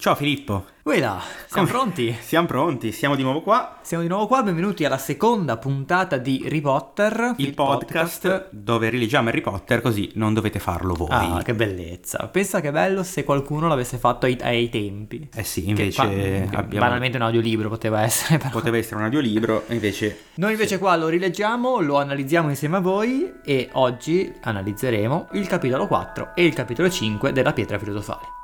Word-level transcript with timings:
Ciao 0.00 0.14
Filippo. 0.14 0.64
Uela, 0.84 1.20
siamo 1.48 1.66
Come- 1.66 1.76
pronti? 1.76 2.16
Siamo 2.20 2.46
pronti, 2.46 2.92
siamo 2.92 3.16
di 3.16 3.24
nuovo 3.24 3.42
qua. 3.42 3.80
Siamo 3.82 4.04
di 4.04 4.08
nuovo 4.08 4.28
qua, 4.28 4.44
benvenuti 4.44 4.84
alla 4.84 4.96
seconda 4.96 5.56
puntata 5.56 6.18
di 6.18 6.40
Harry 6.46 6.60
Potter, 6.60 7.34
Il, 7.38 7.52
podcast, 7.52 8.50
dove 8.52 8.90
rileggiamo 8.90 9.28
Harry 9.28 9.40
Potter 9.40 9.80
così 9.80 10.12
non 10.14 10.34
dovete 10.34 10.60
farlo 10.60 10.94
voi. 10.94 11.08
Ah, 11.10 11.42
che 11.42 11.52
bellezza. 11.52 12.28
Pensa 12.28 12.60
che 12.60 12.70
bello 12.70 13.02
se 13.02 13.24
qualcuno 13.24 13.66
l'avesse 13.66 13.98
fatto 13.98 14.26
ai, 14.26 14.38
ai 14.40 14.68
tempi. 14.68 15.30
Eh 15.34 15.42
sì, 15.42 15.62
Che 15.64 15.70
invece 15.70 15.90
fa- 15.90 16.08
che 16.08 16.48
abbiamo... 16.52 16.84
Banalmente 16.86 17.16
un 17.16 17.24
audiolibro 17.24 17.68
poteva 17.68 18.02
essere, 18.02 18.38
però. 18.38 18.50
Poteva 18.50 18.76
essere 18.76 18.98
un 18.98 19.02
audiolibro, 19.02 19.64
invece... 19.70 20.26
Noi 20.34 20.52
invece 20.52 20.78
qua 20.78 20.94
lo 20.94 21.08
rileggiamo, 21.08 21.80
lo 21.80 21.98
analizziamo 21.98 22.48
insieme 22.50 22.76
a 22.76 22.80
voi 22.80 23.32
e 23.44 23.68
oggi 23.72 24.32
analizzeremo 24.42 25.30
il 25.32 25.48
capitolo 25.48 25.88
4 25.88 26.36
e 26.36 26.44
il 26.44 26.54
capitolo 26.54 26.88
5 26.88 27.32
della 27.32 27.52
pietra 27.52 27.80
filosofale. 27.80 28.36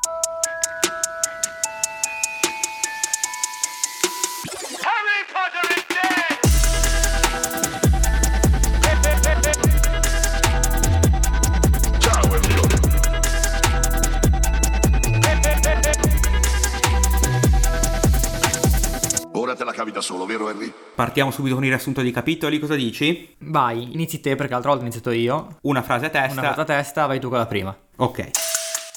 Solo, 20.05 20.27
vero 20.27 20.47
Harry? 20.49 20.71
Partiamo 20.95 21.31
subito 21.31 21.55
con 21.55 21.65
il 21.65 21.71
riassunto 21.71 22.03
dei 22.03 22.13
capitoli, 22.13 22.59
cosa 22.59 22.75
dici? 22.75 23.35
Vai, 23.39 23.95
inizi 23.95 24.21
te 24.21 24.37
perché 24.37 24.53
l'altra 24.53 24.71
volta 24.71 24.85
ho 24.85 24.87
iniziato 24.87 25.11
io. 25.11 25.57
Una 25.63 25.83
frase 25.83 26.07
a 26.07 26.11
testa. 26.11 26.41
Una 26.41 26.49
volta 26.49 26.61
a 26.61 26.77
testa, 26.77 27.07
vai 27.07 27.19
tu 27.19 27.29
con 27.31 27.39
la 27.39 27.47
prima. 27.47 27.77
Ok. 27.97 28.31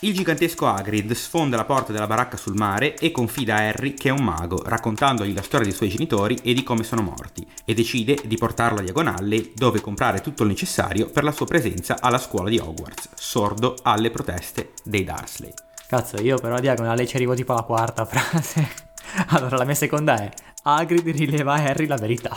Il 0.02 0.14
gigantesco 0.14 0.68
Hagrid 0.68 1.12
sfonda 1.14 1.58
la 1.58 1.66
porta 1.66 1.92
della 1.92 2.06
baracca 2.06 2.38
sul 2.38 2.54
mare 2.54 2.96
e 2.98 3.10
confida 3.10 3.56
a 3.56 3.68
Harry 3.68 3.96
che 3.96 4.10
è 4.10 4.12
un 4.12 4.24
mago, 4.24 4.62
raccontandogli 4.64 5.34
la 5.34 5.42
storia 5.42 5.66
dei 5.66 5.76
suoi 5.76 5.90
genitori 5.90 6.38
e 6.44 6.54
di 6.54 6.62
come 6.62 6.84
sono 6.84 7.02
morti, 7.02 7.48
e 7.66 7.74
decide 7.74 8.16
di 8.26 8.38
portarlo 8.38 8.80
a 8.80 8.84
Diagonale 8.84 9.54
dove 9.55 9.82
comprare 9.82 10.21
tutto 10.21 10.44
il 10.44 10.49
necessario 10.49 11.10
per 11.10 11.24
la 11.24 11.32
sua 11.32 11.48
presenza 11.48 11.98
alla 11.99 12.20
scuola 12.20 12.49
di 12.49 12.60
Hogwarts, 12.60 13.10
sordo 13.16 13.76
alle 13.82 14.12
proteste 14.12 14.74
dei 14.84 15.04
Dursley. 15.04 15.52
Cazzo, 15.88 16.21
io 16.21 16.38
però 16.38 16.58
a 16.58 16.60
diagonale 16.60 17.08
ci 17.08 17.16
arrivo 17.16 17.34
tipo 17.34 17.54
alla 17.54 17.64
quarta 17.64 18.05
frase. 18.05 18.87
Allora, 19.27 19.58
la 19.58 19.66
mia 19.66 19.76
seconda 19.76 20.22
è 20.22 20.32
Hagrid 20.63 21.08
rileva 21.16 21.54
a 21.54 21.63
Harry 21.63 21.86
la 21.86 21.96
verità. 21.96 22.36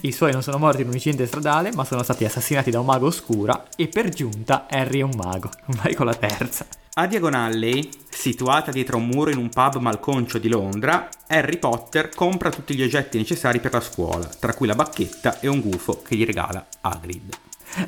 I 0.00 0.12
suoi 0.12 0.32
non 0.32 0.42
sono 0.42 0.58
morti 0.58 0.82
in 0.82 0.88
un 0.88 0.94
incidente 0.94 1.26
stradale, 1.26 1.72
ma 1.72 1.84
sono 1.84 2.02
stati 2.02 2.24
assassinati 2.24 2.70
da 2.70 2.80
un 2.80 2.86
mago 2.86 3.06
oscura 3.06 3.64
e 3.76 3.88
per 3.88 4.08
giunta 4.08 4.66
Harry 4.70 5.00
è 5.00 5.02
un 5.02 5.14
mago. 5.16 5.50
Vai 5.82 5.94
con 5.94 6.06
la 6.06 6.14
terza. 6.14 6.66
A 6.94 7.06
Diagonale, 7.06 7.88
situata 8.10 8.70
dietro 8.70 8.98
un 8.98 9.06
muro 9.06 9.30
in 9.30 9.38
un 9.38 9.48
pub 9.48 9.76
malconcio 9.76 10.38
di 10.38 10.48
Londra, 10.48 11.08
Harry 11.26 11.56
Potter 11.56 12.10
compra 12.10 12.50
tutti 12.50 12.74
gli 12.74 12.82
oggetti 12.82 13.16
necessari 13.16 13.60
per 13.60 13.72
la 13.72 13.80
scuola, 13.80 14.26
tra 14.26 14.52
cui 14.52 14.66
la 14.66 14.74
bacchetta 14.74 15.40
e 15.40 15.48
un 15.48 15.60
gufo 15.60 16.02
che 16.02 16.16
gli 16.16 16.26
regala 16.26 16.64
Hagrid. 16.82 17.34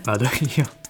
Vado 0.03 0.29
io. 0.57 0.84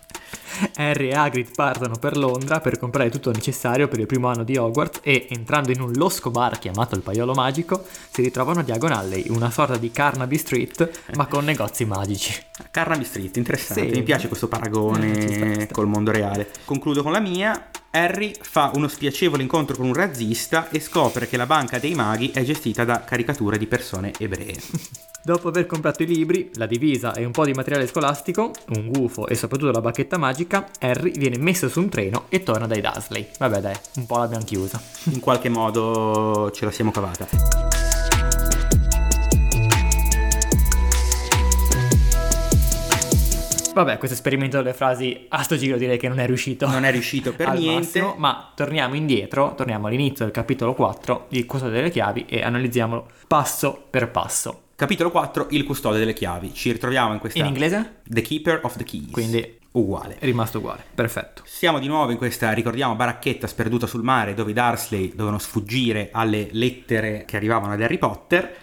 Harry 0.77 1.08
e 1.08 1.14
Hagrid 1.14 1.48
partono 1.55 1.97
per 1.97 2.16
Londra 2.16 2.60
per 2.60 2.78
comprare 2.78 3.10
tutto 3.10 3.30
il 3.30 3.36
necessario 3.36 3.88
per 3.88 3.98
il 4.00 4.06
primo 4.06 4.28
anno 4.28 4.44
di 4.44 4.56
Hogwarts 4.56 5.00
e, 5.02 5.27
entrando 5.30 5.70
in 5.72 5.80
un 5.80 5.92
losco 5.92 6.30
bar 6.30 6.58
chiamato 6.58 6.94
il 6.94 7.02
Paiolo 7.02 7.33
Magico, 7.34 7.84
si 8.11 8.22
ritrovano 8.22 8.61
a 8.61 8.62
Diagonale, 8.62 9.22
una 9.28 9.50
sorta 9.50 9.77
di 9.77 9.91
Carnaby 9.91 10.36
Street, 10.38 10.91
ma 11.16 11.27
con 11.27 11.44
negozi 11.44 11.84
magici. 11.84 12.33
Carnaby 12.70 13.05
Street, 13.05 13.36
interessante, 13.36 13.88
Sì. 13.88 13.96
mi 13.96 14.02
piace 14.02 14.28
questo 14.28 14.46
Eh, 14.46 14.48
ci 14.50 14.56
sta, 14.56 14.58
paragone 14.58 15.61
sta. 15.64 15.74
col 15.74 15.86
mondo 15.86 16.11
reale. 16.11 16.48
Concludo 16.64 17.02
con 17.02 17.12
la 17.12 17.20
mia. 17.20 17.68
Harry 17.95 18.34
fa 18.41 18.73
uno 18.75 18.89
spiacevole 18.89 19.42
incontro 19.42 19.77
con 19.77 19.87
un 19.87 19.95
razzista 19.95 20.69
e 20.69 20.81
scopre 20.81 21.28
che 21.28 21.37
la 21.37 21.47
banca 21.47 21.78
dei 21.78 21.95
maghi 21.95 22.33
è 22.33 22.42
gestita 22.42 22.84
da 22.84 23.05
caricature 23.05 23.56
di 23.56 23.67
persone 23.67 24.12
ebree. 24.19 24.56
Dopo 25.23 25.48
aver 25.48 25.64
comprato 25.64 26.03
i 26.03 26.06
libri, 26.06 26.51
la 26.55 26.67
divisa 26.67 27.14
e 27.14 27.25
un 27.25 27.31
po' 27.31 27.45
di 27.47 27.55
materiale 27.55 27.86
scolastico, 27.86 28.51
un 28.70 28.89
gufo 28.89 29.27
e 29.29 29.36
soprattutto 29.36 29.70
la 29.70 29.80
bacchetta 29.80 30.18
magica, 30.18 30.68
Harry 30.80 31.17
viene 31.17 31.39
messo 31.39 31.68
su 31.68 31.80
un 31.80 31.89
treno 31.89 32.24
e 32.29 32.42
torna 32.42 32.67
dai 32.67 32.83
Dursley. 32.83 33.29
Vabbè 33.39 33.61
dai, 33.61 33.77
un 33.97 34.07
po' 34.07 34.18
l'abbiamo 34.18 34.45
chiusa. 34.45 34.83
In 35.05 35.20
qualche 35.20 35.48
modo 35.48 36.51
ce 36.52 36.64
la 36.64 36.73
siamo 36.73 36.91
cavata. 36.91 37.83
Vabbè, 43.74 43.98
questo 43.98 44.17
esperimento 44.17 44.57
delle 44.58 44.73
frasi 44.73 45.27
a 45.29 45.42
sto 45.42 45.57
giro 45.57 45.77
direi 45.77 45.98
che 45.98 46.08
non 46.08 46.20
è 46.20 46.27
riuscito. 46.27 46.68
Non 46.68 46.85
è 46.85 46.92
riuscito 46.92 47.35
per 47.35 47.48
al 47.51 47.58
niente. 47.58 48.01
massimo, 48.01 48.14
ma 48.17 48.52
torniamo 48.55 48.95
indietro, 48.95 49.55
torniamo 49.57 49.89
all'inizio 49.89 50.24
del 50.24 50.33
capitolo 50.33 50.74
4 50.74 51.27
di 51.29 51.45
Cosa 51.45 51.68
delle 51.68 51.90
chiavi 51.90 52.24
e 52.27 52.42
analizziamolo 52.42 53.08
passo 53.27 53.85
per 53.90 54.11
passo. 54.11 54.61
Capitolo 54.77 55.11
4, 55.11 55.48
il 55.51 55.64
custode 55.64 55.98
delle 55.98 56.12
chiavi. 56.12 56.55
Ci 56.55 56.73
ritroviamo 56.73 57.12
in 57.12 57.18
questa... 57.18 57.39
In 57.39 57.46
inglese? 57.46 58.01
The 58.05 58.23
Keeper 58.23 58.61
of 58.62 58.77
the 58.77 58.85
Keys. 58.85 59.11
Quindi 59.11 59.58
Uguale. 59.73 60.17
è 60.18 60.24
rimasto 60.24 60.58
uguale. 60.58 60.85
Perfetto. 60.95 61.42
Siamo 61.45 61.80
di 61.80 61.89
nuovo 61.89 62.12
in 62.12 62.17
questa, 62.17 62.52
ricordiamo, 62.52 62.95
baracchetta 62.95 63.48
sperduta 63.48 63.89
sul 63.89 64.02
mare 64.05 64.35
dove 64.35 64.52
i 64.52 64.55
Dursley 64.55 65.11
dovevano 65.11 65.39
sfuggire 65.39 66.11
alle 66.12 66.48
lettere 66.52 67.24
che 67.27 67.36
arrivavano 67.36 67.73
ad 67.73 67.83
Harry 67.83 67.98
Potter 67.98 68.56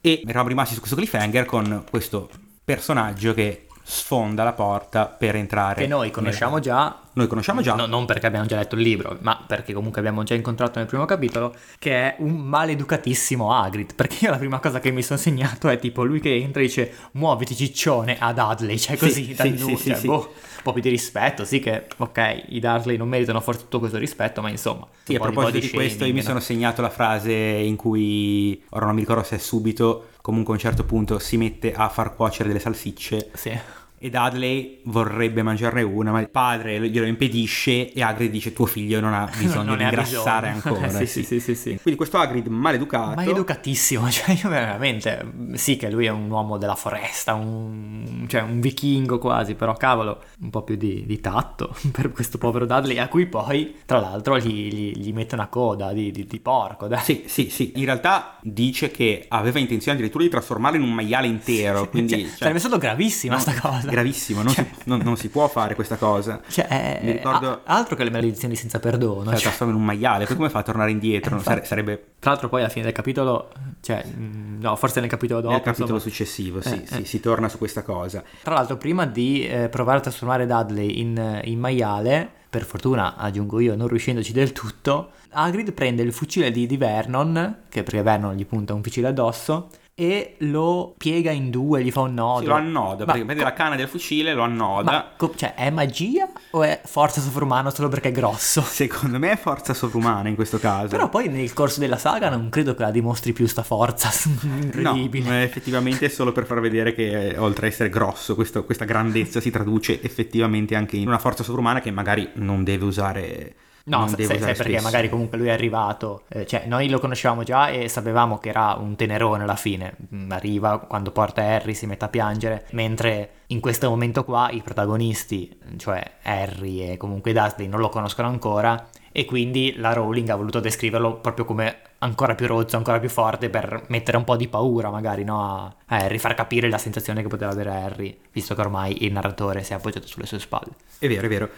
e 0.00 0.22
eravamo 0.24 0.48
rimasti 0.48 0.74
su 0.74 0.80
questo 0.80 0.96
cliffhanger 0.96 1.44
con 1.44 1.84
questo 1.88 2.28
personaggio 2.64 3.32
che 3.32 3.65
sfonda 3.88 4.42
la 4.42 4.52
porta 4.52 5.06
per 5.06 5.36
entrare. 5.36 5.82
Che 5.82 5.86
noi 5.86 6.10
conosciamo 6.10 6.58
già 6.58 7.02
Noi 7.12 7.28
conosciamo 7.28 7.62
già. 7.62 7.74
No, 7.76 7.86
non 7.86 8.04
perché 8.04 8.26
abbiamo 8.26 8.44
già 8.44 8.56
letto 8.56 8.74
il 8.74 8.82
libro, 8.82 9.16
ma 9.20 9.42
perché 9.46 9.72
comunque 9.72 10.00
abbiamo 10.00 10.24
già 10.24 10.34
incontrato 10.34 10.80
nel 10.80 10.88
primo 10.88 11.04
capitolo, 11.04 11.54
che 11.78 11.92
è 11.92 12.16
un 12.18 12.32
maleducatissimo 12.32 13.54
Hagrid. 13.54 13.94
Perché 13.94 14.24
io 14.24 14.32
la 14.32 14.38
prima 14.38 14.58
cosa 14.58 14.80
che 14.80 14.90
mi 14.90 15.02
sono 15.02 15.20
segnato 15.20 15.68
è 15.68 15.78
tipo 15.78 16.02
lui 16.02 16.18
che 16.18 16.34
entra 16.34 16.60
e 16.60 16.64
dice 16.64 16.92
muoviti 17.12 17.54
ciccione 17.54 18.18
a 18.18 18.32
Dudley, 18.32 18.76
cioè 18.76 18.96
Sì, 18.96 19.06
così, 19.06 19.34
sì, 19.34 19.50
nulla, 19.50 19.56
sì, 19.56 19.76
sì, 19.76 19.88
cioè, 19.90 19.98
sì. 19.98 20.06
boh, 20.08 20.16
un 20.16 20.62
po' 20.64 20.72
più 20.72 20.82
di 20.82 20.88
rispetto, 20.88 21.44
sì 21.44 21.60
che, 21.60 21.86
ok, 21.96 22.44
i 22.48 22.58
Dursley 22.58 22.96
non 22.96 23.08
meritano 23.08 23.40
forse 23.40 23.60
tutto 23.60 23.78
questo 23.78 23.98
rispetto, 23.98 24.42
ma 24.42 24.50
insomma. 24.50 24.84
Sì, 25.04 25.14
a 25.14 25.20
proposito 25.20 25.58
di, 25.58 25.66
body 25.66 25.70
questo, 25.70 26.04
io 26.04 26.12
mi 26.12 26.20
shaming, 26.20 26.22
sono 26.22 26.38
no? 26.38 26.40
segnato 26.40 26.82
la 26.82 26.90
frase 26.90 27.32
in 27.32 27.76
cui, 27.76 28.60
ora 28.70 28.86
non 28.86 28.94
mi 28.96 29.00
ricordo 29.00 29.22
se 29.22 29.36
è 29.36 29.38
subito, 29.38 30.08
comunque 30.26 30.54
a 30.54 30.56
un 30.56 30.60
certo 30.60 30.82
punto 30.82 31.20
si 31.20 31.36
mette 31.36 31.72
a 31.72 31.88
far 31.88 32.16
cuocere 32.16 32.48
delle 32.48 32.58
salsicce 32.58 33.30
Sì. 33.32 33.56
E 33.98 34.10
Dudley 34.10 34.80
vorrebbe 34.84 35.42
mangiarne 35.42 35.82
una, 35.82 36.10
ma 36.12 36.20
il 36.20 36.28
padre 36.28 36.78
glielo 36.88 37.06
impedisce 37.06 37.92
e 37.92 38.02
Hagrid 38.02 38.30
dice 38.30 38.52
tuo 38.52 38.66
figlio 38.66 39.00
non 39.00 39.14
ha 39.14 39.28
bisogno 39.36 39.70
Non 39.70 39.78
di 39.78 39.84
ingrassare 39.84 40.52
bisogno. 40.52 40.76
ancora. 40.84 40.98
Sì, 40.98 41.06
sì, 41.06 41.22
sì, 41.22 41.40
sì, 41.40 41.54
sì. 41.54 41.78
Quindi 41.80 41.96
questo 41.96 42.18
Hagrid 42.18 42.46
maleducato. 42.48 43.14
Ma 43.14 43.24
educatissimo, 43.24 44.08
cioè 44.10 44.36
io 44.42 44.48
veramente, 44.48 45.32
sì 45.54 45.76
che 45.76 45.90
lui 45.90 46.06
è 46.06 46.10
un 46.10 46.30
uomo 46.30 46.58
della 46.58 46.74
foresta, 46.74 47.34
un, 47.34 48.26
cioè 48.28 48.42
un 48.42 48.60
vichingo 48.60 49.18
quasi, 49.18 49.54
però 49.54 49.74
cavolo, 49.74 50.22
un 50.40 50.50
po' 50.50 50.62
più 50.62 50.76
di, 50.76 51.04
di 51.06 51.20
tatto 51.20 51.74
per 51.90 52.12
questo 52.12 52.38
povero 52.38 52.66
Dudley, 52.66 52.98
a 52.98 53.08
cui 53.08 53.26
poi 53.26 53.76
tra 53.86 53.98
l'altro 54.00 54.38
gli, 54.38 54.68
gli, 54.72 54.92
gli 54.96 55.12
mette 55.12 55.34
una 55.34 55.46
coda 55.48 55.92
di, 55.92 56.10
di- 56.10 56.26
di 56.26 56.40
porco, 56.40 56.86
dai. 56.86 57.00
Sì, 57.02 57.24
sì, 57.26 57.48
sì. 57.50 57.72
In 57.76 57.84
realtà 57.84 58.36
dice 58.42 58.90
che 58.90 59.24
aveva 59.28 59.58
intenzione 59.58 59.96
addirittura 59.96 60.24
di 60.24 60.30
trasformarlo 60.30 60.76
in 60.78 60.84
un 60.84 60.92
maiale 60.92 61.26
intero. 61.26 61.88
Quindi, 61.88 62.10
Cioè, 62.12 62.20
cioè, 62.28 62.36
sarebbe 62.38 62.58
stato 62.58 62.78
gravissima 62.78 63.34
no, 63.34 63.40
sta 63.40 63.54
cosa. 63.58 63.85
Gravissimo, 63.90 64.42
non, 64.42 64.52
si, 64.52 64.66
non- 64.84 65.00
non 65.00 65.16
si 65.16 65.28
può 65.28 65.48
fare 65.48 65.74
questa 65.74 65.96
cosa. 65.96 66.40
Cioè, 66.48 67.00
Mi 67.02 67.12
ricordo- 67.12 67.50
a- 67.50 67.60
altro 67.64 67.96
che 67.96 68.04
le 68.04 68.10
maledizioni 68.10 68.54
senza 68.56 68.78
perdono. 68.78 69.24
Cioè, 69.24 69.32
cioè. 69.34 69.42
trasforma 69.42 69.72
in 69.72 69.78
un 69.78 69.84
maiale, 69.84 70.26
poi 70.26 70.36
come 70.36 70.50
fa 70.50 70.58
a 70.60 70.62
tornare 70.62 70.90
indietro? 70.90 71.34
Eh, 71.34 71.38
infatti. 71.38 71.66
sarebbe 71.66 72.04
Tra 72.18 72.30
l'altro 72.30 72.48
poi 72.48 72.60
alla 72.60 72.68
fine 72.70 72.84
del 72.84 72.94
capitolo, 72.94 73.50
cioè, 73.80 74.04
mh, 74.04 74.58
no, 74.60 74.76
forse 74.76 75.00
nel 75.00 75.08
capitolo 75.08 75.40
dopo. 75.40 75.52
nel 75.54 75.62
capitolo 75.62 75.94
insomma. 75.94 76.10
successivo, 76.12 76.60
sì, 76.60 76.72
Eh, 76.74 76.86
sì, 76.86 77.00
eh. 77.02 77.04
si 77.04 77.20
torna 77.20 77.48
su 77.48 77.58
questa 77.58 77.82
cosa. 77.82 78.22
Tra 78.42 78.54
l'altro, 78.54 78.76
prima 78.76 79.06
di 79.06 79.46
eh, 79.46 79.68
provare 79.68 79.98
a 79.98 80.00
trasformare 80.02 80.46
Dudley 80.46 81.00
in, 81.00 81.40
in 81.44 81.58
maiale, 81.58 82.28
per 82.48 82.64
fortuna 82.64 83.16
aggiungo 83.16 83.60
io, 83.60 83.76
non 83.76 83.88
riuscendoci 83.88 84.32
del 84.32 84.52
tutto, 84.52 85.10
Hagrid 85.30 85.72
prende 85.72 86.02
il 86.02 86.12
fucile 86.12 86.50
di, 86.50 86.66
di 86.66 86.76
Vernon, 86.78 87.56
che 87.68 87.82
perché 87.82 88.02
Vernon 88.02 88.34
gli 88.34 88.46
punta 88.46 88.72
un 88.72 88.82
fucile 88.82 89.08
addosso, 89.08 89.68
e 89.98 90.34
lo 90.40 90.94
piega 90.98 91.30
in 91.30 91.48
due, 91.48 91.82
gli 91.82 91.90
fa 91.90 92.00
un 92.02 92.12
nodo. 92.12 92.40
Si 92.40 92.46
lo 92.46 92.52
annoda, 92.52 93.06
Ma 93.06 93.12
perché 93.12 93.24
prende 93.24 93.42
co- 93.42 93.48
la 93.48 93.54
canna 93.54 93.76
del 93.76 93.88
fucile, 93.88 94.34
lo 94.34 94.42
annoda. 94.42 94.90
Ma 94.90 95.12
co- 95.16 95.32
cioè, 95.34 95.54
è 95.54 95.70
magia 95.70 96.28
o 96.50 96.62
è 96.62 96.82
forza 96.84 97.22
sovrumana 97.22 97.70
solo 97.70 97.88
perché 97.88 98.08
è 98.10 98.12
grosso? 98.12 98.60
Secondo 98.68 99.18
me 99.18 99.30
è 99.32 99.36
forza 99.38 99.72
sovrumana 99.72 100.28
in 100.28 100.34
questo 100.34 100.58
caso. 100.58 100.88
Però 100.88 101.08
poi 101.08 101.28
nel 101.30 101.50
corso 101.54 101.80
della 101.80 101.96
saga 101.96 102.28
non 102.28 102.50
credo 102.50 102.74
che 102.74 102.82
la 102.82 102.90
dimostri 102.90 103.32
più 103.32 103.46
sta 103.46 103.62
forza 103.62 104.10
incredibile. 104.44 105.24
No, 105.30 105.34
eh, 105.36 105.42
effettivamente 105.44 106.04
è 106.04 106.08
solo 106.10 106.30
per 106.30 106.44
far 106.44 106.60
vedere 106.60 106.94
che 106.94 107.30
eh, 107.30 107.38
oltre 107.38 107.64
a 107.64 107.70
essere 107.70 107.88
grosso, 107.88 108.34
questo- 108.34 108.64
questa 108.66 108.84
grandezza 108.84 109.40
si 109.40 109.50
traduce 109.50 110.02
effettivamente 110.02 110.74
anche 110.74 110.98
in 110.98 111.08
una 111.08 111.18
forza 111.18 111.42
sovrumana 111.42 111.80
che 111.80 111.90
magari 111.90 112.28
non 112.34 112.64
deve 112.64 112.84
usare. 112.84 113.54
No, 113.88 114.08
sai, 114.08 114.24
sai 114.24 114.54
perché 114.54 114.80
magari 114.80 115.08
comunque 115.08 115.38
lui 115.38 115.46
è 115.46 115.52
arrivato, 115.52 116.24
eh, 116.28 116.44
cioè 116.44 116.64
noi 116.66 116.88
lo 116.88 116.98
conoscevamo 116.98 117.44
già 117.44 117.68
e 117.68 117.88
sapevamo 117.88 118.38
che 118.38 118.48
era 118.48 118.76
un 118.78 118.96
tenerone 118.96 119.44
alla 119.44 119.54
fine, 119.56 119.94
Mm, 120.14 120.30
arriva 120.30 120.78
quando 120.78 121.10
porta 121.10 121.42
Harry, 121.42 121.74
si 121.74 121.86
mette 121.86 122.04
a 122.04 122.08
piangere, 122.08 122.66
mentre 122.72 123.30
in 123.48 123.60
questo 123.60 123.88
momento 123.88 124.24
qua 124.24 124.50
i 124.50 124.60
protagonisti, 124.60 125.56
cioè 125.76 126.02
Harry 126.22 126.90
e 126.90 126.96
comunque 126.96 127.32
Dudley 127.32 127.66
non 127.68 127.80
lo 127.80 127.88
conoscono 127.88 128.28
ancora 128.28 128.88
e 129.12 129.24
quindi 129.24 129.74
la 129.76 129.92
Rowling 129.92 130.28
ha 130.28 130.36
voluto 130.36 130.60
descriverlo 130.60 131.16
proprio 131.20 131.44
come 131.44 131.78
ancora 131.98 132.34
più 132.34 132.46
rozzo, 132.46 132.76
ancora 132.76 132.98
più 133.00 133.08
forte 133.08 133.48
per 133.48 133.84
mettere 133.88 134.16
un 134.16 134.24
po' 134.24 134.36
di 134.36 134.48
paura 134.48 134.90
magari 134.90 135.24
no, 135.24 135.42
a 135.42 135.74
Harry, 135.86 136.18
far 136.18 136.34
capire 136.34 136.68
la 136.68 136.78
sensazione 136.78 137.22
che 137.22 137.28
poteva 137.28 137.50
avere 137.50 137.70
Harry, 137.70 138.18
visto 138.32 138.54
che 138.54 138.60
ormai 138.60 139.04
il 139.04 139.12
narratore 139.12 139.62
si 139.62 139.72
è 139.72 139.76
appoggiato 139.76 140.06
sulle 140.06 140.26
sue 140.26 140.38
spalle. 140.38 140.72
È 140.98 141.08
vero, 141.08 141.26
è 141.26 141.28
vero. 141.30 141.48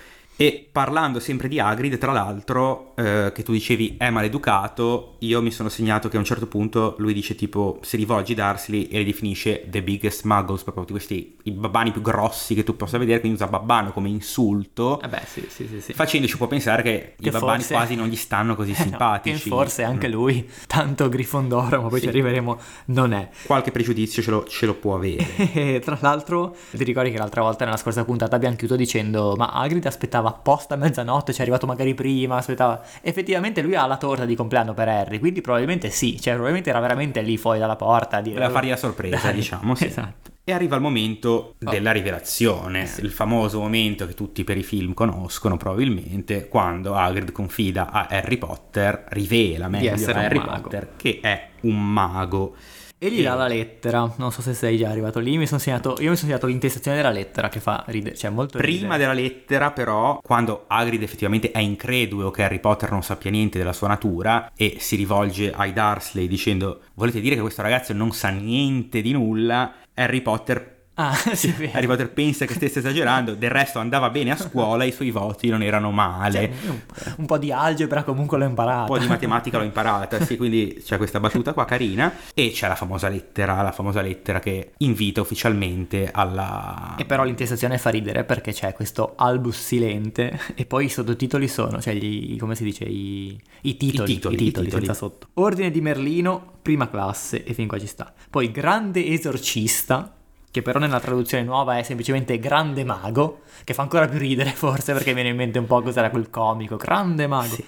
E 0.40 0.68
parlando 0.70 1.18
sempre 1.18 1.48
di 1.48 1.58
Hagrid, 1.58 1.98
tra 1.98 2.12
l'altro, 2.12 2.92
eh, 2.94 3.32
che 3.34 3.42
tu 3.42 3.50
dicevi 3.50 3.96
è 3.98 4.08
maleducato, 4.10 5.16
io 5.18 5.42
mi 5.42 5.50
sono 5.50 5.68
segnato 5.68 6.08
che 6.08 6.14
a 6.14 6.20
un 6.20 6.24
certo 6.24 6.46
punto 6.46 6.94
lui 6.98 7.12
dice 7.12 7.34
tipo, 7.34 7.80
si 7.82 7.96
rivolge 7.96 8.34
a 8.40 8.46
Dursley 8.52 8.84
e 8.84 8.98
li 8.98 9.04
definisce 9.06 9.66
the 9.68 9.82
biggest 9.82 10.22
muggles, 10.26 10.62
proprio 10.62 10.84
di 10.84 10.92
questi 10.92 11.36
i 11.42 11.50
babbani 11.50 11.90
più 11.90 12.02
grossi 12.02 12.54
che 12.54 12.62
tu 12.62 12.76
possa 12.76 12.98
vedere, 12.98 13.18
quindi 13.18 13.36
usa 13.42 13.50
babbano 13.50 13.90
come 13.90 14.08
insulto, 14.10 15.00
Eh 15.00 15.08
beh, 15.08 15.22
sì, 15.26 15.44
sì, 15.48 15.66
sì. 15.66 15.80
sì. 15.80 15.92
facendoci 15.92 16.34
un 16.34 16.38
po' 16.38 16.46
pensare 16.46 16.82
che, 16.82 17.14
Che 17.20 17.28
i 17.28 17.30
babbani 17.32 17.58
forse- 17.58 17.74
quasi 17.74 17.94
non 17.96 18.06
gli 18.06 18.14
stanno 18.14 18.54
così 18.54 18.70
Eh 18.78 18.78
no, 18.78 18.82
simpatici. 18.84 19.42
che 19.42 19.48
forse 19.48 19.82
anche 19.82 20.06
Mm. 20.06 20.12
lui, 20.12 20.48
tanto 20.68 21.08
Grifondoro, 21.08 21.82
ma 21.82 21.88
poi 21.88 21.98
Sì. 21.98 22.04
ci 22.04 22.08
arriveremo, 22.10 22.58
non 22.86 23.12
è. 23.12 23.28
Qualche 23.44 23.72
pregiudizio 23.72 24.22
ce 24.22 24.30
lo, 24.30 24.44
ce 24.44 24.66
lo 24.66 24.74
può 24.74 24.94
avere. 24.94 25.80
Tra 25.82 25.98
l'altro, 26.00 26.54
ti 26.70 26.84
ricordi 26.84 27.10
che 27.10 27.18
l'altra 27.18 27.42
volta 27.42 27.64
nella 27.64 27.76
scorsa 27.76 28.04
puntata 28.04 28.36
abbiamo 28.36 28.54
chiuso 28.54 28.76
dicendo: 28.76 29.34
Ma 29.36 29.50
Hagrid 29.50 29.84
aspettava 29.84 30.26
apposta 30.28 30.74
a 30.74 30.76
mezzanotte, 30.76 31.32
ci 31.32 31.40
è 31.40 31.42
arrivato 31.42 31.66
magari 31.66 31.94
prima. 31.94 32.36
Aspettava. 32.36 32.80
Effettivamente 33.00 33.62
lui 33.62 33.74
ha 33.74 33.86
la 33.86 33.96
torta 33.96 34.24
di 34.24 34.34
compleanno 34.34 34.74
per 34.74 34.88
Harry, 34.88 35.18
quindi 35.18 35.40
probabilmente 35.40 35.90
sì, 35.90 36.20
cioè 36.20 36.32
probabilmente 36.32 36.70
era 36.70 36.80
veramente 36.80 37.20
lì 37.22 37.36
fuori 37.36 37.58
dalla 37.58 37.76
porta. 37.76 38.20
Dire, 38.20 38.34
Voleva 38.34 38.52
fargli 38.52 38.70
la 38.70 38.76
sorpresa, 38.76 39.26
Dai, 39.26 39.34
diciamo. 39.34 39.74
Sì. 39.74 39.86
Esatto. 39.86 40.30
E 40.44 40.52
arriva 40.52 40.76
il 40.76 40.80
momento 40.80 41.56
della 41.58 41.92
rivelazione, 41.92 42.88
il 43.00 43.10
famoso 43.10 43.60
momento 43.60 44.06
che 44.06 44.14
tutti 44.14 44.44
per 44.44 44.56
i 44.56 44.62
film 44.62 44.94
conoscono 44.94 45.58
probabilmente, 45.58 46.48
quando 46.48 46.94
Hagrid 46.94 47.32
confida 47.32 47.90
a 47.90 48.06
Harry 48.08 48.38
Potter, 48.38 49.04
rivela 49.08 49.68
meglio 49.68 49.92
a 49.92 50.14
Harry. 50.14 50.40
Potter 50.40 50.88
che 50.96 51.18
è 51.20 51.48
un 51.60 51.92
mago. 51.92 52.54
E 53.00 53.12
gli 53.12 53.22
dà 53.22 53.34
la 53.34 53.46
lettera. 53.46 54.12
Non 54.16 54.32
so 54.32 54.42
se 54.42 54.54
sei 54.54 54.76
già 54.76 54.90
arrivato 54.90 55.20
lì. 55.20 55.38
Mi 55.38 55.46
sono 55.46 55.60
segnato, 55.60 55.90
io 56.00 56.10
mi 56.10 56.16
sono 56.16 56.28
segnato 56.30 56.46
l'intestazione 56.46 56.96
della 56.96 57.10
lettera 57.12 57.48
che 57.48 57.60
fa 57.60 57.84
ridere, 57.86 58.16
cioè 58.16 58.30
molto 58.30 58.58
Prima 58.58 58.96
ridere. 58.96 58.98
della 58.98 59.12
lettera, 59.12 59.70
però, 59.70 60.18
quando 60.20 60.64
Hagrid 60.66 61.02
effettivamente 61.02 61.52
è 61.52 61.60
incredulo 61.60 62.32
che 62.32 62.42
Harry 62.42 62.58
Potter 62.58 62.90
non 62.90 63.02
sappia 63.04 63.30
niente 63.30 63.56
della 63.58 63.72
sua 63.72 63.86
natura 63.88 64.50
e 64.56 64.76
si 64.80 64.96
rivolge 64.96 65.52
ai 65.52 65.72
Dursley 65.72 66.26
dicendo 66.26 66.80
volete 66.94 67.20
dire 67.20 67.36
che 67.36 67.40
questo 67.40 67.62
ragazzo 67.62 67.92
non 67.92 68.10
sa 68.12 68.30
niente 68.30 69.00
di 69.00 69.12
nulla, 69.12 69.74
Harry 69.94 70.20
Potter 70.20 70.77
Ah, 71.00 71.14
sì, 71.34 71.54
è. 71.56 71.70
Harry 71.74 71.86
Potter 71.86 72.10
pensa 72.10 72.44
che 72.44 72.54
stesse 72.54 72.80
esagerando, 72.80 73.34
del 73.34 73.50
resto 73.50 73.78
andava 73.78 74.10
bene 74.10 74.32
a 74.32 74.36
scuola, 74.36 74.82
i 74.82 74.90
suoi 74.90 75.10
voti 75.10 75.48
non 75.48 75.62
erano 75.62 75.92
male. 75.92 76.52
Cioè, 76.62 76.70
un, 76.70 76.80
un 77.18 77.26
po' 77.26 77.38
di 77.38 77.52
algebra 77.52 78.02
comunque 78.02 78.36
l'ho 78.36 78.44
imparata. 78.44 78.80
Un 78.80 78.86
po' 78.86 78.98
di 78.98 79.06
matematica 79.08 79.58
l'ho 79.58 79.64
imparata, 79.64 80.24
sì, 80.24 80.36
quindi 80.36 80.82
c'è 80.84 80.96
questa 80.96 81.20
battuta 81.20 81.52
qua 81.52 81.64
carina 81.64 82.12
e 82.34 82.50
c'è 82.50 82.66
la 82.66 82.74
famosa 82.74 83.08
lettera, 83.08 83.62
la 83.62 83.70
famosa 83.70 84.00
lettera 84.00 84.40
che 84.40 84.72
invita 84.78 85.20
ufficialmente 85.20 86.10
alla... 86.12 86.96
E 86.98 87.04
però 87.04 87.22
l'intestazione 87.22 87.78
fa 87.78 87.90
ridere 87.90 88.24
perché 88.24 88.52
c'è 88.52 88.72
questo 88.72 89.14
albus 89.16 89.56
silente 89.56 90.36
e 90.56 90.66
poi 90.66 90.86
i 90.86 90.88
sottotitoli 90.88 91.46
sono, 91.46 91.80
cioè 91.80 91.94
gli, 91.94 92.36
come 92.38 92.56
si 92.56 92.64
dice, 92.64 92.84
i, 92.84 93.40
i 93.62 93.76
titoli, 93.76 94.10
I 94.10 94.14
titoli, 94.14 94.34
i 94.34 94.38
titoli. 94.38 94.70
senza 94.70 94.94
sotto. 94.94 95.28
Ordine 95.34 95.70
di 95.70 95.80
Merlino, 95.80 96.54
prima 96.60 96.90
classe 96.90 97.44
e 97.44 97.54
fin 97.54 97.68
qua 97.68 97.78
ci 97.78 97.86
sta. 97.86 98.12
Poi 98.28 98.50
grande 98.50 99.06
esorcista, 99.06 100.17
che 100.50 100.62
però 100.62 100.78
nella 100.78 101.00
traduzione 101.00 101.44
nuova 101.44 101.78
è 101.78 101.82
semplicemente 101.82 102.38
grande 102.38 102.84
mago, 102.84 103.42
che 103.64 103.74
fa 103.74 103.82
ancora 103.82 104.06
più 104.08 104.18
ridere 104.18 104.50
forse 104.50 104.92
perché 104.92 105.12
viene 105.14 105.28
in 105.30 105.36
mente 105.36 105.58
un 105.58 105.66
po' 105.66 105.82
cos'era 105.82 106.10
quel 106.10 106.30
comico, 106.30 106.76
grande 106.76 107.26
mago. 107.26 107.54
Sì. 107.54 107.64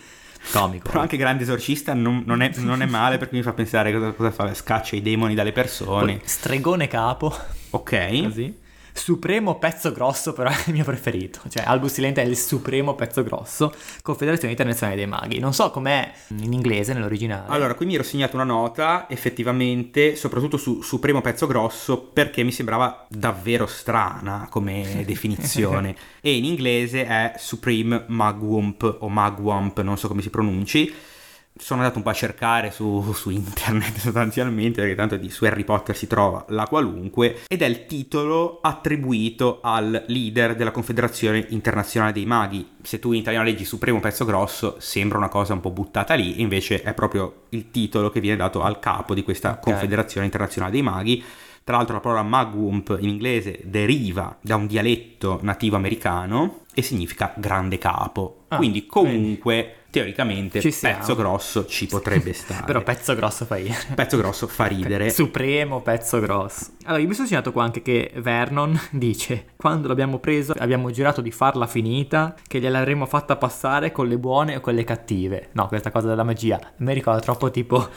Comico. 0.52 0.88
Però 0.88 1.00
anche 1.00 1.18
grande 1.18 1.42
esorcista 1.42 1.92
non, 1.92 2.22
non 2.24 2.40
è, 2.40 2.50
non 2.56 2.80
è 2.80 2.86
male 2.86 3.18
perché 3.18 3.36
mi 3.36 3.42
fa 3.42 3.52
pensare 3.52 3.92
cosa, 3.92 4.12
cosa 4.12 4.30
fa, 4.30 4.54
scaccia 4.54 4.96
i 4.96 5.02
demoni 5.02 5.34
dalle 5.34 5.52
persone. 5.52 6.16
Poi 6.16 6.20
stregone 6.24 6.88
capo, 6.88 7.34
Ok. 7.70 8.22
così. 8.22 8.58
Supremo 8.92 9.58
pezzo 9.58 9.92
grosso 9.92 10.32
però 10.32 10.50
è 10.50 10.62
il 10.66 10.72
mio 10.72 10.84
preferito, 10.84 11.40
cioè 11.48 11.64
Albus 11.64 11.92
Silente 11.92 12.22
è 12.22 12.25
il 12.25 12.37
supremo 12.37 12.94
pezzo 12.94 13.22
grosso, 13.22 13.75
Confederazione 14.02 14.52
Internazionale 14.52 14.96
dei 14.96 15.06
Maghi. 15.06 15.38
Non 15.38 15.52
so 15.52 15.70
com'è 15.70 16.12
in 16.38 16.52
inglese, 16.52 16.92
nell'originale. 16.92 17.48
Allora, 17.48 17.75
qui 17.75 17.87
mi 17.87 17.94
ero 17.94 18.02
segnato 18.02 18.37
una 18.37 18.44
nota, 18.44 19.06
effettivamente, 19.08 20.16
soprattutto 20.16 20.56
su 20.56 20.82
Supremo 20.82 21.20
Pezzo 21.20 21.46
Grosso, 21.46 22.00
perché 22.00 22.42
mi 22.42 22.52
sembrava 22.52 23.06
davvero 23.08 23.66
strana 23.66 24.48
come 24.50 25.02
definizione. 25.06 25.94
e 26.20 26.37
in 26.37 26.44
inglese 26.44 27.06
è 27.06 27.34
Supreme 27.37 28.04
Magwump 28.08 28.96
o 29.00 29.08
Magwump, 29.08 29.81
non 29.81 29.96
so 29.96 30.08
come 30.08 30.22
si 30.22 30.31
pronunci. 30.31 30.92
Sono 31.60 31.80
andato 31.80 31.98
un 31.98 32.04
po' 32.04 32.10
a 32.10 32.14
cercare 32.14 32.70
su, 32.70 33.12
su 33.12 33.30
internet 33.30 33.96
sostanzialmente, 34.00 34.80
perché 34.80 34.96
tanto 34.96 35.16
di, 35.16 35.30
su 35.30 35.44
Harry 35.44 35.64
Potter 35.64 35.94
si 35.96 36.06
trova 36.06 36.44
la 36.48 36.66
qualunque, 36.66 37.40
ed 37.46 37.62
è 37.62 37.66
il 37.66 37.86
titolo 37.86 38.60
attribuito 38.62 39.60
al 39.62 40.04
leader 40.06 40.56
della 40.56 40.70
Confederazione 40.70 41.46
Internazionale 41.50 42.12
dei 42.12 42.24
Maghi. 42.24 42.66
Se 42.82 42.98
tu 42.98 43.12
in 43.12 43.20
italiano 43.20 43.44
leggi 43.44 43.64
Supremo 43.64 44.00
Pezzo 44.00 44.24
Grosso, 44.24 44.76
sembra 44.78 45.18
una 45.18 45.28
cosa 45.28 45.52
un 45.52 45.60
po' 45.60 45.70
buttata 45.70 46.14
lì, 46.14 46.40
invece 46.40 46.82
è 46.82 46.94
proprio 46.94 47.42
il 47.50 47.70
titolo 47.70 48.10
che 48.10 48.20
viene 48.20 48.36
dato 48.36 48.62
al 48.62 48.78
capo 48.78 49.14
di 49.14 49.22
questa 49.22 49.50
Ok. 49.50 49.60
Confederazione 49.60 50.26
Internazionale 50.26 50.72
dei 50.72 50.82
Maghi. 50.82 51.22
Tra 51.62 51.76
l'altro 51.76 51.94
la 51.94 52.00
parola 52.00 52.22
Magwump 52.22 52.96
in 53.00 53.08
inglese 53.08 53.60
deriva 53.64 54.36
da 54.40 54.56
un 54.56 54.66
dialetto 54.66 55.38
nativo 55.42 55.76
americano 55.76 56.60
e 56.74 56.82
significa 56.82 57.32
grande 57.36 57.78
capo. 57.78 58.44
Ah, 58.48 58.56
Quindi 58.56 58.86
comunque, 58.86 59.74
teoricamente, 59.90 60.60
Ci 60.60 60.72
siamo. 60.72 60.98
pezzo 60.98 61.14
grosso 61.14 61.66
ci 61.66 61.86
potrebbe 61.86 62.32
stare. 62.34 62.64
Però 62.64 62.80
pezzo 62.82 63.14
grosso 63.14 63.44
fa 63.44 63.56
ridere. 63.56 63.76
pezzo 63.94 64.16
grosso 64.16 64.46
fa 64.48 64.64
ridere. 64.66 65.10
Supremo 65.10 65.80
pezzo 65.80 66.18
grosso. 66.18 66.70
Allora, 66.84 67.02
io 67.02 67.08
mi 67.08 67.14
sono 67.14 67.28
segnato 67.28 67.52
qua 67.52 67.62
anche 67.64 67.82
che 67.82 68.10
Vernon 68.16 68.76
dice: 68.90 69.50
Quando 69.54 69.86
l'abbiamo 69.86 70.18
preso, 70.18 70.54
abbiamo 70.58 70.90
giurato 70.90 71.20
di 71.20 71.30
farla 71.30 71.66
finita, 71.68 72.34
che 72.48 72.58
gliel'avremmo 72.58 73.06
fatta 73.06 73.36
passare 73.36 73.92
con 73.92 74.08
le 74.08 74.18
buone 74.18 74.56
o 74.56 74.60
con 74.60 74.74
le 74.74 74.82
cattive. 74.82 75.50
No, 75.52 75.68
questa 75.68 75.92
cosa 75.92 76.08
della 76.08 76.24
magia 76.24 76.58
mi 76.78 76.94
ricorda 76.94 77.20
troppo 77.20 77.50
tipo 77.52 77.88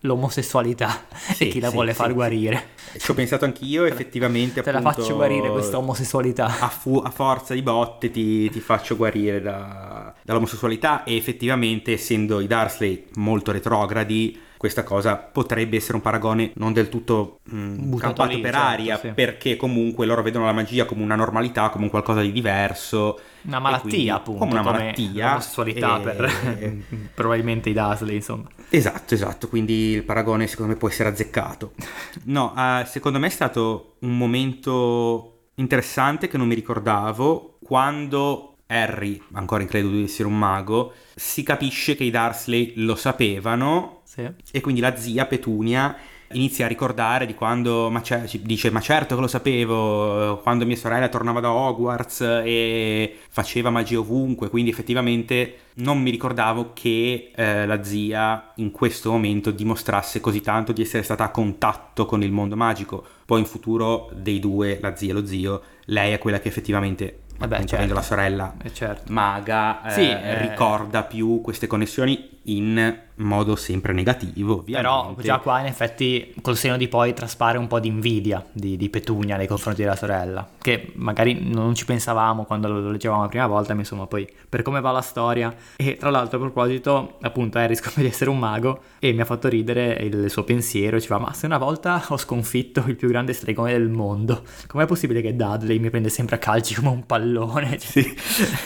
l'omosessualità 0.00 1.06
Sì, 1.32 1.44
e 1.44 1.48
chi 1.48 1.60
la 1.60 1.68
sì, 1.68 1.74
vuole 1.74 1.90
sì. 1.92 1.96
far 1.96 2.12
guarire. 2.14 2.68
Ci 2.98 3.10
ho 3.10 3.14
pensato 3.14 3.44
anch'io, 3.44 3.84
effettivamente. 3.84 4.62
Te 4.62 4.70
la 4.72 4.78
appunto, 4.78 5.00
faccio 5.02 5.14
guarire 5.14 5.50
questa 5.50 5.78
omosessualità. 5.78 6.46
A, 6.60 6.68
fu- 6.68 7.00
a 7.04 7.10
forza 7.10 7.54
di 7.54 7.62
botte 7.62 8.10
ti, 8.10 8.50
ti 8.50 8.60
faccio 8.60 8.96
guarire 8.96 9.40
da- 9.40 10.12
dall'omosessualità 10.22 11.04
e 11.04 11.16
effettivamente 11.16 11.92
essendo 11.92 12.40
i 12.40 12.46
Dursley 12.46 13.06
molto 13.14 13.52
retrogradi 13.52 14.38
questa 14.60 14.82
cosa 14.84 15.16
potrebbe 15.16 15.76
essere 15.76 15.94
un 15.94 16.02
paragone 16.02 16.52
non 16.56 16.74
del 16.74 16.90
tutto 16.90 17.38
mh, 17.44 17.76
Buttato 17.88 18.12
campato 18.12 18.34
lì, 18.36 18.42
per 18.42 18.52
certo, 18.52 18.68
aria 18.68 18.98
sì. 18.98 19.08
perché 19.14 19.56
comunque 19.56 20.04
loro 20.04 20.20
vedono 20.22 20.44
la 20.44 20.52
magia 20.52 20.84
come 20.84 21.02
una 21.02 21.14
normalità, 21.14 21.70
come 21.70 21.84
un 21.84 21.90
qualcosa 21.90 22.20
di 22.20 22.30
diverso 22.30 23.18
Una 23.44 23.58
malattia, 23.58 23.88
quindi- 23.88 24.08
appunto. 24.10 24.38
come 24.40 24.52
una 24.52 24.62
malattia 24.62 25.28
L'omosessualità 25.28 25.98
e- 25.98 26.02
per 26.02 26.84
probabilmente 27.14 27.70
i 27.70 27.72
Dursley, 27.72 28.16
insomma. 28.16 28.48
Esatto, 28.68 29.14
esatto, 29.14 29.48
quindi 29.48 29.92
il 29.92 30.02
paragone 30.02 30.46
secondo 30.46 30.72
me 30.72 30.78
può 30.78 30.88
essere 30.88 31.08
azzeccato. 31.08 31.72
No, 32.24 32.52
eh, 32.54 32.84
secondo 32.84 33.18
me 33.18 33.28
è 33.28 33.30
stato 33.30 33.94
un 34.00 34.14
momento 34.18 35.38
interessante 35.54 36.28
che 36.28 36.36
non 36.36 36.46
mi 36.48 36.54
ricordavo 36.54 37.56
quando 37.62 38.56
Harry, 38.66 39.20
ancora 39.32 39.62
incredulo 39.62 39.96
di 39.96 40.04
essere 40.04 40.28
un 40.28 40.38
mago, 40.38 40.92
si 41.14 41.42
capisce 41.42 41.96
che 41.96 42.04
i 42.04 42.10
Dursley 42.10 42.74
lo 42.76 42.94
sapevano 42.94 43.99
Sì. 44.42 44.56
e 44.56 44.60
quindi 44.60 44.80
la 44.80 44.96
zia 44.96 45.26
Petunia 45.26 45.96
inizia 46.32 46.66
a 46.66 46.68
ricordare 46.68 47.26
di 47.26 47.34
quando 47.34 47.90
ma 47.90 48.02
ce- 48.02 48.28
ci- 48.28 48.40
dice 48.42 48.70
ma 48.70 48.78
certo 48.80 49.16
che 49.16 49.20
lo 49.20 49.26
sapevo 49.26 50.38
eh, 50.38 50.42
quando 50.42 50.64
mia 50.64 50.76
sorella 50.76 51.08
tornava 51.08 51.40
da 51.40 51.50
Hogwarts 51.52 52.20
e 52.44 53.16
faceva 53.28 53.70
magia 53.70 53.98
ovunque 53.98 54.48
quindi 54.48 54.70
effettivamente 54.70 55.56
non 55.74 56.00
mi 56.00 56.10
ricordavo 56.10 56.70
che 56.72 57.32
eh, 57.34 57.66
la 57.66 57.82
zia 57.82 58.52
in 58.56 58.70
questo 58.70 59.10
momento 59.10 59.50
dimostrasse 59.50 60.20
così 60.20 60.40
tanto 60.40 60.70
di 60.72 60.82
essere 60.82 61.02
stata 61.02 61.24
a 61.24 61.30
contatto 61.30 62.06
con 62.06 62.22
il 62.22 62.30
mondo 62.30 62.54
magico 62.56 63.04
poi 63.26 63.40
in 63.40 63.46
futuro 63.46 64.08
dei 64.14 64.38
due 64.38 64.78
la 64.80 64.94
zia 64.94 65.10
e 65.10 65.14
lo 65.14 65.26
zio 65.26 65.62
lei 65.86 66.12
è 66.12 66.18
quella 66.18 66.38
che 66.38 66.46
effettivamente 66.48 67.22
Vabbè, 67.40 67.54
appunto, 67.54 67.70
certo. 67.70 67.74
avendo 67.76 67.94
la 67.94 68.02
sorella 68.06 68.54
Eh, 68.62 68.72
certo. 68.74 69.12
maga 69.12 69.82
eh, 69.84 69.90
Sì, 69.92 70.08
eh. 70.10 70.40
ricorda 70.42 71.02
più 71.04 71.40
queste 71.40 71.66
connessioni 71.66 72.38
in 72.44 72.98
modo 73.20 73.56
sempre 73.56 73.92
negativo, 73.92 74.58
ovviamente. 74.58 74.88
Però 74.88 75.14
già 75.20 75.38
qua 75.38 75.60
in 75.60 75.66
effetti 75.66 76.34
col 76.40 76.56
seno 76.56 76.76
di 76.76 76.88
poi 76.88 77.14
traspare 77.14 77.58
un 77.58 77.66
po' 77.66 77.80
di 77.80 77.88
invidia 77.88 78.44
di, 78.52 78.76
di 78.76 78.88
Petunia 78.88 79.36
nei 79.36 79.46
confronti 79.46 79.82
della 79.82 79.96
sorella, 79.96 80.48
che 80.60 80.92
magari 80.96 81.38
non 81.42 81.74
ci 81.74 81.84
pensavamo 81.84 82.44
quando 82.44 82.68
lo 82.68 82.90
leggevamo 82.90 83.22
la 83.22 83.28
prima 83.28 83.46
volta, 83.46 83.74
ma 83.74 83.80
insomma 83.80 84.06
poi 84.06 84.28
per 84.48 84.62
come 84.62 84.80
va 84.80 84.90
la 84.90 85.02
storia. 85.02 85.54
E 85.76 85.96
tra 85.96 86.10
l'altro 86.10 86.38
a 86.38 86.40
proposito, 86.40 87.18
appunto 87.20 87.58
Harry 87.58 87.74
scopre 87.74 88.02
di 88.02 88.08
essere 88.08 88.30
un 88.30 88.38
mago 88.38 88.82
e 88.98 89.12
mi 89.12 89.20
ha 89.20 89.24
fatto 89.24 89.48
ridere 89.48 89.92
il 90.02 90.30
suo 90.30 90.44
pensiero, 90.44 91.00
ci 91.00 91.06
fa 91.06 91.18
ma 91.18 91.32
se 91.32 91.46
una 91.46 91.58
volta 91.58 92.02
ho 92.08 92.16
sconfitto 92.16 92.84
il 92.86 92.96
più 92.96 93.08
grande 93.08 93.32
stregone 93.32 93.72
del 93.72 93.88
mondo, 93.88 94.42
com'è 94.66 94.86
possibile 94.86 95.20
che 95.20 95.36
Dudley 95.36 95.78
mi 95.78 95.90
prende 95.90 96.08
sempre 96.08 96.36
a 96.36 96.38
calci 96.38 96.74
come 96.74 96.88
un 96.88 97.06
pallone? 97.06 97.78
Cioè, 97.78 97.88
Sì. 98.00 98.14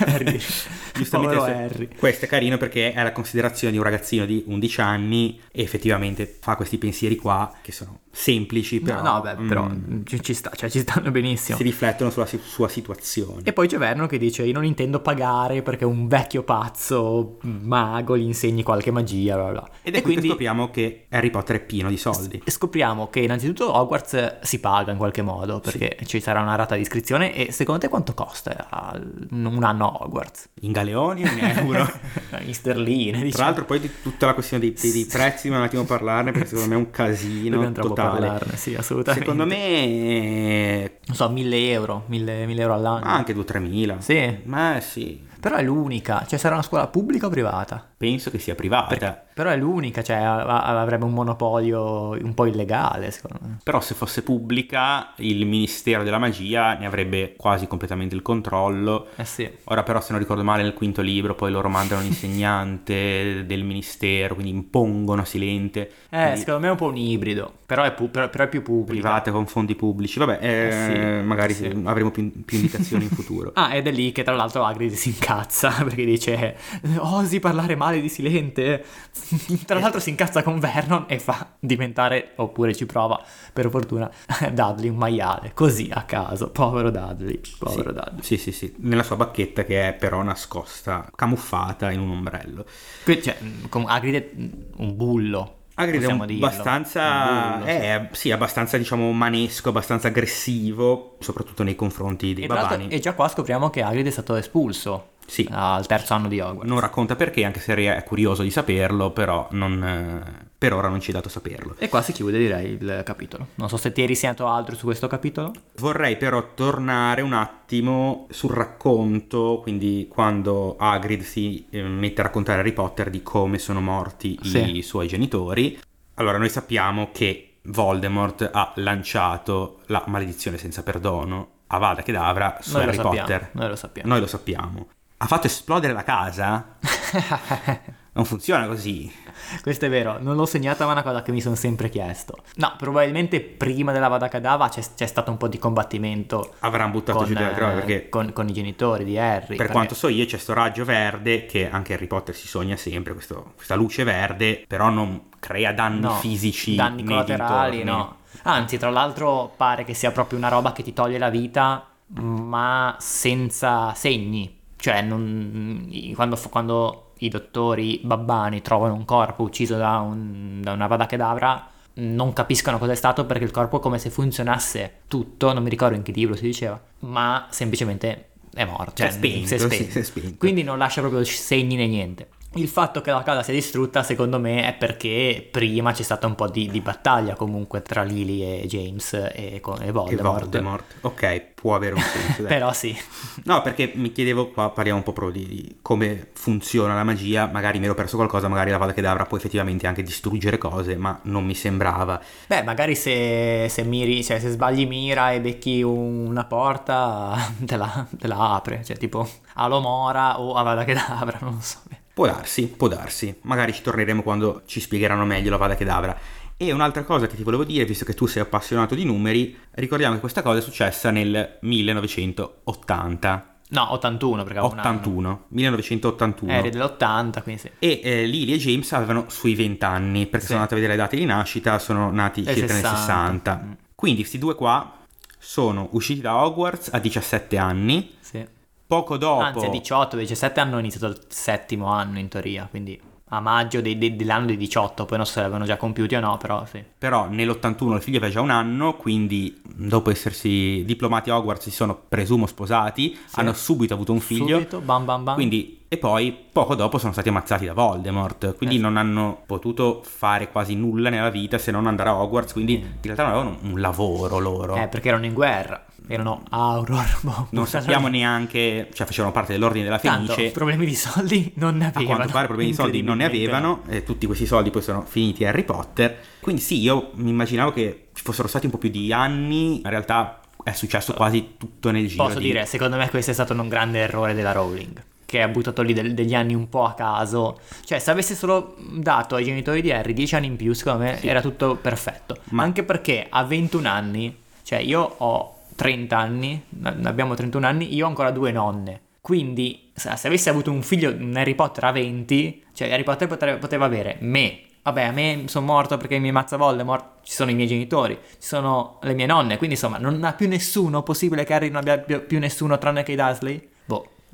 Harry, 0.04 0.38
Giustamente 0.94 1.34
Harry. 1.36 1.88
questo 1.96 2.26
è 2.26 2.28
carino 2.28 2.56
perché 2.56 2.92
è 2.92 3.02
la 3.02 3.12
considerazione 3.12 3.72
di 3.72 3.78
un 3.78 3.84
ragazzino 3.84 4.24
di 4.24 4.43
11 4.46 4.80
anni 4.80 5.40
e 5.50 5.62
effettivamente 5.62 6.38
fa 6.40 6.56
questi 6.56 6.78
pensieri 6.78 7.16
qua 7.16 7.52
che 7.62 7.72
sono 7.72 8.00
semplici 8.14 8.80
però, 8.80 9.02
no, 9.02 9.14
no, 9.14 9.20
beh, 9.20 9.34
però 9.48 9.64
mm, 9.64 10.02
ci, 10.04 10.22
ci 10.22 10.34
sta, 10.34 10.50
cioè 10.54 10.70
ci 10.70 10.78
stanno 10.80 11.10
benissimo. 11.10 11.56
si 11.56 11.64
riflettono 11.64 12.10
sulla 12.10 12.26
sua 12.26 12.68
situazione. 12.68 13.40
E 13.42 13.52
poi 13.52 13.66
c'è 13.66 13.76
Vernon 13.76 14.06
che 14.06 14.18
dice: 14.18 14.44
Io 14.44 14.52
non 14.52 14.64
intendo 14.64 15.00
pagare 15.00 15.62
perché 15.62 15.84
un 15.84 16.06
vecchio 16.06 16.44
pazzo 16.44 17.38
mago 17.42 18.16
gli 18.16 18.22
insegni 18.22 18.62
qualche 18.62 18.90
magia. 18.92 19.34
Bla 19.34 19.50
bla. 19.50 19.68
Ed 19.82 19.96
è 19.96 20.02
qui 20.02 20.14
che 20.14 20.28
scopriamo 20.28 20.70
che 20.70 21.06
Harry 21.10 21.30
Potter 21.30 21.56
è 21.56 21.60
pieno 21.60 21.88
di 21.88 21.96
soldi. 21.96 22.40
E 22.44 22.50
scopriamo 22.50 23.10
che 23.10 23.20
innanzitutto 23.20 23.76
Hogwarts 23.76 24.40
si 24.42 24.60
paga 24.60 24.92
in 24.92 24.98
qualche 24.98 25.22
modo 25.22 25.58
perché 25.60 25.98
ci 26.04 26.20
sarà 26.20 26.40
una 26.40 26.54
rata 26.54 26.76
di 26.76 26.82
iscrizione. 26.82 27.34
E 27.34 27.50
secondo 27.50 27.80
te 27.80 27.88
quanto 27.88 28.14
costa 28.14 28.92
un 29.30 29.64
anno 29.64 29.88
a 29.88 30.04
Hogwarts? 30.04 30.50
In 30.60 30.72
galeoni 30.72 31.22
in 31.22 31.38
euro? 31.56 31.90
in 32.44 32.54
sterline, 32.54 33.12
Tra 33.12 33.22
diciamo. 33.22 33.44
l'altro 33.44 33.64
poi 33.64 33.80
di 33.80 33.90
tutta 34.02 34.26
la 34.26 34.33
questione 34.34 34.62
dei, 34.62 34.74
dei- 34.78 35.06
prezzi 35.06 35.42
dobbiamo 35.48 35.58
un 35.60 35.68
attimo 35.68 35.84
parlarne 35.84 36.32
perché 36.32 36.48
secondo 36.48 36.68
me 36.70 36.74
è 36.74 36.78
un 36.78 36.90
casino 36.90 37.62
Dobbiamo 37.62 37.88
totale. 37.88 38.26
parlarne, 38.26 38.56
sì, 38.56 38.74
assolutamente. 38.74 39.24
Secondo 39.24 39.46
me 39.46 39.56
eh, 39.58 40.98
Non 41.06 41.16
so, 41.16 41.28
1000 41.30 41.70
euro, 41.70 42.04
1000, 42.06 42.46
1000 42.46 42.60
euro 42.62 42.74
all'anno. 42.74 43.04
anche 43.06 43.34
2-3 43.34 43.58
mila. 43.60 43.96
Sì. 44.00 44.38
Ma 44.44 44.78
sì, 44.80 45.22
Però 45.40 45.56
è 45.56 45.62
l'unica, 45.62 46.24
cioè 46.26 46.38
sarà 46.38 46.54
una 46.54 46.62
scuola 46.64 46.86
pubblica 46.88 47.26
o 47.26 47.30
privata? 47.30 47.92
Penso 48.04 48.30
che 48.30 48.38
sia 48.38 48.54
privata. 48.54 49.22
Però 49.34 49.50
è 49.50 49.56
l'unica, 49.56 50.02
cioè 50.02 50.16
avrebbe 50.16 51.04
un 51.04 51.12
monopolio 51.12 52.10
un 52.10 52.34
po' 52.34 52.46
illegale, 52.46 53.10
secondo 53.10 53.38
me. 53.40 53.58
Però 53.62 53.80
se 53.80 53.94
fosse 53.94 54.22
pubblica 54.22 55.12
il 55.16 55.44
Ministero 55.46 56.02
della 56.04 56.18
Magia 56.18 56.74
ne 56.74 56.86
avrebbe 56.86 57.34
quasi 57.36 57.66
completamente 57.66 58.14
il 58.14 58.22
controllo. 58.22 59.08
Eh 59.16 59.24
sì. 59.24 59.50
Ora 59.64 59.82
però 59.82 60.00
se 60.00 60.08
non 60.12 60.20
ricordo 60.20 60.44
male 60.44 60.62
nel 60.62 60.74
quinto 60.74 61.00
libro 61.02 61.34
poi 61.34 61.50
loro 61.50 61.68
mandano 61.68 62.02
un 62.02 62.06
insegnante 62.06 63.44
del 63.46 63.64
ministero, 63.64 64.34
quindi 64.34 64.52
impongono 64.52 65.24
silente. 65.24 65.90
Eh, 66.10 66.20
Quindi 66.20 66.38
secondo 66.38 66.60
me 66.60 66.66
è 66.68 66.70
un 66.70 66.76
po' 66.76 66.86
un 66.86 66.96
ibrido, 66.96 67.52
però 67.66 67.82
è, 67.82 67.92
pu- 67.92 68.10
però- 68.10 68.28
è 68.30 68.48
più 68.48 68.62
pubblica. 68.62 69.00
private 69.00 69.30
con 69.30 69.46
fondi 69.46 69.74
pubblici. 69.74 70.18
Vabbè, 70.18 70.38
eh, 70.40 70.66
Eh 70.68 70.72
sì, 71.20 71.26
magari 71.26 71.54
sì. 71.54 71.82
avremo 71.84 72.10
più, 72.10 72.30
più 72.44 72.56
indicazioni 72.58 73.04
in 73.04 73.10
futuro. 73.10 73.52
Ah, 73.64 73.74
ed 73.74 73.86
è 73.86 73.90
lì 73.92 74.12
che 74.12 74.22
tra 74.24 74.34
l'altro 74.34 74.64
Hagrid 74.64 74.92
si 74.92 75.08
incazza 75.10 75.70
perché 75.84 76.04
dice 76.04 76.56
osi 76.98 77.38
parlare 77.40 77.76
male 77.76 77.93
di 78.00 78.08
Silente. 78.08 78.84
tra 79.66 79.78
l'altro 79.78 80.00
si 80.00 80.10
incazza 80.10 80.42
con 80.42 80.58
Vernon 80.58 81.04
e 81.08 81.18
fa 81.18 81.54
diventare, 81.58 82.32
oppure 82.36 82.74
ci 82.74 82.86
prova, 82.86 83.22
per 83.52 83.70
fortuna, 83.70 84.10
Dudley 84.52 84.88
un 84.88 84.96
maiale, 84.96 85.52
così 85.54 85.88
a 85.92 86.02
caso. 86.04 86.50
Povero 86.50 86.90
Dudley, 86.90 87.40
povero 87.58 87.90
sì, 87.90 87.94
Dudley. 87.96 88.22
sì, 88.22 88.36
sì, 88.36 88.52
sì, 88.52 88.74
nella 88.78 89.02
sua 89.02 89.16
bacchetta 89.16 89.64
che 89.64 89.88
è 89.88 89.92
però 89.94 90.22
nascosta, 90.22 91.10
camuffata 91.14 91.90
in 91.90 92.00
un 92.00 92.10
ombrello. 92.10 92.64
Quindi, 93.04 93.22
cioè, 93.22 93.36
com- 93.68 93.86
Hagrid 93.86 94.14
è 94.14 94.30
un 94.76 94.96
bullo. 94.96 95.58
Hagrid 95.76 96.02
è 96.02 96.06
un- 96.06 96.20
abbastanza, 96.20 97.56
bullo, 97.56 97.64
sì. 97.64 97.70
è, 97.72 98.08
sì, 98.12 98.30
abbastanza 98.30 98.78
diciamo 98.78 99.10
manesco, 99.10 99.70
abbastanza 99.70 100.06
aggressivo, 100.06 101.16
soprattutto 101.18 101.62
nei 101.64 101.74
confronti 101.74 102.32
dei 102.32 102.44
E, 102.44 102.46
babani. 102.46 102.88
e 102.88 103.00
già 103.00 103.14
qua 103.14 103.26
scopriamo 103.28 103.70
che 103.70 103.82
Hagrid 103.82 104.06
è 104.06 104.10
stato 104.10 104.36
espulso 104.36 105.13
Sì. 105.26 105.48
al 105.50 105.86
terzo 105.86 106.14
anno 106.14 106.28
di 106.28 106.38
Hogwarts. 106.40 106.68
Non 106.68 106.80
racconta 106.80 107.16
perché, 107.16 107.44
anche 107.44 107.60
se 107.60 107.74
è 107.74 108.04
curioso 108.04 108.42
di 108.42 108.50
saperlo, 108.50 109.10
però 109.10 109.48
non, 109.52 109.82
eh, 109.82 110.46
per 110.56 110.72
ora 110.74 110.88
non 110.88 111.00
ci 111.00 111.10
è 111.10 111.14
dato 111.14 111.28
saperlo. 111.28 111.74
E 111.78 111.88
qua 111.88 112.02
si 112.02 112.12
chiude 112.12 112.38
direi 112.38 112.72
il 112.72 113.02
capitolo. 113.04 113.48
Non 113.56 113.68
so 113.68 113.76
se 113.76 113.90
ti 113.92 114.02
eri 114.02 114.14
segnato 114.14 114.46
altro 114.46 114.76
su 114.76 114.84
questo 114.84 115.06
capitolo. 115.06 115.52
Vorrei 115.78 116.16
però 116.16 116.54
tornare 116.54 117.22
un 117.22 117.32
attimo 117.32 118.26
sul 118.30 118.50
racconto, 118.50 119.60
quindi 119.62 120.06
quando 120.10 120.76
Hagrid 120.78 121.22
si 121.22 121.66
eh, 121.70 121.82
mette 121.82 122.20
a 122.20 122.24
raccontare 122.24 122.58
a 122.58 122.60
Harry 122.60 122.72
Potter 122.72 123.10
di 123.10 123.22
come 123.22 123.58
sono 123.58 123.80
morti 123.80 124.38
Sì. 124.42 124.76
i 124.76 124.82
suoi 124.82 125.08
genitori. 125.08 125.78
Allora, 126.14 126.38
noi 126.38 126.48
sappiamo 126.48 127.08
che 127.12 127.56
Voldemort 127.62 128.48
ha 128.52 128.72
lanciato 128.76 129.80
la 129.86 130.04
maledizione 130.06 130.58
senza 130.58 130.82
perdono 130.82 131.48
a 131.68 131.78
Vada 131.78 132.02
Kedavra 132.02 132.58
su 132.60 132.74
Noi 132.74 132.82
Harry 132.82 132.94
sappiamo. 132.94 133.16
Potter. 133.26 133.48
Noi 133.52 133.68
lo 133.68 133.76
sappiamo. 133.76 134.08
Noi 134.08 134.20
lo 134.20 134.26
sappiamo. 134.26 134.86
Ha 135.24 135.26
fatto 135.26 135.46
esplodere 135.46 135.94
la 135.94 136.02
casa? 136.02 136.76
Non 138.14 138.26
funziona 138.26 138.68
così. 138.68 139.12
Questo 139.60 139.86
è 139.86 139.88
vero, 139.88 140.18
non 140.20 140.36
l'ho 140.36 140.46
segnata 140.46 140.84
ma 140.84 140.90
è 140.90 140.92
una 140.92 141.02
cosa 141.02 141.22
che 141.22 141.32
mi 141.32 141.40
sono 141.40 141.56
sempre 141.56 141.88
chiesto. 141.88 142.44
No, 142.56 142.74
probabilmente 142.78 143.40
prima 143.40 143.90
della 143.90 144.06
Vada 144.06 144.28
Kedavra 144.28 144.68
c'è, 144.68 144.82
c'è 144.94 145.06
stato 145.06 145.32
un 145.32 145.36
po' 145.36 145.48
di 145.48 145.58
combattimento 145.58 146.54
Avranno 146.60 146.92
buttato 146.92 147.18
con, 147.18 147.26
giù 147.26 147.34
delle 147.34 147.52
droghe 147.54 147.72
eh, 147.72 147.74
perché 147.74 148.08
con, 148.08 148.32
con 148.32 148.48
i 148.48 148.52
genitori 148.52 149.02
di 149.02 149.18
Harry. 149.18 149.46
Per 149.48 149.56
perché- 149.56 149.72
quanto 149.72 149.96
so 149.96 150.06
io 150.06 150.24
c'è 150.26 150.38
sto 150.38 150.52
raggio 150.52 150.84
verde 150.84 151.44
che 151.46 151.68
anche 151.68 151.94
Harry 151.94 152.06
Potter 152.06 152.36
si 152.36 152.46
sogna 152.46 152.76
sempre, 152.76 153.14
questo- 153.14 153.54
questa 153.56 153.74
luce 153.74 154.04
verde, 154.04 154.62
però 154.68 154.90
non 154.90 155.30
crea 155.40 155.72
danni 155.72 155.98
no, 156.02 156.10
fisici 156.10 156.76
danni 156.76 157.02
collaterali, 157.02 157.78
dintorni. 157.78 158.00
no. 158.00 158.16
Anzi, 158.42 158.78
tra 158.78 158.90
l'altro 158.90 159.52
pare 159.56 159.82
che 159.82 159.94
sia 159.94 160.12
proprio 160.12 160.38
una 160.38 160.48
roba 160.48 160.70
che 160.70 160.84
ti 160.84 160.92
toglie 160.92 161.18
la 161.18 161.30
vita, 161.30 161.84
ma 162.20 162.94
senza 163.00 163.92
segni. 163.94 164.62
Cioè, 164.84 165.00
non- 165.00 165.88
quando, 166.14 166.38
quando 166.50 167.12
i 167.20 167.30
dottori 167.30 168.00
babbani 168.04 168.60
trovano 168.60 168.92
un 168.92 169.06
corpo 169.06 169.42
ucciso 169.42 169.76
da, 169.78 169.96
un- 170.00 170.60
da 170.62 170.72
una 170.72 170.86
Vada 170.86 171.06
Kedavra, 171.06 171.70
non 171.94 172.34
capiscono 172.34 172.76
cosa 172.76 172.92
è 172.92 172.94
stato 172.94 173.24
perché 173.24 173.44
il 173.44 173.50
corpo 173.50 173.78
è 173.78 173.80
come 173.80 173.98
se 173.98 174.10
funzionasse 174.10 174.96
tutto, 175.08 175.54
non 175.54 175.62
mi 175.62 175.70
ricordo 175.70 175.96
in 175.96 176.02
che 176.02 176.12
libro 176.12 176.36
si 176.36 176.42
diceva, 176.44 176.78
ma 176.98 177.46
semplicemente 177.48 178.32
è 178.52 178.66
morto. 178.66 178.92
Si 178.96 179.02
è 179.04 179.06
Cioè, 179.06 179.10
spento, 179.12 179.46
si 179.46 179.54
è 179.54 179.58
sì, 179.58 179.64
spento. 179.64 179.90
si 179.92 179.98
è 180.00 180.02
spento. 180.02 180.34
Quindi 180.36 180.62
non 180.62 180.76
lascia 180.76 181.00
proprio 181.00 181.24
segni 181.24 181.76
né 181.76 181.86
niente. 181.86 182.28
Il 182.54 182.68
fatto 182.68 183.00
che 183.00 183.10
la 183.10 183.22
casa 183.22 183.42
sia 183.42 183.52
distrutta, 183.54 184.02
secondo 184.02 184.38
me, 184.38 184.66
è 184.66 184.74
perché 184.74 185.46
prima 185.50 185.92
c'è 185.92 186.02
stata 186.02 186.26
un 186.26 186.34
po' 186.34 186.48
di, 186.48 186.68
di 186.70 186.80
battaglia 186.80 187.34
comunque 187.34 187.82
tra 187.82 188.02
Lily 188.02 188.42
e 188.62 188.66
James 188.66 189.12
e, 189.34 189.58
con- 189.60 189.82
e 189.82 189.90
Voldemort. 189.90 190.40
Voldemort. 190.42 190.84
Ok, 191.02 191.40
può 191.54 191.74
avere 191.74 191.94
un 191.94 192.00
senso. 192.02 192.44
Però 192.44 192.72
sì, 192.72 192.96
No, 193.44 193.60
perché 193.62 193.92
mi 193.94 194.12
chiedevo, 194.12 194.50
qua 194.50 194.70
parliamo 194.70 194.98
un 194.98 195.04
po' 195.04 195.12
proprio 195.12 195.42
di, 195.44 195.48
di 195.48 195.76
come 195.82 196.28
funziona 196.34 196.94
la 196.94 197.04
magia, 197.04 197.46
magari 197.46 197.78
mi 197.78 197.84
ero 197.86 197.94
perso 197.94 198.16
qualcosa, 198.16 198.48
magari 198.48 198.70
la 198.70 198.78
Vada 198.78 198.92
Kedavra 198.92 199.24
può 199.26 199.36
effettivamente 199.36 199.86
anche 199.86 200.02
distruggere 200.02 200.56
cose, 200.58 200.96
ma 200.96 201.18
non 201.24 201.44
mi 201.44 201.54
sembrava. 201.54 202.20
beh, 202.46 202.62
magari 202.62 202.94
se, 202.94 203.66
se 203.68 203.82
miri, 203.82 204.22
cioè 204.24 204.38
se 204.40 204.50
sbagli 204.50 204.86
mira 204.86 205.32
e 205.32 205.40
becchi 205.40 205.82
una 205.82 206.44
porta, 206.44 207.34
te 207.64 207.76
la, 207.76 208.06
te 208.16 208.26
la 208.26 208.54
apre, 208.54 208.82
cioè 208.84 208.96
tipo 208.96 209.28
Alomora 209.54 210.40
o 210.40 210.54
Avada 210.54 210.84
Kedavra, 210.84 211.38
non 211.42 211.54
lo 211.54 211.60
so. 211.60 211.78
Può 212.14 212.26
darsi, 212.26 212.68
può 212.68 212.86
darsi. 212.86 213.36
Magari 213.42 213.72
ci 213.72 213.82
torneremo 213.82 214.22
quando 214.22 214.62
ci 214.66 214.78
spiegheranno 214.80 215.24
meglio 215.24 215.50
la 215.50 215.56
Vada 215.56 215.74
Kedavra. 215.74 216.16
E 216.56 216.70
un'altra 216.70 217.02
cosa 217.02 217.26
che 217.26 217.34
ti 217.34 217.42
volevo 217.42 217.64
dire, 217.64 217.84
visto 217.84 218.04
che 218.04 218.14
tu 218.14 218.26
sei 218.26 218.40
appassionato 218.42 218.94
di 218.94 219.04
numeri, 219.04 219.58
ricordiamo 219.72 220.14
che 220.14 220.20
questa 220.20 220.40
cosa 220.40 220.58
è 220.58 220.62
successa 220.62 221.10
nel 221.10 221.58
1980. 221.62 223.48
No, 223.70 223.92
81 223.92 224.44
perché 224.44 224.58
avevo 224.58 224.72
un 224.74 224.78
anno. 224.78 224.88
81, 224.90 225.44
1981. 225.48 226.52
Eri 226.52 226.70
dell'80, 226.70 227.42
quindi 227.42 227.60
sì. 227.62 227.70
E 227.80 228.00
eh, 228.04 228.24
Lily 228.26 228.52
e 228.52 228.58
James 228.58 228.92
avevano 228.92 229.24
sui 229.28 229.56
20 229.56 229.84
anni, 229.84 230.26
perché 230.26 230.46
Sì. 230.46 230.52
sono 230.52 230.58
andati 230.58 230.74
a 230.74 230.76
vedere 230.76 230.96
le 230.96 231.02
date 231.02 231.16
di 231.16 231.24
nascita, 231.24 231.78
sono 231.80 232.12
nati 232.12 232.42
Nel 232.42 232.54
circa 232.54 232.72
nel 232.74 232.82
60. 232.82 233.00
60. 233.00 233.62
Mm. 233.64 233.72
Quindi 233.96 234.20
questi 234.20 234.38
due 234.38 234.54
qua 234.54 234.98
sono 235.38 235.88
usciti 235.92 236.20
da 236.20 236.36
Hogwarts 236.44 236.90
a 236.92 236.98
17 237.00 237.56
anni, 237.56 238.14
sì. 238.20 238.46
Poco 238.86 239.16
dopo... 239.16 239.42
Anzi, 239.42 239.66
a 239.66 239.68
18, 239.68 240.16
17 240.16 240.60
hanno 240.60 240.78
iniziato 240.78 241.06
il 241.06 241.18
settimo 241.28 241.86
anno 241.86 242.18
in 242.18 242.28
teoria, 242.28 242.66
quindi 242.68 243.00
a 243.28 243.40
maggio 243.40 243.80
dei- 243.80 243.98
dei- 243.98 244.14
dell'anno 244.16 244.46
di 244.46 244.56
18, 244.56 245.06
poi 245.06 245.16
non 245.16 245.26
so 245.26 245.32
se 245.32 245.40
l'avevano 245.40 245.64
già 245.64 245.76
compiuti 245.76 246.14
o 246.14 246.20
no, 246.20 246.36
però 246.36 246.64
sì. 246.66 246.84
Però 246.96 247.26
nell'81 247.28 247.94
il 247.94 248.02
figlio 248.02 248.18
aveva 248.18 248.32
già 248.32 248.40
un 248.40 248.50
anno, 248.50 248.94
quindi 248.94 249.60
dopo 249.64 250.10
essersi 250.10 250.82
diplomati 250.84 251.30
a 251.30 251.36
Hogwarts 251.38 251.64
si 251.64 251.70
sono, 251.70 251.98
presumo, 252.08 252.46
sposati, 252.46 253.18
hanno 253.32 253.52
subito 253.54 253.94
avuto 253.94 254.12
un 254.12 254.20
figlio. 254.20 254.58
Subito, 254.58 254.80
bam 254.80 255.04
bam 255.04 255.24
bam. 255.24 255.34
Quindi 255.34 255.83
e 255.94 255.98
poi 255.98 256.36
poco 256.52 256.74
dopo 256.74 256.98
sono 256.98 257.12
stati 257.12 257.28
ammazzati 257.28 257.64
da 257.64 257.72
Voldemort, 257.72 258.56
quindi 258.56 258.76
Eh. 258.76 258.78
non 258.80 258.96
hanno 258.96 259.42
potuto 259.46 260.02
fare 260.04 260.50
quasi 260.50 260.74
nulla 260.74 261.08
nella 261.08 261.30
vita 261.30 261.58
se 261.58 261.70
non 261.70 261.86
andare 261.86 262.08
a 262.10 262.16
Hogwarts, 262.16 262.52
quindi 262.52 262.74
in 262.74 262.84
realtà 263.02 263.22
non 263.24 263.32
avevano 263.32 263.58
un 263.62 263.80
lavoro 263.80 264.38
loro. 264.38 264.76
Eh, 264.76 264.88
perché 264.88 265.08
erano 265.08 265.24
in 265.24 265.32
guerra. 265.34 265.84
Erano 266.06 266.42
Auror. 266.50 267.18
boh, 267.22 267.46
non 267.50 267.66
sappiamo 267.66 268.08
neanche, 268.08 268.88
cioè 268.92 269.06
facevano 269.06 269.32
parte 269.32 269.52
dell'ordine 269.54 269.84
della 269.84 269.98
Tanto, 269.98 270.34
Fenice. 270.34 270.52
problemi 270.52 270.84
di 270.84 270.94
soldi 270.94 271.50
non 271.56 271.76
ne 271.78 271.86
A 271.86 271.88
avevano. 271.94 272.16
quanto 272.16 272.32
pare 272.32 272.46
problemi 272.46 272.70
di 272.70 272.76
soldi 272.76 273.02
non 273.02 273.16
ne 273.18 273.24
avevano, 273.24 273.82
e 273.88 274.02
tutti 274.02 274.26
questi 274.26 274.44
soldi 274.46 274.70
poi 274.70 274.82
sono 274.82 275.02
finiti 275.06 275.44
a 275.44 275.48
Harry 275.48 275.64
Potter. 275.64 276.14
Quindi 276.40 276.60
sì, 276.60 276.80
io 276.80 277.10
mi 277.14 277.30
immaginavo 277.30 277.72
che 277.72 278.08
ci 278.12 278.22
fossero 278.22 278.48
stati 278.48 278.66
un 278.66 278.72
po' 278.72 278.78
più 278.78 278.90
di 278.90 279.12
anni, 279.14 279.76
in 279.76 279.88
realtà 279.88 280.40
è 280.62 280.72
successo 280.72 281.14
quasi 281.14 281.54
tutto 281.58 281.90
nel 281.90 282.06
giro. 282.06 282.24
Posso 282.24 282.38
di- 282.38 282.44
dire, 282.46 282.66
secondo 282.66 282.96
me 282.96 283.08
questo 283.08 283.30
è 283.30 283.34
stato 283.34 283.52
un 283.54 283.68
grande 283.68 283.98
errore 284.00 284.34
della 284.34 284.52
Rowling. 284.52 285.02
Che 285.34 285.42
ha 285.42 285.48
buttato 285.48 285.82
lì 285.82 285.92
del- 285.92 286.14
degli 286.14 286.32
anni 286.32 286.54
un 286.54 286.68
po' 286.68 286.84
a 286.84 286.94
caso. 286.94 287.58
Cioè, 287.84 287.98
se 287.98 288.12
avesse 288.12 288.36
solo 288.36 288.76
dato 288.78 289.34
ai 289.34 289.42
genitori 289.44 289.82
di 289.82 289.90
Harry 289.90 290.12
10 290.12 290.36
anni 290.36 290.46
in 290.46 290.54
più, 290.54 290.72
secondo 290.74 291.02
me 291.02 291.16
Sì. 291.18 291.26
era 291.26 291.40
tutto 291.40 291.74
perfetto. 291.74 292.36
Ma- 292.50 292.62
Anche 292.62 292.84
perché 292.84 293.26
a 293.28 293.42
21 293.42 293.84
anni, 293.86 294.32
cioè 294.62 294.78
io 294.78 295.00
ho 295.18 295.56
30 295.74 296.18
anni, 296.18 296.62
abbiamo 297.02 297.34
31 297.34 297.66
anni, 297.66 297.92
io 297.96 298.04
ho 298.04 298.08
ancora 298.08 298.30
due 298.30 298.52
nonne. 298.52 299.00
Quindi, 299.20 299.90
se 299.92 300.16
se 300.16 300.28
avessi 300.28 300.48
avuto 300.50 300.70
un 300.70 300.82
figlio, 300.82 301.10
un 301.10 301.34
Harry 301.36 301.56
Potter 301.56 301.82
a 301.82 301.90
20, 301.90 302.62
cioè 302.72 302.92
Harry 302.92 303.02
Potter 303.02 303.26
potrebbe- 303.26 303.58
poteva 303.58 303.86
avere 303.86 304.18
me. 304.20 304.60
Vabbè, 304.84 305.02
a 305.02 305.10
me 305.10 305.42
sono 305.46 305.66
morto 305.66 305.96
perché 305.96 306.18
mi 306.20 306.28
ammazza 306.28 306.56
Voldemort, 306.56 307.22
ci 307.24 307.32
sono 307.32 307.50
i 307.50 307.54
miei 307.54 307.66
genitori, 307.66 308.16
ci 308.34 308.46
sono 308.46 308.98
le 309.02 309.14
mie 309.14 309.26
nonne, 309.26 309.56
quindi 309.56 309.74
insomma 309.74 309.98
non 309.98 310.22
ha 310.22 310.32
più 310.34 310.46
nessuno, 310.46 311.02
possibile 311.02 311.42
che 311.42 311.54
Harry 311.54 311.68
non 311.70 311.78
abbia 311.78 311.98
più 311.98 312.24
più 312.24 312.38
nessuno 312.38 312.78
tranne 312.78 313.02
che 313.02 313.10
i 313.12 313.16
Dursley? 313.16 313.68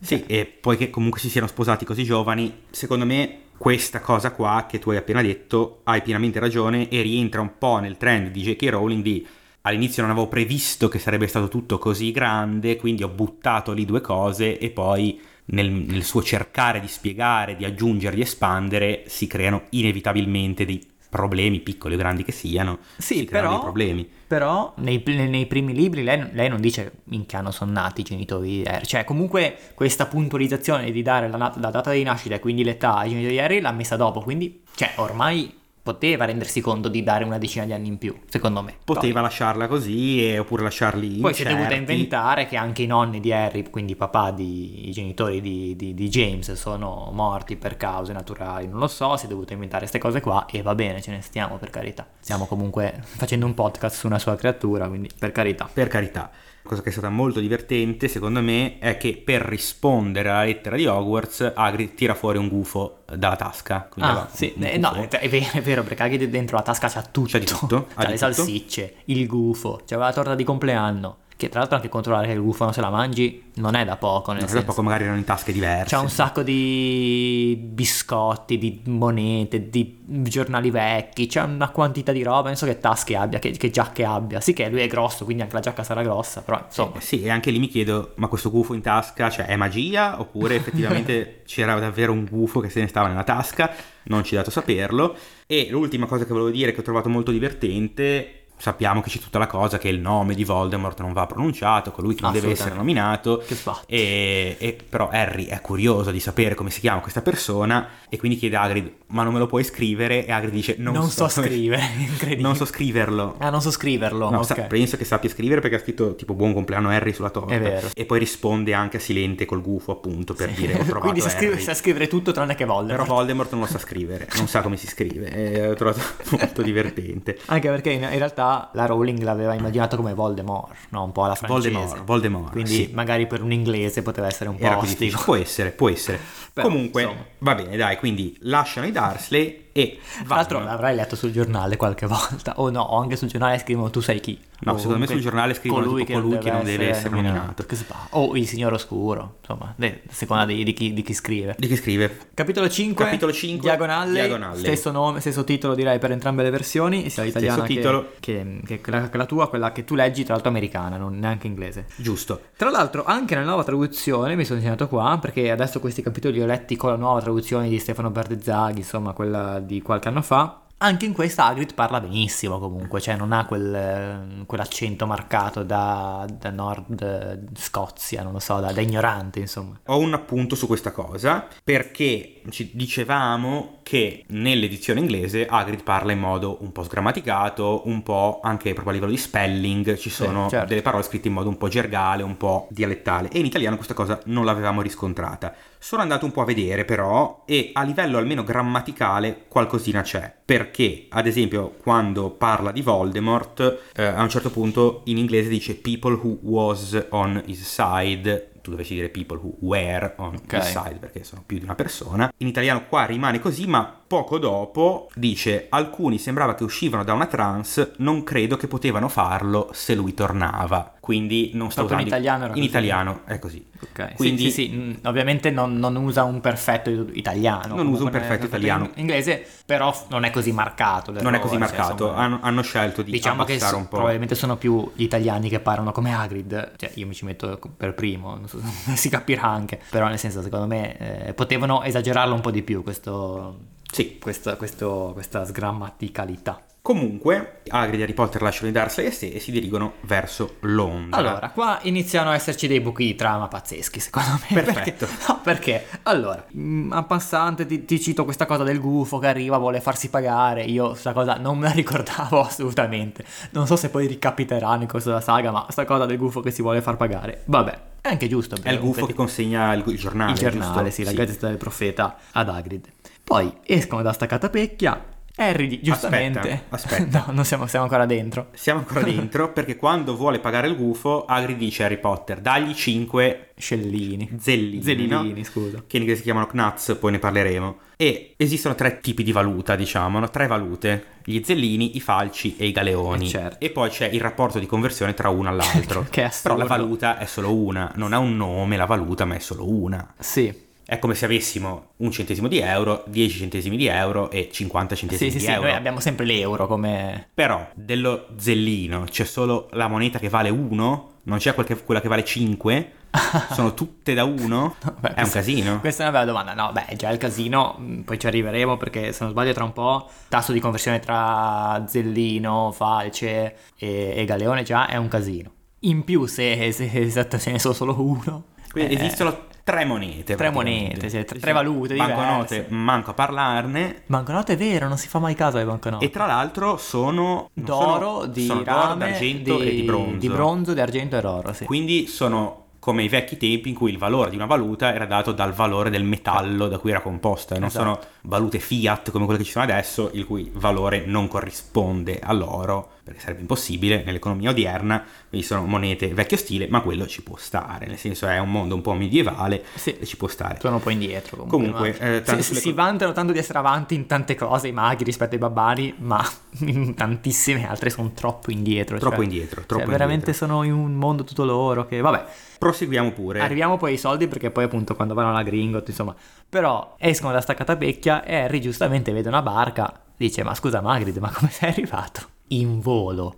Sì, 0.03 0.25
e 0.27 0.47
poi 0.47 0.77
che 0.77 0.91
comunque 0.91 1.21
si 1.21 1.29
siano 1.29 1.47
sposati 1.47 1.85
così 1.85 2.05
giovani, 2.05 2.63
secondo 2.71 3.05
me 3.05 3.49
questa 3.57 4.01
cosa 4.01 4.33
qua 4.33 4.67
che 4.69 4.79
tu 4.79 4.91
hai 4.91 4.97
appena 4.97 5.21
detto 5.21 5.81
hai 5.85 6.01
pienamente 6.01 6.41
ragione 6.41 6.89
e 6.89 7.03
rientra 7.03 7.43
un 7.43 7.59
po' 7.59 7.79
nel 7.79 7.99
trend 7.99 8.31
di 8.31 8.41
J.K. 8.41 8.71
Rowling 8.71 9.03
di 9.03 9.27
all'inizio 9.63 10.03
non 10.03 10.13
avevo 10.13 10.29
previsto 10.29 10.89
che 10.89 10.99
sarebbe 10.99 11.27
stato 11.27 11.49
tutto 11.49 11.79
così 11.79 12.11
grande, 12.13 12.77
quindi 12.77 13.03
ho 13.03 13.09
buttato 13.09 13.73
lì 13.73 13.85
due 13.85 14.01
cose 14.01 14.59
e 14.59 14.71
poi 14.71 15.21
nel, 15.47 15.71
nel 15.71 16.05
suo 16.05 16.23
cercare 16.23 16.81
di 16.81 16.89
spiegare, 16.89 17.57
di 17.57 17.67
aggiungere, 17.67 18.17
di 18.17 18.23
espandere, 18.23 19.05
si 19.07 19.27
creano 19.27 19.65
inevitabilmente 19.71 20.65
dei 20.65 20.83
problemi, 21.11 21.61
piccoli 21.61 21.95
o 21.95 21.99
grandi 21.99 22.23
che 22.25 22.33
siano, 22.33 22.79
Sì, 22.97 23.17
si 23.17 23.25
però- 23.25 23.51
dei 23.51 23.59
problemi. 23.59 24.09
Però 24.31 24.73
nei, 24.77 25.03
nei- 25.05 25.47
primi 25.47 25.75
libri 25.75 26.05
lei, 26.05 26.29
lei 26.33 26.49
non 26.49 26.61
dice 26.61 26.93
in 27.11 27.27
che 27.27 27.37
anno 27.37 27.51
sono 27.51 27.73
nati 27.73 28.03
i 28.03 28.05
genitori 28.05 28.49
di 28.49 28.63
Harry. 28.65 28.85
Cioè, 28.87 29.05
comunque 29.05 29.57
questa 29.75 30.07
puntualizzazione 30.07 30.91
di 30.93 31.03
dare 31.03 31.29
la, 31.29 31.37
la 31.57 31.71
data 31.71 31.91
di 31.91 32.03
nascita 32.05 32.37
e 32.37 32.39
quindi 32.39 32.63
l'età 32.63 32.95
ai 32.99 33.09
genitori 33.11 33.33
di 33.35 33.41
Harry 33.41 33.61
l'ha 33.61 33.73
messa 33.73 33.97
dopo. 33.97 34.21
Quindi, 34.21 34.63
cioè, 34.77 34.93
ormai 34.97 35.53
poteva 35.83 36.25
rendersi 36.25 36.61
conto 36.61 36.89
di 36.89 37.03
dare 37.03 37.25
una 37.25 37.39
decina 37.39 37.65
di 37.65 37.73
anni 37.73 37.89
in 37.89 37.99
più, 37.99 38.15
secondo 38.29 38.63
me. 38.63 38.77
Poteva 38.85 39.21
lasciarla 39.21 39.67
così 39.67 40.25
e- 40.27 40.39
oppure 40.39 40.63
lasciarli 40.63 41.09
Poi, 41.09 41.21
poi 41.21 41.35
si 41.35 41.43
è 41.43 41.49
dovuta 41.49 41.75
inventare 41.75 42.47
che 42.47 42.57
anche 42.57 42.83
i 42.83 42.87
nonni 42.87 43.21
di 43.21 43.33
Harry, 43.33 43.69
quindi 43.71 43.93
i 43.93 43.97
papà 43.97 44.31
di, 44.31 44.89
i 44.89 44.93
genitori 44.93 45.41
di, 45.41 45.75
di- 45.77 45.95
di 45.95 46.09
James, 46.09 46.53
sono 46.53 47.11
morti 47.13 47.57
per 47.57 47.77
cause 47.77 48.13
naturali. 48.13 48.69
Non 48.69 48.79
lo 48.79 48.89
so, 48.89 49.17
si 49.17 49.27
è 49.27 49.29
dovuta 49.29 49.53
inventare 49.53 49.81
queste 49.81 49.99
cose 49.99 50.21
qua 50.21 50.47
e 50.47 50.63
va 50.63 50.75
bene, 50.75 51.01
ce 51.01 51.11
ne 51.11 51.21
stiamo 51.23 51.57
per 51.57 51.71
carità. 51.71 52.07
Stiamo 52.21 52.47
comunque 52.47 53.01
facendo 53.03 53.47
un 53.47 53.55
podcast 53.55 53.97
su 53.97 54.07
una 54.07 54.19
sua 54.19 54.37
creatura, 54.37 54.89
quindi 54.89 55.09
per 55.19 55.33
carità. 55.33 55.69
Per 55.73 55.89
carità. 55.89 56.31
Cosa 56.63 56.83
che 56.83 56.91
è 56.91 56.93
stata 56.93 57.09
molto 57.09 57.41
divertente, 57.41 58.07
secondo 58.07 58.41
me, 58.43 58.79
è 58.79 58.97
che 58.97 59.21
per 59.25 59.43
rispondere 59.43 60.29
alla 60.29 60.45
lettera 60.45 60.77
di 60.77 60.87
Hogwarts, 60.87 61.53
Hagrid 61.55 61.95
tira 61.95 62.15
fuori 62.15 62.39
un 62.39 62.49
gufo 62.49 62.99
dalla 63.07 63.35
tasca. 63.37 63.89
Ah, 63.99 64.09
aveva 64.11 64.29
sì, 64.33 64.53
eh, 64.55 64.77
no, 64.79 64.93
gufo. 64.95 65.19
è 65.19 65.29
vero, 65.29 65.47
è 65.53 65.63
vero, 65.63 65.83
perché 65.83 66.03
anche 66.03 66.29
dentro 66.31 66.57
la 66.57 66.63
tasca 66.63 66.89
c'ha 66.89 67.03
tutto. 67.03 67.29
C'ha 67.31 67.39
di 67.39 67.47
tutto, 67.47 67.87
ha 67.95 68.03
C'ha 68.03 68.07
di 68.07 68.13
le 68.13 68.19
tutto. 68.19 68.33
salsicce, 68.33 68.95
il 69.07 69.27
gufo, 69.27 69.81
c'aveva 69.87 70.09
la 70.09 70.13
torta 70.13 70.35
di 70.35 70.45
compleanno. 70.45 71.17
Che 71.41 71.49
tra 71.49 71.61
l'altro 71.61 71.77
anche 71.77 71.89
controllare 71.89 72.27
che 72.27 72.33
il 72.35 72.41
gufo 72.43 72.65
non 72.65 72.75
se 72.75 72.83
la 72.83 72.91
mangi 72.91 73.45
non 73.55 73.75
è 73.75 73.83
da 73.87 73.97
poco, 73.97 74.33
nel 74.33 74.41
Non 74.41 74.49
so, 74.51 74.57
senso. 74.57 74.69
poco 74.69 74.83
magari 74.83 75.05
erano 75.05 75.17
in 75.19 75.25
tasche 75.25 75.53
diverse. 75.53 75.95
C'ha 75.97 76.03
un 76.03 76.11
sacco 76.11 76.43
di 76.43 77.59
biscotti, 77.59 78.59
di 78.59 78.83
monete, 78.85 79.71
di 79.71 79.99
giornali 80.05 80.71
vecchi, 80.71 81.27
c'è 81.27 81.41
una 81.43 81.71
quantità 81.71 82.13
di 82.13 82.23
roba, 82.23 82.49
non 82.49 82.57
so 82.57 82.67
che 82.67 82.79
tasche 82.79 83.17
abbia, 83.17 83.39
che, 83.39 83.53
che 83.53 83.71
giacche 83.71 84.05
abbia. 84.05 84.41
Sì 84.43 84.53
che 84.53 84.69
lui 84.69 84.81
è 84.83 84.87
grosso, 84.87 85.25
quindi 85.25 85.43
anche 85.43 85.55
la 85.55 85.61
giacca 85.61 85.83
sarà 85.83 86.03
grossa, 86.03 86.43
però 86.43 86.63
insomma... 86.67 86.99
Eh, 86.99 87.01
Sì, 87.01 87.23
e 87.23 87.31
anche 87.31 87.51
lì 87.51 87.59
mi 87.59 87.69
chiedo, 87.69 88.13
ma 88.17 88.27
questo 88.29 88.51
gufo 88.51 88.75
in 88.75 88.83
tasca, 88.83 89.31
cioè 89.31 89.47
è 89.47 89.57
magia 89.57 90.21
oppure 90.21 90.57
effettivamente 90.61 91.43
c'era 91.47 91.79
davvero 91.79 92.13
un 92.13 92.27
gufo 92.29 92.61
che 92.61 92.69
se 92.69 92.81
ne 92.81 92.87
stava 92.87 93.09
nella 93.09 93.25
tasca? 93.25 93.73
Non 94.03 94.25
ci 94.25 94.35
è 94.35 94.37
dato 94.37 94.51
saperlo. 94.51 95.17
E 95.47 95.69
l'ultima 95.71 96.05
cosa 96.07 96.25
che 96.25 96.33
volevo 96.33 96.51
dire 96.51 96.73
che 96.73 96.81
ho 96.81 96.83
trovato 96.85 97.09
molto 97.09 97.31
divertente, 97.31 98.40
sappiamo 98.61 99.01
che 99.01 99.09
c'è 99.11 99.19
tutta 99.19 99.39
la 99.39 99.47
cosa 99.47 99.79
che 99.79 99.89
il 99.89 99.99
nome 100.01 100.35
di 100.35 100.45
Voldemort 100.45 101.01
non 101.01 101.13
va 101.13 101.27
pronunciato, 101.27 101.91
colui 101.91 102.15
che 102.15 102.23
non 102.23 102.33
deve 102.33 102.51
essere 102.51 102.75
nominato. 102.75 103.43
Che. 103.47 103.57
E, 103.87 104.57
e 104.59 104.77
però 104.89 105.09
Harry 105.11 105.47
è 105.47 105.61
curioso 105.61 106.11
di 106.11 106.21
sapere 106.21 106.55
come 106.55 106.71
si 106.71 106.81
chiama 106.81 107.01
questa 107.01 107.23
persona 107.23 107.89
e 108.09 108.19
quindi 108.19 108.37
chiede 108.39 108.57
a 108.57 108.63
Hagrid, 108.63 108.91
ma 109.09 109.23
non 109.23 109.33
me 109.33 109.39
lo 109.39 109.47
puoi 109.47 109.65
scrivere? 109.65 110.27
E 110.27 110.33
Hagrid 110.33 110.53
dice, 110.53 110.75
non, 110.79 110.93
Non, 110.95 111.09
so, 111.09 111.27
come- 111.33 111.47
scrivere, 111.47 111.83
incredibile. 111.99 112.43
Non 112.47 112.57
so 112.57 112.65
scriverlo. 112.65 113.37
Ah, 113.39 113.51
non 113.51 113.63
so 113.63 113.71
scriverlo, 113.71 114.31
No, 114.31 114.39
ok. 114.39 114.45
sa- 114.45 114.55
penso 114.63 114.97
che 114.97 115.05
sappia 115.05 115.31
scrivere 115.31 115.61
perché 115.61 115.77
ha 115.77 115.81
scritto 115.81 116.15
tipo 116.15 116.35
buon 116.35 116.53
compleanno 116.53 116.91
Harry 116.91 117.13
sulla 117.13 117.31
torta. 117.31 117.55
È 117.55 117.61
vero. 117.61 117.89
E 117.95 118.05
poi 118.05 118.19
risponde 118.19 118.75
anche 118.75 118.99
a 118.99 119.01
Silente 119.01 119.45
col 119.47 119.63
gufo, 119.63 119.93
appunto, 119.93 120.35
per 120.35 120.51
dire 120.51 120.75
ho 120.75 120.79
trovato 120.85 121.01
Quindi 121.01 121.21
sa 121.21 121.31
scrivere, 121.31 121.55
Harry. 121.55 121.63
sa 121.65 121.75
scrivere 121.75 122.09
tutto 122.09 122.33
tranne 122.33 122.55
che 122.55 122.65
Però 122.65 122.75
Voldemort. 122.77 123.09
Voldemort 123.09 123.51
non 123.53 123.61
lo 123.61 123.67
sa 123.67 123.79
scrivere, 123.79 124.29
non 124.37 124.47
sa 124.49 124.61
come 124.61 124.77
si 124.77 124.87
scrive. 124.87 125.31
E 125.31 125.67
ho 125.69 125.75
trovato 125.75 126.01
molto 126.37 126.63
divertente. 126.63 127.39
Anche 127.47 127.69
perché 127.69 127.91
in, 127.91 128.03
in 128.03 128.19
realtà 128.19 128.50
la 128.73 128.87
Rowling 128.87 129.21
l'aveva 129.23 129.55
immaginato 129.55 129.97
come 129.97 130.15
Voldemort, 130.15 130.75
no? 130.91 131.05
Un 131.05 131.13
po' 131.13 131.25
alla 131.25 131.35
francese. 131.35 131.71
Voldemort, 131.71 132.05
Voldemort. 132.05 132.53
Quindi 132.53 132.75
sì. 132.75 132.91
magari 132.93 133.27
per 133.27 133.43
un 133.43 133.53
inglese 133.53 134.03
poteva 134.03 134.27
essere 134.27 134.51
un 134.51 134.57
po' 134.57 134.65
Era 134.65 134.79
ostico. 134.79 135.23
Può 135.23 135.35
essere, 135.37 135.71
può 135.71 135.89
essere. 135.89 136.19
Però, 136.53 136.67
Comunque, 136.67 137.03
insomma. 137.03 137.25
va 137.39 137.55
bene, 137.55 137.77
dai, 137.77 137.97
quindi 137.97 138.37
lasciano 138.41 138.87
i 138.87 138.93
Dursley 138.93 139.70
e 139.73 139.99
Tra 140.27 140.37
l'altro 140.37 140.61
l'avrai 140.61 140.95
letto 140.95 141.17
sul 141.17 141.33
giornale 141.33 141.77
qualche 141.77 142.07
volta, 142.07 142.55
o 142.57 142.71
no, 142.71 142.81
o 142.81 142.99
anche 142.99 143.17
sul 143.17 143.29
giornale 143.29 143.59
scrivono 143.59 143.91
tu 143.91 144.01
sai 144.01 144.21
chi. 144.21 144.39
No, 144.63 144.73
O 144.73 144.77
secondo 144.77 144.99
me 144.99 145.07
comunque 145.07 145.15
sul 145.15 145.23
giornale 145.23 145.55
scrivono 145.55 145.87
colui 145.87 146.05
tipo 146.05 146.21
colui 146.21 146.39
che 146.39 146.51
non 146.51 146.65
deve 146.65 146.91
essere 146.91 147.09
nominato. 147.09 147.65
Che 147.65 147.77
O 148.11 148.37
il 148.37 148.47
signor 148.47 148.75
oscuro, 148.75 149.37
insomma, 149.41 149.75
a 149.79 149.93
seconda 150.11 150.45
di, 150.45 150.63
di 150.65 150.73
chi, 150.75 150.93
di 150.93 151.03
chi 151.03 151.15
scrive. 151.15 151.55
Di 151.59 151.67
chi 151.67 151.77
scrive? 151.77 152.29
Capitolo 152.35 152.69
5, 152.69 153.05
Capitolo 153.05 153.33
5, 153.33 153.61
diagonale, 153.61 154.13
diagonale. 154.13 154.59
stesso 154.59 154.91
nome, 154.91 155.21
stesso 155.21 155.45
titolo 155.45 155.75
direi 155.75 155.99
per 155.99 156.11
entrambe 156.11 156.43
le 156.43 156.51
versioni, 156.51 157.09
sia 157.09 157.23
l'italiana 157.23 157.63
che, 157.63 157.75
titolo. 157.75 158.13
che, 158.21 158.61
che 158.67 158.81
quella, 158.83 159.09
che 159.09 159.17
la 159.17 159.25
tua, 159.25 159.49
quella 159.49 159.73
che 159.73 159.85
tu 159.85 159.95
leggi 159.95 160.25
tra 160.25 160.35
l'altro 160.35 160.51
americana, 160.51 160.99
non 160.99 161.19
neanche 161.19 161.47
inglese. 161.47 161.87
Giusto. 161.97 162.41
Tra 162.57 162.69
l'altro 162.69 163.05
anche 163.05 163.35
nella 163.35 163.47
nuova 163.47 163.65
traduzione 163.65 164.37
mi 164.37 164.45
sono 164.45 164.61
segnato 164.61 164.89
qua 164.89 165.17
perché 165.19 165.51
adesso 165.51 165.81
questi 165.81 166.03
capitoli 166.03 166.35
li 166.35 166.43
ho 166.43 166.47
letti 166.47 166.77
con 166.77 166.91
la 166.91 166.97
nuova 166.97 167.21
traduzione 167.21 167.69
di 167.69 167.79
Stefano 167.79 168.11
Berdezzaghi, 168.11 168.81
insomma 168.81 169.13
quella 169.13 169.60
di 169.61 169.83
qualche 169.83 170.09
anno 170.09 170.23
fa. 170.23 170.63
Anche 170.83 171.05
in 171.05 171.13
questa 171.13 171.45
Hagrid 171.45 171.75
parla 171.75 172.01
benissimo 172.01 172.59
comunque, 172.59 173.03
cioè 173.03 173.15
non 173.15 173.33
ha 173.33 173.45
quel, 173.45 174.45
quell'accento 174.47 175.07
marcato 175.07 175.63
da, 175.63 176.27
da 176.27 176.51
Nord 176.51 177.51
Scozia, 177.55 178.23
non 178.23 178.33
lo 178.33 178.39
so, 178.39 178.61
da, 178.61 178.73
da 178.73 178.81
ignorante 178.81 179.41
insomma. 179.41 179.79
Ho 179.89 179.99
un 179.99 180.15
appunto 180.15 180.57
su 180.57 180.67
questa 180.67 180.91
cosa 180.91 181.47
perché 181.63 182.41
ci 182.49 182.71
dicevamo 182.73 183.80
che 183.91 184.23
nell'edizione 184.29 185.01
inglese 185.01 185.49
Hagrid 185.49 185.83
parla 185.83 186.13
in 186.13 186.21
modo 186.21 186.59
un 186.61 186.71
po' 186.71 186.85
sgrammaticato, 186.85 187.83
un 187.87 188.05
po' 188.05 188.39
anche 188.41 188.73
proprio 188.73 188.91
a 188.91 188.95
livello 188.95 189.11
di 189.11 189.19
spelling, 189.19 189.97
ci 189.97 190.11
sono 190.11 190.49
certo. 190.49 190.69
delle 190.69 190.81
parole 190.81 191.03
scritte 191.03 191.27
in 191.27 191.35
modo 191.35 191.49
un 191.49 191.59
po' 191.59 191.67
gergale, 191.67 192.23
un 192.23 192.37
po' 192.37 192.69
dialettale 192.71 193.31
e 193.31 193.41
in 193.41 193.47
italiano 193.47 193.75
questa 193.75 193.93
cosa 193.95 194.21
non 194.27 194.45
l'avevamo 194.45 194.81
riscontrata. 194.81 195.53
Sono 195.77 196.03
andato 196.03 196.25
un 196.25 196.31
po' 196.31 196.43
a 196.43 196.45
vedere 196.45 196.85
però 196.85 197.43
e 197.45 197.71
a 197.73 197.83
livello 197.83 198.19
almeno 198.19 198.45
grammaticale 198.45 199.47
qualcosina 199.49 200.03
c'è, 200.03 200.33
perché 200.45 201.07
ad 201.09 201.27
esempio 201.27 201.75
quando 201.83 202.31
parla 202.31 202.71
di 202.71 202.83
Voldemort 202.83 203.81
eh, 203.97 204.05
a 204.05 204.23
un 204.23 204.29
certo 204.29 204.51
punto 204.51 205.01
in 205.07 205.19
inglese 205.19 205.49
dice 205.49 205.75
people 205.75 206.13
who 206.13 206.39
was 206.43 207.07
on 207.11 207.43
his 207.47 207.65
side 207.65 208.50
tu 208.61 208.71
dovresti 208.71 208.95
dire 208.95 209.09
people 209.09 209.39
who 209.39 209.55
were 209.61 210.15
on 210.17 210.35
Ok. 210.35 210.55
his 210.55 210.65
side 210.71 210.97
perché 211.01 211.25
sono 211.25 211.43
più 211.45 211.59
di 211.59 211.65
una 211.65 211.75
persona. 211.75 212.33
In 212.39 212.47
italiano 212.47 212.87
qua 212.87 213.05
rimane 213.05 213.39
così, 213.41 213.67
ma 213.67 214.00
poco 214.11 214.39
dopo 214.39 215.09
dice 215.15 215.67
alcuni 215.69 216.19
sembrava 216.19 216.57
che 216.57 216.65
uscivano 216.65 217.05
da 217.05 217.13
una 217.13 217.27
trance, 217.27 217.93
non 217.99 218.25
credo 218.25 218.57
che 218.57 218.67
potevano 218.67 219.09
farlo 219.09 219.69
se 219.73 219.95
lui 219.95 220.15
tornava. 220.15 220.95
Quindi 220.99 221.53
non 221.55 221.71
sto 221.71 221.85
Proprio 221.85 222.01
in 222.01 222.07
usando 222.07 222.25
italiano 222.27 222.45
era 222.45 222.53
in 222.55 222.59
così. 222.59 222.69
italiano 222.69 223.21
è 223.25 223.39
così. 223.39 223.69
Ok, 223.83 224.15
Quindi 224.15 224.43
sì, 224.45 224.51
sì, 224.51 224.69
sì, 224.69 224.99
ovviamente 225.07 225.51
non, 225.51 225.77
non 225.79 225.95
usa 225.95 226.25
un 226.25 226.41
perfetto 226.41 226.91
italiano. 227.13 227.77
Non 227.77 227.87
usa 227.87 228.03
un 228.03 228.11
perfetto 228.11 228.47
italiano. 228.47 228.85
in 228.87 228.91
inglese, 228.97 229.47
però 229.65 229.95
non 230.09 230.25
è 230.25 230.31
così 230.31 230.51
marcato. 230.51 231.13
non 231.13 231.35
è 231.35 231.39
così 231.39 231.53
cioè, 231.53 231.61
marcato, 231.61 232.05
insomma, 232.07 232.17
hanno, 232.17 232.39
hanno 232.43 232.63
scelto 232.63 233.03
di 233.03 233.13
Diciamo 233.13 233.45
che 233.45 233.61
so- 233.61 233.77
un 233.77 233.85
po'. 233.89 233.97
probabilmente 233.97 234.35
sono 234.35 234.57
più 234.57 234.91
gli 234.97 235.05
italiani 235.05 235.49
che 235.49 235.61
parlano 235.61 235.93
come 235.93 236.13
Hagrid, 236.13 236.73
cioè 236.77 236.91
io 236.95 237.07
mi 237.07 237.15
ci 237.15 237.25
metto 237.25 237.59
per 237.77 237.95
primo, 237.95 238.41
so 238.47 238.61
si 238.95 239.09
capirà 239.09 239.45
anche, 239.45 239.81
però 239.89 240.09
nel 240.09 240.19
senso 240.19 240.43
secondo 240.43 240.67
me 240.67 241.27
eh, 241.29 241.33
potevano 241.35 241.83
esagerarlo 241.85 242.35
un 242.35 242.41
po' 242.41 242.51
di 242.51 242.63
più 242.63 242.83
questo, 242.83 243.59
Sì, 243.91 244.19
questa, 244.19 244.57
questo- 244.57 245.11
questa 245.15 245.45
sgrammaticalità. 245.45 246.63
Comunque, 246.83 247.61
Hagrid 247.69 248.01
e 248.01 248.03
Harry 248.05 248.15
Potter 248.15 248.41
lasciano 248.41 248.69
i 248.69 248.73
Dursley 248.73 249.07
a 249.07 249.13
sé 249.13 249.29
e 249.29 249.39
si 249.39 249.51
dirigono 249.51 249.95
verso 250.03 250.57
Londra. 250.61 251.19
Allora, 251.19 251.51
qua 251.51 251.79
iniziano 251.83 252.31
a 252.31 252.35
esserci 252.35 252.67
dei 252.67 252.81
buchi 252.81 253.05
di 253.05 253.15
trama 253.15 253.49
pazzeschi, 253.49 254.01
secondo 254.01 254.41
me. 254.49 254.63
Perfetto. 254.63 255.05
Perché, 255.05 255.25
no, 255.29 255.41
perché? 255.43 255.87
Allora, 256.05 256.43
mm, 256.57 256.91
a 256.93 257.03
passante 257.03 257.67
ti, 257.67 257.85
ti 257.85 258.01
cito 258.01 258.25
questa 258.25 258.47
cosa 258.47 258.65
del 258.65 258.81
gufo 258.81 259.19
che 259.19 259.27
arriva, 259.27 259.59
vuole 259.59 259.83
farsi 259.83 260.09
pagare. 260.09 260.63
Io 260.63 260.89
questa 260.91 261.13
cosa 261.13 261.35
non 261.35 261.59
me 261.59 261.69
la 261.69 261.75
ricordavo 261.77 262.41
assolutamente. 262.41 263.27
Non 263.51 263.67
so 263.67 263.77
se 263.77 263.91
poi 263.91 264.07
ricapiterà 264.07 264.75
nel 264.77 264.89
corso 264.89 265.11
della 265.11 265.21
saga, 265.21 265.51
ma 265.51 265.67
sta 265.69 265.85
cosa 265.85 266.07
del 266.07 266.17
gufo 266.17 266.41
che 266.41 266.51
si 266.51 266.63
vuole 266.63 266.81
far 266.81 266.97
pagare. 266.97 267.43
Vabbè, 267.45 267.79
è 268.01 268.09
anche 268.09 268.27
giusto. 268.27 268.57
è 268.63 268.71
il 268.71 268.81
gufo 268.81 269.05
che 269.05 269.13
consegna 269.13 269.71
il, 269.75 269.85
giornale. 269.97 270.33
il 270.33 270.39
giornale, 270.39 270.85
giusto? 270.85 270.91
sì, 270.91 271.05
la 271.05 271.13
gazzetta 271.13 271.47
del 271.49 271.59
profeta 271.59 272.17
ad 272.33 272.49
Hagrid. 272.49 272.89
Poi 273.31 273.59
escono 273.65 274.03
da 274.03 274.13
sta 274.13 274.27
catapecchia. 274.27 275.05
Harry, 275.37 275.81
giustamente. 275.81 276.65
Aspetta, 276.69 276.75
aspetta. 276.99 277.25
no, 277.29 277.33
non 277.33 277.45
siamo, 277.45 277.69
siamo 277.69 277.85
ancora 277.85 278.05
dentro. 278.05 278.49
Siamo 278.55 278.81
ancora 278.81 279.03
dentro 279.07 279.53
perché 279.53 279.77
quando 279.77 280.17
vuole 280.17 280.41
pagare 280.41 280.67
il 280.67 280.75
gufo, 280.75 281.27
Hagrid 281.27 281.57
dice 281.57 281.85
a 281.85 281.87
Harry 281.87 282.01
Potter, 282.01 282.41
dagli 282.41 282.75
5 282.75 283.51
Scellini. 283.57 284.31
zellini, 284.37 284.83
Zellini, 284.83 285.33
no? 285.33 285.45
scusa. 285.45 285.85
che 285.87 285.95
in 285.97 286.03
inglese 286.03 286.17
si 286.17 286.23
chiamano 286.25 286.49
knuts, 286.49 286.97
poi 286.99 287.13
ne 287.13 287.21
parleremo. 287.21 287.79
E 287.97 288.35
esistono 288.37 288.75
tre 288.75 288.99
tipi 288.99 289.23
di 289.23 289.31
valuta, 289.31 289.77
diciamo, 289.77 290.19
no? 290.19 290.29
tre 290.29 290.49
valute, 290.49 291.05
gli 291.25 291.41
zellini, 291.45 291.97
i 291.97 292.01
falci 292.01 292.57
e 292.59 292.67
i 292.67 292.73
galeoni. 292.73 293.27
Eh, 293.27 293.29
certo. 293.29 293.65
E 293.65 293.71
poi 293.71 293.91
c'è 293.91 294.09
il 294.09 294.21
rapporto 294.21 294.59
di 294.59 294.67
conversione 294.67 295.15
tra 295.15 295.29
uno 295.29 295.49
all'altro. 295.51 296.05
Che 296.11 296.29
Però 296.43 296.57
la 296.57 296.65
assurdo. 296.65 296.67
valuta 296.67 297.17
è 297.19 297.27
solo 297.27 297.55
una, 297.55 297.93
non 297.95 298.13
ha 298.13 298.19
un 298.19 298.37
nome 298.37 298.77
la 298.77 298.87
valuta, 298.87 299.25
ma 299.25 299.37
è 299.37 299.39
solo 299.39 299.71
una. 299.71 300.15
Sì, 300.19 300.69
È 300.91 300.99
come 300.99 301.15
se 301.15 301.25
avessimo 301.27 301.91
un 301.99 302.11
centesimo 302.11 302.49
di 302.49 302.59
euro, 302.59 303.05
10 303.07 303.39
centesimi 303.39 303.77
di 303.77 303.87
euro 303.87 304.29
e 304.29 304.49
50 304.51 304.97
centesimi 304.97 305.31
Sì, 305.31 305.39
sì, 305.39 305.45
di 305.45 305.49
sì, 305.49 305.57
euro. 305.57 305.69
noi 305.69 305.77
abbiamo 305.77 306.01
sempre 306.01 306.25
l'euro 306.25 306.67
come... 306.67 307.29
Però 307.33 307.65
dello 307.75 308.27
zellino 308.37 309.05
c'è 309.09 309.23
solo 309.23 309.69
la 309.75 309.87
moneta 309.87 310.19
che 310.19 310.29
vale 310.29 310.49
1, 310.51 311.11
non 311.23 311.39
c'è 311.39 311.55
quella 311.55 312.01
che 312.01 312.09
vale 312.09 312.25
5, 312.25 312.93
sono 313.55 313.73
tutte 313.75 314.15
da 314.15 314.25
1, 314.25 314.75
Beh, 314.83 314.91
è 314.91 315.09
un 315.11 315.15
questa- 315.15 315.39
casino. 315.39 315.79
Questa 315.79 316.03
è 316.05 316.09
una 316.09 316.19
bella 316.19 316.33
domanda. 316.33 316.55
No, 316.55 316.73
beh, 316.73 316.97
già 316.97 317.09
il 317.11 317.19
casino, 317.19 317.77
mh, 317.79 318.01
poi 318.01 318.19
ci 318.19 318.27
arriveremo 318.27 318.77
perché 318.77 319.13
se 319.13 319.23
non 319.23 319.31
sbaglio 319.33 319.53
tra 319.53 319.63
un 319.63 319.73
po', 319.73 320.11
tasso 320.27 320.51
di 320.51 320.59
conversione 320.59 320.99
tra 320.99 321.85
zellino, 321.87 322.73
falce 322.73 323.55
e, 323.79 324.13
e 324.17 324.25
galeone 324.25 324.65
già 324.65 324.89
è 324.89 324.97
un 324.97 325.07
casino. 325.07 325.53
In 325.83 326.03
più 326.03 326.27
se, 326.27 326.73
se 326.73 326.91
esatto, 326.93 327.39
ce 327.39 327.53
ne 327.53 327.61
sono 327.61 327.75
solo 327.75 327.95
uno. 328.03 328.47
Quindi 328.73 328.95
eh, 328.95 328.99
esistono 329.05 329.47
tre 329.71 329.85
monete. 329.85 330.35
tre 330.37 330.51
monete, 330.51 331.09
sì, 331.09 331.25
tre- 331.25 331.39
tre 331.39 331.53
valute 331.53 331.95
Banconote, 331.97 332.55
diverse. 332.55 332.75
manco 332.75 333.11
a 333.11 333.15
parlarne. 333.15 334.03
Banconote 334.07 334.53
è 334.53 334.57
vero, 334.57 334.89
non 334.89 334.97
si 334.99 335.09
fa 335.09 335.19
mai 335.19 335.35
caso 335.35 335.57
alle 335.57 335.67
banconote. 335.67 336.05
E 336.05 336.11
tra 336.11 336.27
l'altro 336.27 336.77
sono 336.77 337.49
d'oro, 337.53 338.21
sono- 338.21 338.27
di 338.27 338.45
sono 338.47 338.63
d'oro, 338.63 338.77
rame, 338.81 339.11
d'argento 339.11 339.59
di, 339.59 339.69
e 339.69 339.75
di 339.75 339.83
bronzo. 339.83 340.17
Di 340.19 340.29
bronzo, 340.29 340.75
di 340.75 340.81
argento 340.81 341.17
e 341.17 341.21
d'oro, 341.21 341.53
sì. 341.53 341.65
Quindi 341.65 342.07
sono 342.07 342.59
come 342.81 343.03
i 343.03 343.09
vecchi 343.09 343.37
tempi 343.37 343.69
in 343.69 343.75
cui 343.75 343.91
il 343.91 343.99
valore 343.99 344.31
di 344.31 344.37
una 344.37 344.47
valuta 344.47 344.95
era 344.95 345.05
dato 345.05 345.33
dal 345.33 345.53
valore 345.53 345.91
del 345.91 346.03
metallo 346.03 346.67
da 346.67 346.79
cui 346.79 346.89
era 346.91 347.01
composta, 347.03 347.55
non 347.57 347.65
Esatto. 347.69 347.85
sono 347.85 347.99
valute 348.23 348.59
fiat 348.59 349.11
come 349.11 349.27
quelle 349.27 349.39
che 349.41 349.45
ci 349.45 349.53
sono 349.53 349.65
adesso, 349.65 350.09
il 350.15 350.25
cui 350.25 350.51
valore 350.55 351.05
non 351.05 351.29
corrisponde 351.29 352.21
all'oro, 352.23 352.93
perché 353.03 353.21
sarebbe 353.21 353.41
impossibile 353.41 354.03
nell'economia 354.05 354.51
odierna, 354.51 355.05
quindi 355.29 355.47
sono 355.47 355.65
monete 355.67 356.09
vecchio 356.15 356.37
stile, 356.37 356.69
ma 356.69 356.81
quello 356.81 357.07
ci 357.07 357.23
può 357.23 357.37
stare, 357.37 357.87
nel 357.87 357.99
senso 357.99 358.27
è 358.27 358.39
un 358.39 358.51
mondo 358.51 358.75
un 358.75 358.83
po' 358.83 358.93
medievale 358.95 359.65
Sì. 359.75 359.97
e 359.99 360.07
ci 360.07 360.17
può 360.17 360.29
stare. 360.29 360.59
Sono 360.61 360.77
un 360.77 360.83
po' 360.83 360.91
indietro 360.91 361.45
comunque. 361.45 361.93
Comunque, 361.93 362.17
eh, 362.17 362.23
tanto 362.23 362.43
si, 362.43 362.55
si 362.55 362.73
vantano 362.73 363.13
tanto 363.13 363.33
di 363.33 363.39
essere 363.39 363.59
avanti 363.59 363.95
in 363.95 364.07
tante 364.07 364.35
cose 364.35 364.69
i 364.69 364.73
maghi 364.73 365.05
rispetto 365.05 365.35
ai 365.35 365.41
babbani, 365.41 365.95
ma 365.99 366.25
in 366.61 366.95
tantissime 366.95 367.69
altre 367.69 367.91
sono 367.91 368.13
troppo 368.13 368.51
indietro. 368.51 368.99
Troppo 368.99 369.17
cioè- 369.17 369.25
indietro, 369.25 369.57
cioè, 369.61 369.67
troppo 369.67 369.87
veramente 369.91 370.27
indietro. 370.31 370.47
sono 370.47 370.63
in 370.65 370.73
un 370.73 370.93
mondo 370.95 371.25
tutto 371.25 371.45
loro 371.45 371.87
che 371.87 372.01
vabbè. 372.01 372.25
Proseguiamo 372.61 373.13
pure. 373.13 373.41
Arriviamo 373.41 373.79
poi 373.79 373.93
ai 373.93 373.99
soldi 373.99 374.29
perché 374.29 374.51
poi 374.51 374.65
appunto 374.65 374.95
quando 374.95 375.15
vanno 375.15 375.31
alla 375.31 375.43
Gringot, 375.43 375.89
insomma, 375.89 376.15
però 376.49 376.95
escono 376.99 377.33
da 377.33 377.41
sta 377.41 377.55
catapecchia 377.55 378.23
e 378.23 378.37
Harry 378.37 378.61
giustamente 378.61 379.13
vede 379.13 379.29
una 379.29 379.41
barca, 379.41 379.99
dice 380.15 380.43
"Ma 380.43 380.55
scusa 380.55 380.83
Magrid, 380.83 381.17
ma 381.17 381.31
come 381.31 381.51
sei 381.51 381.71
arrivato?" 381.71 382.21
In 382.53 382.81
volo. 382.81 383.35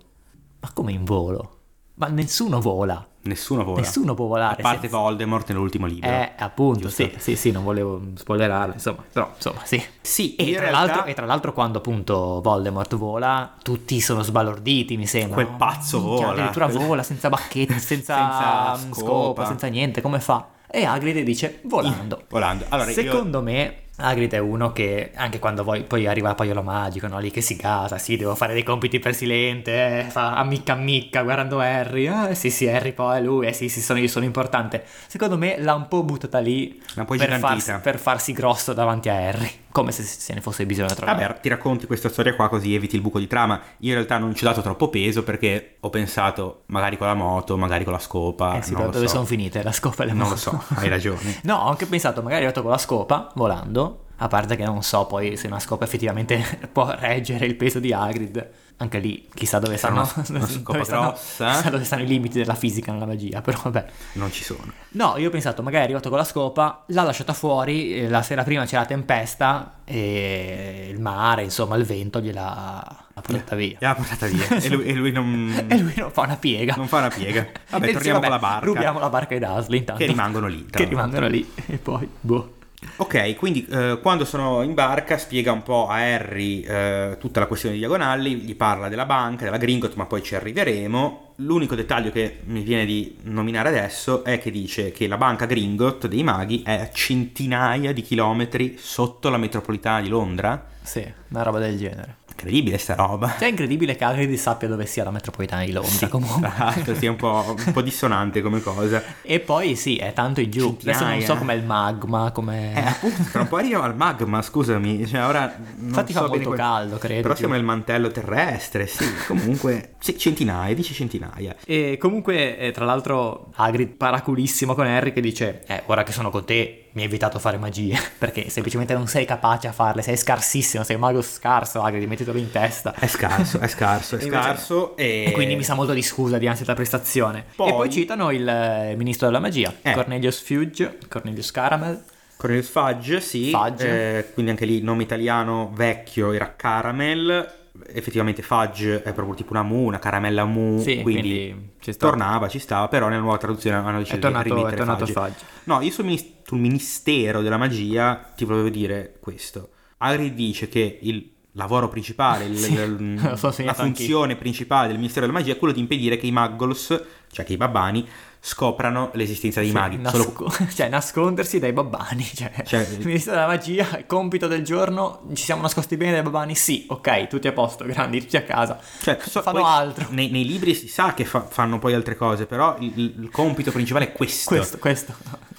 Ma 0.61 0.71
come 0.73 0.91
in 0.91 1.03
volo? 1.03 1.57
Ma 1.95 2.07
nessuno 2.07 2.59
vola. 2.59 3.05
Nessuno 3.25 3.63
vola. 3.63 3.79
Nessuno 3.79 4.15
può 4.15 4.25
volare. 4.25 4.59
A 4.59 4.63
parte 4.63 4.87
se- 4.87 4.97
Voldemort 4.97 5.47
nell'ultimo 5.49 5.85
libro. 5.85 6.09
Eh, 6.09 6.31
appunto, 6.37 6.87
Giusto? 6.87 7.03
sì, 7.03 7.13
sì, 7.17 7.35
sì, 7.35 7.51
non 7.51 7.63
volevo 7.63 8.01
spoilerarlo, 8.15 8.73
insomma, 8.73 9.03
però, 9.13 9.31
insomma, 9.33 9.61
sì. 9.63 9.81
Sì, 10.01 10.35
E 10.35 10.51
tra, 10.51 10.61
realtà- 10.61 10.79
l'altro, 10.85 11.05
e 11.05 11.13
tra 11.13 11.25
l'altro 11.25 11.53
quando 11.53 11.77
appunto 11.77 12.41
Voldemort 12.41 12.95
vola, 12.95 13.53
tutti 13.61 14.01
sono 14.01 14.23
sbalorditi, 14.23 14.97
mi 14.97 15.05
sembra. 15.07 15.35
Quel 15.35 15.51
no? 15.51 15.57
pazzo 15.57 15.99
Minchia, 16.01 16.25
vola. 16.25 16.31
Addirittura 16.49 16.67
vola 16.67 17.03
senza 17.03 17.29
bacchette, 17.29 17.77
senza, 17.79 18.15
Senza 18.15 18.87
mm, 18.87 18.91
scopa. 18.91 18.95
scopa, 18.99 19.45
senza 19.45 19.67
niente, 19.67 20.01
come 20.01 20.19
fa? 20.19 20.47
E 20.69 20.83
Hagrid 20.83 21.23
dice 21.23 21.61
volando. 21.65 22.23
Volando. 22.29 22.65
Allora, 22.69 22.89
io- 22.89 22.95
Secondo 22.95 23.41
me 23.41 23.75
Hagrid 24.03 24.33
è 24.33 24.37
uno 24.37 24.73
che 24.73 25.11
anche 25.15 25.39
quando 25.39 25.63
poi, 25.63 25.83
poi 25.83 26.07
arriva 26.07 26.35
paiolo 26.35 26.61
magico, 26.61 27.07
no? 27.07 27.19
lì 27.19 27.31
che 27.31 27.41
si 27.41 27.55
gasa, 27.55 27.97
sì, 27.97 28.17
devo 28.17 28.35
fare 28.35 28.53
dei 28.53 28.63
compiti 28.63 28.99
per 28.99 29.15
Silente, 29.15 29.99
eh, 29.99 30.03
fa 30.09 30.35
ammicca 30.35 30.73
ammicca 30.73 31.21
guardando 31.23 31.59
Harry, 31.59 32.07
eh 32.07 32.35
sì 32.35 32.49
sì 32.49 32.67
Harry 32.67 32.91
poi 32.91 33.17
è 33.17 33.21
lui, 33.21 33.47
eh 33.47 33.53
sì 33.53 33.69
sì 33.69 33.81
sono 33.81 33.99
io 33.99 34.07
sono 34.07 34.25
importante. 34.25 34.83
Secondo 35.07 35.37
me 35.37 35.55
l'ha 35.57 35.73
un 35.73 35.87
po' 35.87 36.03
buttata 36.03 36.39
lì 36.39 36.81
per, 36.93 37.39
farsi, 37.39 37.73
per 37.81 37.97
farsi 37.97 38.33
grosso 38.33 38.73
davanti 38.73 39.09
a 39.09 39.15
Harry, 39.15 39.49
come 39.71 39.91
se 39.91 40.03
se 40.03 40.33
ne 40.33 40.41
fosse 40.41 40.65
bisogno 40.65 40.87
l'altro. 40.87 41.05
Vabbè, 41.05 41.39
ti 41.39 41.49
racconti 41.49 41.85
questa 41.87 42.09
storia 42.09 42.35
qua 42.35 42.49
così 42.49 42.75
eviti 42.75 42.95
il 42.95 43.01
buco 43.01 43.19
di 43.19 43.27
trama. 43.27 43.59
Io 43.79 43.89
in 43.89 43.95
realtà 43.95 44.17
non 44.17 44.35
ci 44.35 44.43
ho 44.43 44.47
dato 44.47 44.61
troppo 44.61 44.89
peso 44.89 45.23
perché 45.23 45.77
ho 45.79 45.89
pensato 45.89 46.63
magari 46.67 46.97
con 46.97 47.07
la 47.07 47.13
moto, 47.13 47.57
magari 47.57 47.83
con 47.83 47.93
la 47.93 47.99
scopa. 47.99 48.57
Eh 48.57 48.61
sì, 48.61 48.73
dove 48.75 48.91
so. 48.91 49.07
sono 49.07 49.25
finite 49.25 49.63
la 49.63 49.71
scopa 49.71 50.03
e 50.03 50.07
le 50.07 50.11
Non 50.13 50.23
lo 50.23 50.29
moto? 50.29 50.37
so, 50.37 50.63
hai 50.75 50.89
ragione. 50.89 51.39
No, 51.43 51.55
ho 51.55 51.69
anche 51.69 51.85
pensato, 51.85 52.21
magari 52.21 52.41
è 52.41 52.45
arrivato 52.45 52.61
con 52.61 52.71
la 52.71 52.77
scopa, 52.77 53.31
volando, 53.35 53.92
a 54.23 54.27
parte 54.29 54.55
che 54.55 54.63
non 54.63 54.81
so 54.83 55.05
poi 55.05 55.35
se 55.35 55.47
una 55.47 55.59
scopa 55.59 55.83
effettivamente 55.83 56.41
può 56.71 56.95
reggere 56.97 57.45
il 57.45 57.55
peso 57.55 57.79
di 57.79 57.91
Hagrid. 57.93 58.49
Anche 58.77 58.97
lì, 58.97 59.29
chissà 59.33 59.59
dove 59.59 59.77
stanno, 59.77 60.01
dove 60.27 60.83
stanno- 60.83 61.13
chissà 61.13 61.69
dove 61.69 61.83
stanno 61.83 62.01
i 62.01 62.07
limiti 62.07 62.39
della 62.39 62.55
fisica 62.55 62.91
nella 62.91 63.05
magia, 63.05 63.39
però 63.41 63.59
vabbè. 63.63 63.85
Non 64.13 64.31
ci 64.31 64.43
sono. 64.43 64.73
No, 64.89 65.15
io 65.17 65.27
ho 65.27 65.31
pensato, 65.31 65.61
magari 65.61 65.81
è 65.83 65.85
arrivato 65.85 66.09
con 66.09 66.17
la 66.17 66.23
scopa, 66.23 66.83
l'ha 66.87 67.03
lasciata 67.03 67.33
fuori, 67.33 67.93
eh, 67.95 68.09
la 68.09 68.23
sera 68.23 68.43
prima 68.43 68.65
c'era 68.65 68.83
tempesta 68.85 69.75
e 69.85 70.89
il 70.91 70.99
mare, 70.99 71.43
insomma, 71.43 71.75
il 71.75 71.83
vento 71.85 72.19
gliela 72.19 73.05
l'ha 73.13 73.21
portata 73.21 73.55
via. 73.55 73.77
E 73.79 73.85
l'ha 73.85 73.95
portata 73.95 74.25
via. 74.25 74.47
e, 74.49 74.69
lui, 74.69 74.85
e 74.85 74.93
lui 74.95 75.11
non, 75.11 75.65
E 75.69 75.77
lui 75.77 75.93
non 75.95 76.11
fa 76.11 76.21
una 76.21 76.35
piega. 76.37 76.73
non 76.75 76.87
fa 76.87 76.97
una 76.97 77.09
piega. 77.09 77.47
Vabbè, 77.69 77.85
E 77.85 77.87
sì, 77.89 77.93
torniamo 77.93 78.19
vabbè, 78.19 78.31
con 78.31 78.41
la 78.41 78.47
barca. 78.49 78.65
Rubiamo 78.65 78.99
la 78.99 79.09
barca 79.09 79.33
ai 79.35 79.39
Dursley 79.39 79.79
intanto. 79.79 80.01
Che 80.01 80.07
rimangono 80.09 80.47
lì, 80.47 80.65
Che 80.65 80.83
rimangono 80.85 81.27
lì. 81.27 81.49
E 81.67 81.77
poi, 81.77 82.09
boh. 82.19 82.55
Ok, 82.97 83.35
quindi 83.35 83.65
eh, 83.69 83.99
quando 84.01 84.25
sono 84.25 84.61
in 84.61 84.73
barca 84.73 85.17
spiega 85.17 85.51
un 85.51 85.63
po' 85.63 85.87
a 85.87 85.95
Harry 85.95 86.61
eh, 86.61 87.17
tutta 87.19 87.39
la 87.39 87.47
questione 87.47 87.75
di 87.75 87.81
diagonali, 87.81 88.35
gli 88.35 88.55
parla 88.55 88.89
della 88.89 89.05
banca, 89.05 89.45
della 89.45 89.57
Gringot, 89.57 89.95
ma 89.95 90.05
poi 90.05 90.21
ci 90.23 90.35
arriveremo. 90.35 91.33
L'unico 91.37 91.75
dettaglio 91.75 92.11
che 92.11 92.39
mi 92.45 92.61
viene 92.61 92.85
di 92.85 93.17
nominare 93.23 93.69
adesso 93.69 94.23
è 94.23 94.39
che 94.39 94.51
dice 94.51 94.91
che 94.91 95.07
la 95.07 95.17
banca 95.17 95.45
Gringot 95.45 96.07
dei 96.07 96.23
maghi 96.23 96.61
è 96.63 96.73
a 96.73 96.89
centinaia 96.91 97.91
di 97.91 98.01
chilometri 98.01 98.75
sotto 98.77 99.29
la 99.29 99.37
metropolitana 99.37 100.01
di 100.01 100.09
Londra. 100.09 100.65
Sì, 100.81 101.05
una 101.29 101.43
roba 101.43 101.59
del 101.59 101.77
genere. 101.77 102.17
Incredibile 102.35 102.77
sta 102.77 102.95
roba. 102.95 103.29
Cioè, 103.37 103.47
è 103.47 103.49
incredibile 103.49 103.95
che 103.95 104.03
Hagrid 104.03 104.33
sappia 104.35 104.67
dove 104.67 104.85
sia 104.85 105.03
la 105.03 105.11
metropolitana 105.11 105.63
di 105.63 105.71
Londra, 105.71 105.91
Sì, 105.91 106.07
comunque. 106.09 106.51
l'altro 106.57 106.95
sia 106.95 107.09
un 107.09 107.15
po', 107.15 107.55
un 107.65 107.71
po' 107.71 107.81
dissonante 107.81 108.41
come 108.41 108.59
cosa. 108.61 109.01
E 109.21 109.39
poi 109.39 109.75
sì, 109.75 109.95
è 109.97 110.11
tanto 110.13 110.41
in 110.41 110.49
giù. 110.51 110.75
Adesso 110.81 110.99
non 111.03 111.09
Centinaia. 111.11 111.25
so 111.25 111.35
com'è 111.35 111.53
il 111.53 111.63
magma, 111.63 112.31
come... 112.31 112.73
Eh, 112.75 112.87
appunto, 112.87 113.23
tra 113.31 113.41
un 113.41 113.47
po' 113.47 113.57
arriviamo 113.57 113.83
al 113.83 113.95
magma, 113.95 114.41
scusami. 114.41 115.05
Cioè, 115.07 115.25
ora 115.25 115.55
Infatti 115.79 116.11
so 116.11 116.21
fa 116.21 116.27
molto 116.27 116.43
come- 116.43 116.55
caldo, 116.57 116.97
credo. 116.97 117.21
Però 117.21 117.35
siamo 117.35 117.53
nel 117.53 117.63
mantello 117.63 118.09
terrestre, 118.11 118.87
sì. 118.87 119.05
Comunque, 119.27 119.93
sì, 119.99 120.17
centinaia, 120.17 120.73
dice 120.73 120.93
centinaia. 120.93 121.55
E 121.65 121.97
comunque, 121.99 122.57
eh, 122.57 122.71
tra 122.71 122.83
l'altro, 122.85 123.51
Hagrid 123.55 123.89
paraculissimo 123.89 124.73
con 124.73 124.85
Harry 124.87 125.13
che 125.13 125.21
dice, 125.21 125.63
eh, 125.67 125.83
ora 125.85 126.03
che 126.03 126.11
sono 126.11 126.29
con 126.29 126.43
te, 126.45 126.82
mi 126.93 127.01
hai 127.01 127.07
evitato 127.07 127.39
fare 127.39 127.57
magie, 127.57 127.97
perché 128.17 128.49
semplicemente 128.49 128.93
non 128.93 129.07
sei 129.07 129.25
capace 129.25 129.67
a 129.67 129.71
farle, 129.71 130.01
sei 130.01 130.15
scarsissimo, 130.17 130.83
sei 130.83 130.95
un 130.95 131.01
mago 131.01 131.21
scarso, 131.21 131.81
Hagrid, 131.81 132.07
mettetelo 132.07 132.37
in 132.37 132.51
testa. 132.51 132.93
È 132.93 133.07
scarso, 133.07 133.59
è 133.59 133.67
scarso, 133.67 134.15
è 134.17 134.21
Invece- 134.23 134.41
scarso 134.41 134.95
e... 134.97 135.25
E 135.27 135.31
quindi 135.31 135.55
mi 135.55 135.63
sa 135.63 135.73
molto 135.73 135.93
di 135.93 136.01
scusa 136.01 136.37
dinanzi 136.37 136.63
alla 136.63 136.73
prestazione. 136.75 137.45
Poi- 137.55 137.69
E 137.69 137.71
poi 137.73 137.89
citano 137.89 138.31
il 138.31 138.47
eh, 138.47 138.95
ministro 138.95 139.27
della 139.27 139.39
magia, 139.39 139.73
Eh. 139.81 139.93
Cornelius 139.93 140.41
Fudge, 140.41 140.97
Cornelius 141.09 141.51
Caramel. 141.51 142.03
Cornelius 142.37 142.69
Fudge, 142.69 143.21
sì, 143.21 143.49
Fudge. 143.51 144.17
eh, 144.17 144.33
quindi 144.33 144.51
anche 144.51 144.65
lì 144.65 144.81
nome 144.81 145.03
italiano 145.03 145.71
vecchio 145.73 146.31
era 146.33 146.53
Caramel, 146.55 147.51
effettivamente 147.87 148.41
Fudge 148.41 149.01
è 149.03 149.13
proprio 149.13 149.35
tipo 149.35 149.51
una 149.53 149.63
mu, 149.63 149.83
una 149.85 149.99
caramella 149.99 150.45
mu, 150.45 150.79
Sì, 150.81 151.01
quindi, 151.01 151.21
quindi 151.21 151.69
ci 151.79 151.91
sta. 151.93 152.07
tornava, 152.07 152.47
ci 152.47 152.59
stava, 152.59 152.87
però 152.87 153.07
nella 153.07 153.21
nuova 153.21 153.37
traduzione 153.37 153.77
hanno 153.77 153.97
deciso 153.99 154.17
È 154.17 154.19
tornato, 154.19 154.43
di 154.43 154.49
è 154.49 154.53
rimettere 154.55 154.77
tornato 154.77 155.05
Fudge. 155.05 155.19
Fudge. 155.19 155.45
No, 155.65 155.81
io 155.81 155.91
sul, 155.91 156.05
minis- 156.05 156.31
sul 156.43 156.59
Ministero 156.59 157.41
della 157.41 157.57
Magia 157.57 158.31
ti 158.35 158.45
volevo 158.45 158.69
dire 158.69 159.17
questo. 159.19 159.69
Hagrid 159.97 160.33
dice 160.33 160.67
che 160.67 160.99
il 161.01 161.31
lavoro 161.53 161.87
principale, 161.87 162.45
il- 162.45 162.57
Sì, 162.57 162.73
il- 162.73 163.33
so 163.35 163.53
la 163.63 163.73
funzione 163.73 164.35
principale 164.35 164.87
del 164.87 164.97
Ministero 164.97 165.25
della 165.25 165.37
Magia 165.37 165.53
è 165.53 165.57
quello 165.57 165.73
di 165.73 165.79
impedire 165.79 166.17
che 166.17 166.27
i 166.27 166.31
Muggles, 166.31 167.03
cioè 167.31 167.45
che 167.45 167.53
i 167.53 167.57
babbani, 167.57 168.07
scoprano 168.45 169.09
l'esistenza 169.13 169.61
dei 169.61 169.69
Sì, 169.69 169.73
maghi. 169.75 169.97
nasco- 169.97 170.49
Solo- 170.49 170.67
cioè 170.75 170.89
nascondersi 170.89 171.59
dai 171.59 171.71
babbani. 171.71 172.23
Cioè, 172.25 172.51
Cioè- 172.65 172.87
il 172.99 173.05
ministro 173.05 173.31
della 173.31 173.47
magia, 173.47 174.03
compito 174.05 174.47
del 174.47 174.63
giorno, 174.63 175.21
ci 175.33 175.43
siamo 175.45 175.61
nascosti 175.61 175.95
bene 175.95 176.11
dai 176.11 176.23
babbani? 176.23 176.53
Sì, 176.53 176.85
ok, 176.89 177.27
tutti 177.27 177.47
a 177.47 177.53
posto, 177.53 177.85
grandi, 177.87 178.19
tutti 178.19 178.35
a 178.35 178.43
casa. 178.43 178.77
Cioè, 179.01 179.17
so- 179.21 179.41
Fanno 179.41 179.65
altro. 179.65 180.07
Nei, 180.09 180.29
nei 180.29 180.45
libri 180.45 180.75
si 180.75 180.89
sa 180.89 181.13
che 181.13 181.23
fa- 181.23 181.45
fanno 181.47 181.79
poi 181.79 181.93
altre 181.93 182.17
cose, 182.17 182.45
però 182.45 182.75
il, 182.79 182.91
il 182.97 183.29
compito 183.31 183.71
principale 183.71 184.05
è 184.09 184.11
questo. 184.11 184.49
Questo, 184.53 184.77
questo. 184.77 185.15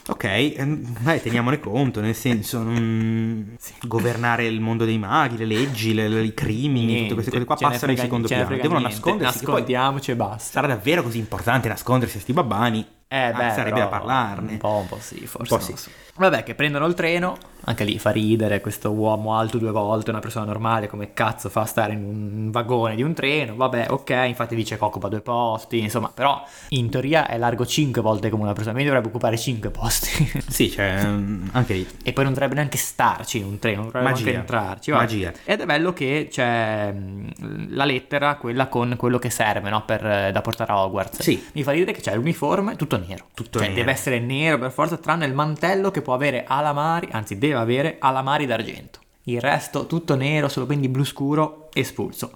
Ok, 0.07 0.63
beh, 1.01 1.23
teniamone 1.23 1.59
conto, 1.61 2.03
nel 2.03 2.15
senso, 2.15 2.63
non- 2.63 3.57
governare 3.85 4.45
il 4.45 4.61
mondo 4.61 4.85
dei 4.85 4.99
maghi, 4.99 5.39
le 5.39 5.47
leggi, 5.47 5.95
le- 5.95 6.09
le- 6.09 6.23
i 6.25 6.35
crimini, 6.35 6.85
Niente, 6.85 7.03
tutte 7.05 7.15
queste 7.15 7.31
cose 7.31 7.45
qua 7.47 7.57
passano 7.71 7.93
in 7.93 7.97
secondo 7.99 8.27
piano. 8.29 8.45
Devono 8.49 8.81
niente, 8.81 8.89
nascondersi. 8.97 9.39
Nascondiamoci 9.39 10.11
e 10.11 10.17
basta. 10.17 10.51
sarà 10.51 10.67
davvero 10.67 11.03
così 11.03 11.17
importante 11.17 11.69
nascondersi 11.69 12.19
a 12.19 12.21
sti 12.21 12.33
babbani? 12.35 12.73
money 12.75 12.87
Eh 13.15 13.27
Ah, 13.27 13.33
beh, 13.33 13.51
sarebbe 13.55 13.79
da 13.79 13.87
parlarne. 13.87 14.53
Un 14.53 14.59
po', 14.59 14.79
un 14.83 14.89
po' 14.89 14.99
sì, 15.01 15.25
forse. 15.27 15.55
Po' 15.57 15.61
sì. 15.63 15.73
so. 15.77 15.91
Vabbè, 16.17 16.45
che 16.45 16.55
prendono 16.55 16.87
il 16.87 16.95
treno, 16.95 17.37
anche 17.65 17.83
lì 17.83 17.99
fa 17.99 18.11
ridere 18.11 18.61
questo 18.61 18.93
uomo 18.93 19.37
alto 19.37 19.59
due 19.59 19.73
volte, 19.73 20.11
una 20.11 20.21
persona 20.21 20.45
normale, 20.45 20.87
come 20.87 21.13
cazzo 21.13 21.49
fa 21.49 21.63
a 21.63 21.65
stare 21.65 21.93
in 21.93 22.05
un 22.05 22.51
vagone 22.53 22.95
di 22.95 23.03
un 23.03 23.15
treno, 23.15 23.57
vabbè, 23.57 23.87
ok, 23.91 24.11
infatti 24.29 24.55
dice 24.55 24.79
che 24.79 24.85
occupa 24.85 25.09
due 25.09 25.21
posti, 25.21 25.81
insomma, 25.81 26.13
però 26.15 26.41
in 26.69 26.89
teoria 26.89 27.27
è 27.27 27.37
largo 27.37 27.67
cinque 27.67 28.01
volte 28.01 28.31
come 28.31 28.45
una 28.45 28.53
persona, 28.53 28.75
quindi 28.75 28.91
dovrebbe 28.93 29.09
occupare 29.13 29.37
cinque 29.39 29.71
posti. 29.71 30.43
Sì, 30.55 30.71
cioè, 30.71 31.01
ehm, 31.03 31.49
anche 31.53 31.75
lì. 31.75 31.89
e 32.05 32.13
poi 32.13 32.23
non 32.25 32.33
dovrebbe 32.33 32.55
neanche 32.55 32.77
starci 32.77 33.39
in 33.39 33.45
un 33.47 33.59
treno, 33.59 33.79
non 33.79 33.87
dovrebbe 33.87 34.09
Magia. 34.11 34.25
neanche 34.25 34.41
entrarci. 34.41 34.91
vabbè. 34.93 35.03
Magia. 35.03 35.33
Ed 35.45 35.61
è 35.63 35.67
bello 35.67 35.93
che 35.93 36.29
c'è 36.31 36.93
mh, 36.93 37.75
la 37.75 37.85
lettera, 37.85 38.37
quella 38.37 38.69
con 38.69 38.95
quello 38.97 39.19
che 39.19 39.31
serve, 39.31 39.69
no, 39.71 39.83
per, 39.85 40.07
eh, 40.07 40.31
da 40.33 40.41
portare 40.43 40.71
a 40.71 40.81
Hogwarts. 40.85 41.23
Sì. 41.23 41.45
Mi 41.55 41.65
fa 41.65 41.73
ridere 41.73 41.91
che 41.93 42.01
c'è 42.03 42.15
l'uniforme 42.15 42.77
tutto 42.77 42.95
nero. 43.07 43.27
Tutto 43.35 43.59
cioè, 43.59 43.69
nero. 43.69 43.81
deve 43.81 43.93
essere 43.93 44.19
nero 44.21 44.59
per 44.59 44.71
forza, 44.73 44.97
tranne 44.97 45.27
il 45.27 45.35
mantello 45.35 45.91
che 45.91 46.03
può 46.03 46.15
avere 46.15 46.45
alamari, 46.47 47.09
anzi 47.11 47.39
deve 47.39 47.55
avere 47.55 47.97
alamari 47.99 48.47
d'argento. 48.47 49.01
Il 49.25 49.41
resto 49.41 49.87
tutto 49.87 50.15
nero, 50.17 50.49
solo 50.49 50.67
quindi 50.67 50.89
blu 50.89 51.05
scuro, 51.05 51.69
espulso. 51.73 52.33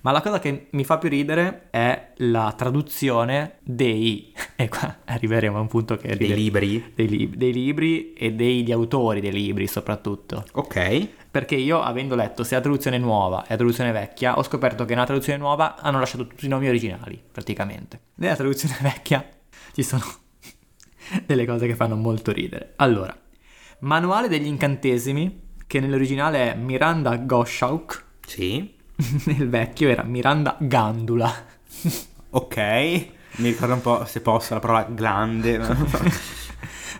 Ma 0.00 0.10
la 0.10 0.22
cosa 0.22 0.38
che 0.40 0.68
mi 0.70 0.84
fa 0.84 0.96
più 0.96 1.10
ridere 1.10 1.68
è 1.70 2.12
la 2.16 2.52
traduzione 2.56 3.56
dei... 3.62 4.32
E 4.62 4.68
qua 4.68 4.98
arriveremo 5.04 5.56
a 5.58 5.60
un 5.60 5.66
punto 5.66 5.96
che 5.96 6.08
Dei 6.16 6.16
ride- 6.28 6.34
libri. 6.34 6.92
dei, 6.94 7.08
lib- 7.08 7.34
dei 7.34 7.52
libri 7.52 8.12
e 8.12 8.32
degli 8.32 8.70
autori 8.72 9.20
dei 9.20 9.32
libri 9.32 9.66
soprattutto. 9.66 10.44
Ok. 10.52 11.08
Perché 11.30 11.56
io, 11.56 11.80
avendo 11.82 12.14
letto 12.14 12.44
sia 12.44 12.56
la 12.58 12.62
traduzione 12.62 12.96
nuova 12.98 13.42
e 13.42 13.46
la 13.50 13.56
traduzione 13.56 13.90
vecchia, 13.92 14.38
ho 14.38 14.42
scoperto 14.44 14.84
che 14.84 14.94
nella 14.94 15.06
traduzione 15.06 15.38
nuova 15.38 15.76
hanno 15.80 15.98
lasciato 15.98 16.26
tutti 16.26 16.46
i 16.46 16.48
nomi 16.48 16.68
originali, 16.68 17.20
praticamente. 17.30 17.98
Nella 18.16 18.36
traduzione 18.36 18.76
vecchia 18.82 19.26
ci 19.72 19.82
sono 19.82 20.04
delle 21.26 21.46
cose 21.46 21.66
che 21.66 21.74
fanno 21.74 21.96
molto 21.96 22.32
ridere. 22.32 22.74
Allora, 22.76 23.16
manuale 23.80 24.28
degli 24.28 24.46
incantesimi, 24.46 25.50
che 25.66 25.80
nell'originale 25.80 26.52
è 26.52 26.56
Miranda 26.56 27.16
Goshawk, 27.16 28.04
Sì. 28.26 28.74
nel 29.26 29.48
vecchio 29.48 29.88
era 29.88 30.02
Miranda 30.02 30.56
Gandula. 30.60 31.32
Ok. 32.34 32.56
Mi 32.56 33.48
ricorda 33.50 33.74
un 33.74 33.82
po', 33.82 34.06
se 34.06 34.22
posso, 34.22 34.54
la 34.54 34.60
parola 34.60 34.84
glande. 34.84 35.60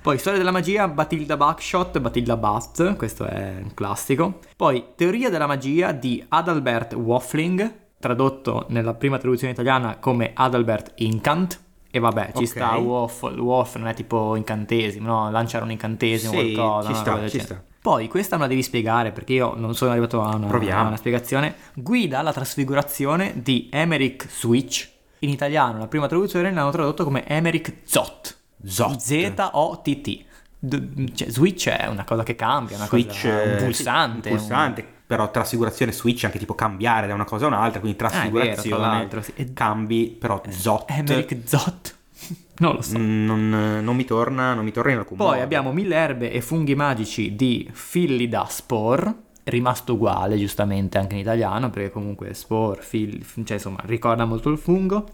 Poi 0.02 0.18
Storia 0.18 0.38
della 0.38 0.50
magia, 0.50 0.88
Batilda 0.88 1.38
Buckshot, 1.38 2.00
Batilda 2.00 2.36
Bat, 2.36 2.96
questo 2.96 3.24
è 3.24 3.60
un 3.62 3.72
classico. 3.72 4.40
Poi 4.56 4.88
Teoria 4.94 5.30
della 5.30 5.46
magia 5.46 5.92
di 5.92 6.22
Adalbert 6.28 6.92
Waffling, 6.94 7.74
tradotto 7.98 8.66
nella 8.68 8.92
prima 8.92 9.16
traduzione 9.16 9.52
italiana 9.54 9.96
come 9.96 10.32
Adalbert 10.34 10.92
Incant. 10.96 11.61
E 11.94 11.98
vabbè, 11.98 12.30
ci 12.34 12.44
Ok. 12.44 12.46
sta 12.48 12.76
Waffle, 12.76 13.38
Waffle 13.38 13.80
non 13.82 13.90
è 13.90 13.94
tipo 13.94 14.34
incantesimo, 14.34 15.06
no? 15.06 15.30
Lanciare 15.30 15.62
un 15.64 15.70
incantesimo, 15.72 16.32
Sì, 16.32 16.52
qualcosa. 16.54 16.88
ci 16.88 16.94
sta, 16.94 17.28
ci 17.28 17.38
sta. 17.40 17.62
Poi 17.82 18.08
questa 18.08 18.36
me 18.36 18.42
la 18.42 18.48
devi 18.48 18.62
spiegare 18.62 19.12
perché 19.12 19.34
io 19.34 19.54
non 19.56 19.74
sono 19.74 19.90
arrivato 19.90 20.22
a 20.22 20.34
una, 20.36 20.48
a 20.48 20.82
una 20.86 20.96
spiegazione. 20.96 21.54
Guida 21.74 22.20
alla 22.20 22.32
trasfigurazione 22.32 23.32
di 23.42 23.68
Emerick 23.70 24.26
Switch. 24.30 24.88
In 25.18 25.28
italiano 25.28 25.78
la 25.78 25.86
prima 25.86 26.06
traduzione 26.06 26.50
l'hanno 26.50 26.70
tradotto 26.70 27.04
come 27.04 27.26
Emerick 27.26 27.74
Zott. 27.84 28.38
Zot. 28.64 28.96
Z-O-T-T. 28.98 30.24
D- 30.64 31.12
cioè, 31.12 31.28
switch 31.28 31.68
è 31.68 31.88
una 31.88 32.04
cosa 32.04 32.22
che 32.22 32.36
cambia, 32.36 32.76
una 32.76 32.86
Switch, 32.86 33.22
cosa, 33.22 33.42
un 33.42 33.56
pulsante. 33.58 34.28
un 34.30 34.36
pulsante, 34.36 34.86
però 35.12 35.30
trasfigurazione 35.30 35.92
switch 35.92 36.24
anche 36.24 36.38
tipo 36.38 36.54
cambiare 36.54 37.06
da 37.06 37.12
una 37.12 37.24
cosa 37.26 37.44
a 37.44 37.48
un'altra, 37.48 37.80
quindi 37.80 37.98
Ah, 37.98 38.08
vero, 38.08 38.14
trasfigurazione, 38.14 38.82
tra 38.82 38.92
l'altro, 38.92 39.20
sì. 39.20 39.52
Cambi, 39.52 40.16
però 40.18 40.40
zot. 40.48 40.88
un 40.88 40.96
Emerick 40.96 41.46
Zott. 41.46 41.94
non 42.60 42.76
lo 42.76 42.80
so. 42.80 42.98
Mm, 42.98 43.24
Non, 43.26 43.80
non 43.84 43.94
mi 43.94 44.06
torna, 44.06 44.54
non 44.54 44.64
mi 44.64 44.72
torna 44.72 44.92
in 44.92 44.98
alcun 44.98 45.18
Poi 45.18 45.26
modo. 45.26 45.42
abbiamo 45.42 45.70
Mille 45.70 45.94
erbe 45.94 46.32
e 46.32 46.40
funghi 46.40 46.74
magici 46.74 47.36
di 47.36 47.70
Phillida 47.90 48.46
Spore, 48.48 49.14
rimasto 49.44 49.92
uguale 49.92 50.38
giustamente 50.38 50.96
anche 50.96 51.12
in 51.12 51.20
italiano, 51.20 51.68
perché 51.68 51.90
comunque 51.90 52.32
Spore, 52.32 52.80
Phil, 52.88 53.22
cioè 53.44 53.56
insomma 53.58 53.80
ricorda 53.84 54.24
molto 54.24 54.48
il 54.48 54.56
fungo. 54.56 55.04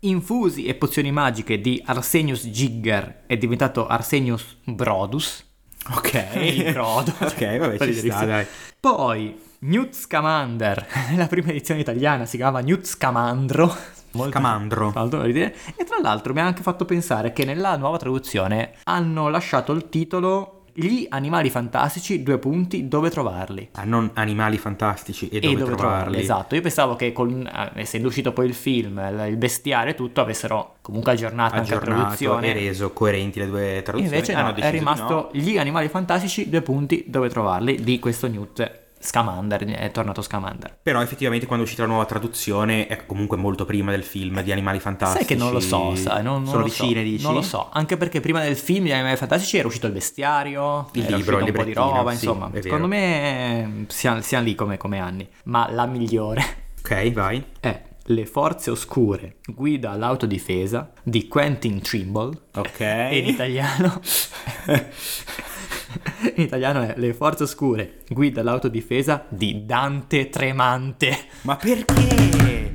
Infusi 0.00 0.66
e 0.66 0.74
pozioni 0.74 1.10
magiche 1.12 1.62
di 1.62 1.82
Arsenius 1.82 2.46
Jigger 2.48 3.22
è 3.26 3.38
diventato 3.38 3.86
Arsenius 3.86 4.58
Brodus. 4.64 5.44
Ok. 5.96 6.72
Brodo. 6.72 7.14
ok, 7.24 7.56
vabbè, 7.56 7.78
ci 7.78 7.94
sta, 7.94 8.26
dai. 8.26 8.46
Poi 8.78 9.44
Newt 9.66 9.94
Scamander, 9.94 10.86
nella 11.10 11.26
prima 11.26 11.50
edizione 11.50 11.80
italiana 11.80 12.24
si 12.24 12.36
chiama 12.36 12.60
Newt 12.60 12.84
Scamandro. 12.84 13.74
Molto- 14.12 14.30
Scamandro. 14.30 14.92
ridere. 15.22 15.56
E 15.74 15.82
tra 15.82 15.98
l'altro 16.00 16.32
mi 16.32 16.38
ha 16.38 16.46
anche 16.46 16.62
fatto 16.62 16.84
pensare 16.84 17.32
che 17.32 17.44
nella 17.44 17.76
nuova 17.76 17.96
traduzione 17.96 18.74
hanno 18.84 19.28
lasciato 19.28 19.72
il 19.72 19.88
titolo 19.88 20.62
Gli 20.72 21.06
animali 21.08 21.50
fantastici, 21.50 22.22
due 22.22 22.38
punti, 22.38 22.86
dove 22.86 23.10
trovarli. 23.10 23.70
Ah, 23.72 23.82
non 23.82 24.10
animali 24.14 24.56
fantastici 24.56 25.28
e 25.30 25.40
dove, 25.40 25.64
trovarli. 25.74 26.20
Esatto, 26.20 26.54
io 26.54 26.60
pensavo 26.60 26.94
che 26.94 27.12
con, 27.12 27.44
eh, 27.44 27.80
essendo 27.80 28.06
uscito 28.06 28.32
poi 28.32 28.46
il 28.46 28.54
film, 28.54 29.02
il 29.26 29.36
bestiario 29.36 29.92
e 29.92 29.94
tutto, 29.96 30.20
avessero 30.20 30.76
comunque 30.80 31.10
aggiornato, 31.12 31.56
anche 31.56 31.70
la 31.70 31.76
Aggiornato 31.78 32.02
traduzione. 32.02 32.50
e 32.50 32.52
reso 32.52 32.92
coerenti 32.92 33.40
le 33.40 33.48
due 33.48 33.80
traduzioni. 33.82 34.14
Invece 34.14 34.32
Hanno 34.34 34.52
no, 34.52 34.56
è 34.58 34.70
rimasto 34.70 35.14
no. 35.14 35.28
gli 35.32 35.58
animali 35.58 35.88
fantastici, 35.88 36.48
due 36.48 36.62
punti, 36.62 37.04
dove 37.08 37.28
trovarli, 37.28 37.82
di 37.82 37.98
questo 37.98 38.28
Newt 38.28 38.84
Scamander, 38.98 39.64
è 39.64 39.90
tornato 39.90 40.22
Scamander. 40.22 40.78
Però 40.82 41.00
effettivamente 41.00 41.46
quando 41.46 41.64
è 41.64 41.66
uscita 41.66 41.84
la 41.84 41.92
nuova 41.92 42.06
traduzione 42.06 42.86
è 42.86 43.06
comunque 43.06 43.36
molto 43.36 43.64
prima 43.64 43.90
del 43.90 44.02
film 44.02 44.42
di 44.42 44.52
Animali 44.52 44.80
Fantastici. 44.80 45.24
Sai 45.24 45.36
che 45.36 45.42
non 45.42 45.52
lo 45.52 45.60
so, 45.60 45.94
sai, 45.94 46.22
non, 46.22 46.42
non 46.42 46.46
Sono 46.46 46.62
lo 46.62 46.68
so, 46.68 46.84
vicine, 46.84 47.02
dici? 47.02 47.24
Non 47.24 47.34
lo 47.34 47.42
so, 47.42 47.68
anche 47.72 47.96
perché 47.96 48.20
prima 48.20 48.42
del 48.42 48.56
film 48.56 48.84
di 48.84 48.92
Animali 48.92 49.16
Fantastici 49.16 49.58
era 49.58 49.68
uscito 49.68 49.86
il 49.86 49.92
bestiario, 49.92 50.88
Il 50.92 51.04
libro, 51.06 51.38
un 51.38 51.52
po' 51.52 51.62
di 51.64 51.72
roba, 51.72 52.10
sì, 52.10 52.24
insomma, 52.26 52.50
secondo 52.60 52.86
me 52.86 53.60
eh, 53.60 53.84
siamo, 53.88 54.20
siamo 54.20 54.44
lì 54.44 54.54
come, 54.54 54.76
come 54.76 54.98
anni. 54.98 55.28
Ma 55.44 55.68
la 55.70 55.86
migliore 55.86 56.42
Ok, 56.80 57.12
vai. 57.12 57.44
è 57.60 57.82
Le 58.06 58.26
forze 58.26 58.70
oscure, 58.70 59.36
guida 59.44 59.90
all'autodifesa 59.90 60.92
di 61.02 61.26
Quentin 61.28 61.80
Trimble. 61.80 62.38
Ok. 62.54 62.80
In 62.80 63.26
italiano 63.26 64.00
in 66.36 66.42
italiano 66.42 66.82
è 66.82 66.94
Le 66.96 67.14
forze 67.14 67.44
oscure, 67.44 67.98
guida 68.08 68.40
all'autodifesa 68.40 69.24
di 69.28 69.64
Dante 69.64 70.28
Tremante. 70.28 71.16
Ma 71.42 71.56
perché? 71.56 72.72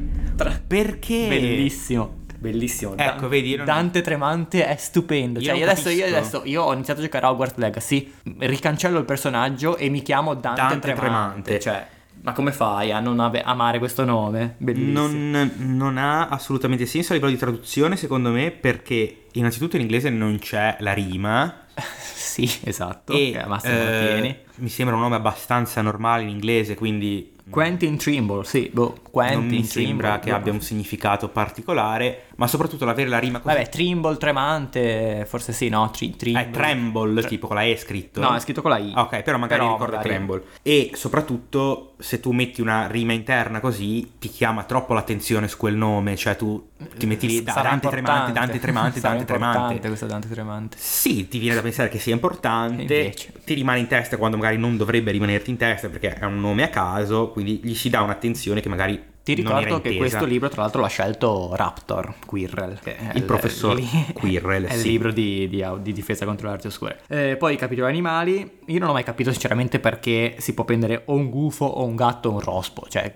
Perché? 0.68 1.28
Bellissimo. 1.28 2.20
Bellissimo. 2.38 2.98
Ecco, 2.98 3.28
vedi, 3.28 3.56
non- 3.56 3.66
Dante 3.66 4.02
Tremante 4.02 4.66
è 4.66 4.76
stupendo. 4.76 5.40
Io 5.40 5.46
Cioè, 5.54 5.62
adesso, 5.62 5.90
io 5.90 6.06
adesso 6.08 6.42
io 6.46 6.64
ho 6.64 6.74
iniziato 6.74 7.00
a 7.00 7.04
giocare 7.04 7.26
a 7.28 7.30
Hogwarts 7.30 7.58
Legacy, 7.58 8.12
ricancello 8.40 8.98
il 8.98 9.06
personaggio 9.06 9.78
e 9.78 9.90
mi 9.90 10.02
chiamo 10.02 10.34
Dante, 10.34 10.60
Dante 10.62 10.80
Tremante. 10.80 11.02
Tremante. 11.02 11.60
Cioè, 11.60 11.88
ma 12.24 12.34
come 12.34 12.52
fai 12.52 12.92
a 12.92 13.00
non 13.00 13.20
ave- 13.20 13.44
amare 13.44 13.78
questo 13.78 14.06
nome? 14.06 14.56
Bellissimo. 14.58 15.08
Non, 15.08 15.52
non 15.58 15.98
ha 15.98 16.30
assolutamente 16.30 16.88
senso 16.88 17.12
a 17.12 17.16
livello 17.16 17.32
di 17.34 17.38
traduzione, 17.40 17.96
secondo 17.96 18.32
me, 18.32 18.50
perché 18.50 19.26
innanzitutto 19.34 19.76
in 19.76 19.84
inglese 19.84 20.10
non 20.10 20.40
c'è 20.40 20.78
la 20.80 20.94
rima 20.94 21.66
sì, 22.13 22.50
esatto. 22.63 23.13
E, 23.13 23.38
al 23.38 23.48
massimo 23.48 23.74
eh, 23.74 24.06
tieni. 24.08 24.38
mi 24.56 24.70
sembra 24.70 24.96
un 24.96 25.02
nome 25.02 25.15
abbastanza 25.15 25.82
normale 25.82 26.24
in 26.24 26.30
inglese, 26.30 26.76
quindi 26.76 27.34
Quentin 27.50 27.98
Trimble, 27.98 28.44
sì, 28.44 28.70
boh, 28.74 28.98
Quentin 29.12 29.39
non 29.39 29.48
mi 29.48 29.67
Trimble, 29.67 29.86
sembra 29.86 30.20
che 30.20 30.30
boh. 30.30 30.36
abbia 30.36 30.52
un 30.54 30.62
significato 30.62 31.28
particolare, 31.30 32.28
ma 32.36 32.48
soprattutto 32.48 32.86
l'avere 32.86 33.10
la 33.10 33.20
rima 33.20 33.39
così. 33.39 33.56
Vabbè, 33.56 33.70
Trimble, 33.70 34.17
tremante, 34.17 35.26
forse 35.28 35.52
sì, 35.54 35.70
no? 35.70 35.89
Tri- 35.91 36.15
Trimble. 36.15 36.41
Eh, 36.41 36.50
tremble, 36.50 37.24
tipo 37.24 37.48
con 37.48 37.56
la 37.56 37.63
E 37.63 37.78
scritto. 37.78 38.20
No, 38.22 38.36
è 38.36 38.39
scritto 38.39 38.62
con 38.62 38.72
la 38.72 38.78
I. 38.78 38.91
Ah, 38.96 39.02
Ok, 39.02 39.22
però 39.24 39.38
magari 39.38 39.62
Però 39.62 39.74
ricorda 39.74 39.96
magari- 39.98 40.10
Tremble. 40.15 40.44
E 40.62 40.91
soprattutto, 40.94 41.94
se 42.00 42.20
tu 42.20 42.32
metti 42.32 42.62
una 42.62 42.88
rima 42.88 43.13
interna 43.13 43.60
così, 43.60 44.13
ti 44.20 44.30
chiama 44.30 44.63
troppo 44.63 44.94
l'attenzione 44.94 45.48
su 45.48 45.58
quel 45.58 45.76
nome. 45.76 46.15
Cioè, 46.15 46.36
tu 46.36 46.70
ti 46.98 47.06
metti 47.06 47.28
lì 47.28 47.44
da 47.44 47.52
Sarà 47.54 47.70
Dante 47.70 47.89
Tremante. 47.89 48.32
Dante 48.32 48.60
Tremante, 48.60 49.00
Sarà 49.00 49.13
Dante 49.15 49.32
importante 49.34 49.58
Tremante. 49.58 49.88
questo 49.88 50.06
Dante 50.08 50.28
Tremante. 50.30 50.78
Sì, 50.80 51.28
ti 51.28 51.39
viene 51.39 51.56
da 51.56 51.62
pensare 51.62 51.89
che 51.89 52.00
sia 52.00 52.13
importante. 52.13 52.82
Invece? 52.82 53.32
Ti 53.44 53.54
rimane 53.54 53.80
in 53.80 53.88
testa 53.88 54.17
quando 54.17 54.38
magari 54.38 54.58
non 54.58 54.78
dovrebbe 54.78 55.12
rimanerti 55.12 55.50
in 55.50 55.58
testa 55.58 55.89
perché 55.89 56.13
è 56.13 56.26
un 56.26 56.39
nome 56.39 56.63
a 56.63 56.70
caso. 56.70 57.30
Quindi 57.30 57.60
gli 57.63 57.76
si 57.76 57.89
dà 57.89 58.02
un'attenzione 58.02 58.62
che 58.62 58.70
magari. 58.70 59.10
Ti 59.24 59.34
ricordo 59.36 59.82
che 59.82 59.90
intesa. 59.90 59.98
questo 59.98 60.26
libro, 60.26 60.50
tra 60.50 60.62
l'altro, 60.64 60.82
l'ha 60.82 60.88
scelto 60.88 61.56
Raptor 61.56 62.16
Quirrell. 62.26 62.80
È 62.82 63.12
Il 63.14 63.24
professor 63.24 63.80
Quirrell, 64.14 64.66
È 64.70 64.74
il 64.74 64.80
sì. 64.80 64.90
libro 64.90 65.12
di, 65.12 65.48
di- 65.48 65.64
di 65.82 65.94
difesa 65.94 66.26
contro 66.26 66.48
le 66.48 66.54
arti 66.54 66.68
oscure. 66.68 67.02
Eh, 67.08 67.36
poi, 67.38 67.56
capitolo 67.56 67.88
animali. 67.88 68.60
Io 68.66 68.80
non 68.80 68.90
ho 68.90 68.94
mai 68.94 69.04
capito, 69.04 69.32
sinceramente, 69.32 69.80
perché 69.80 70.36
si 70.40 70.54
può 70.54 70.64
prendere 70.64 71.04
o 71.06 71.14
un 71.14 71.30
gufo 71.30 71.66
o 71.66 71.84
un 71.86 71.96
gatto 71.96 72.30
o 72.30 72.34
un 72.34 72.40
rospo. 72.40 72.86
Cioè, 72.90 73.14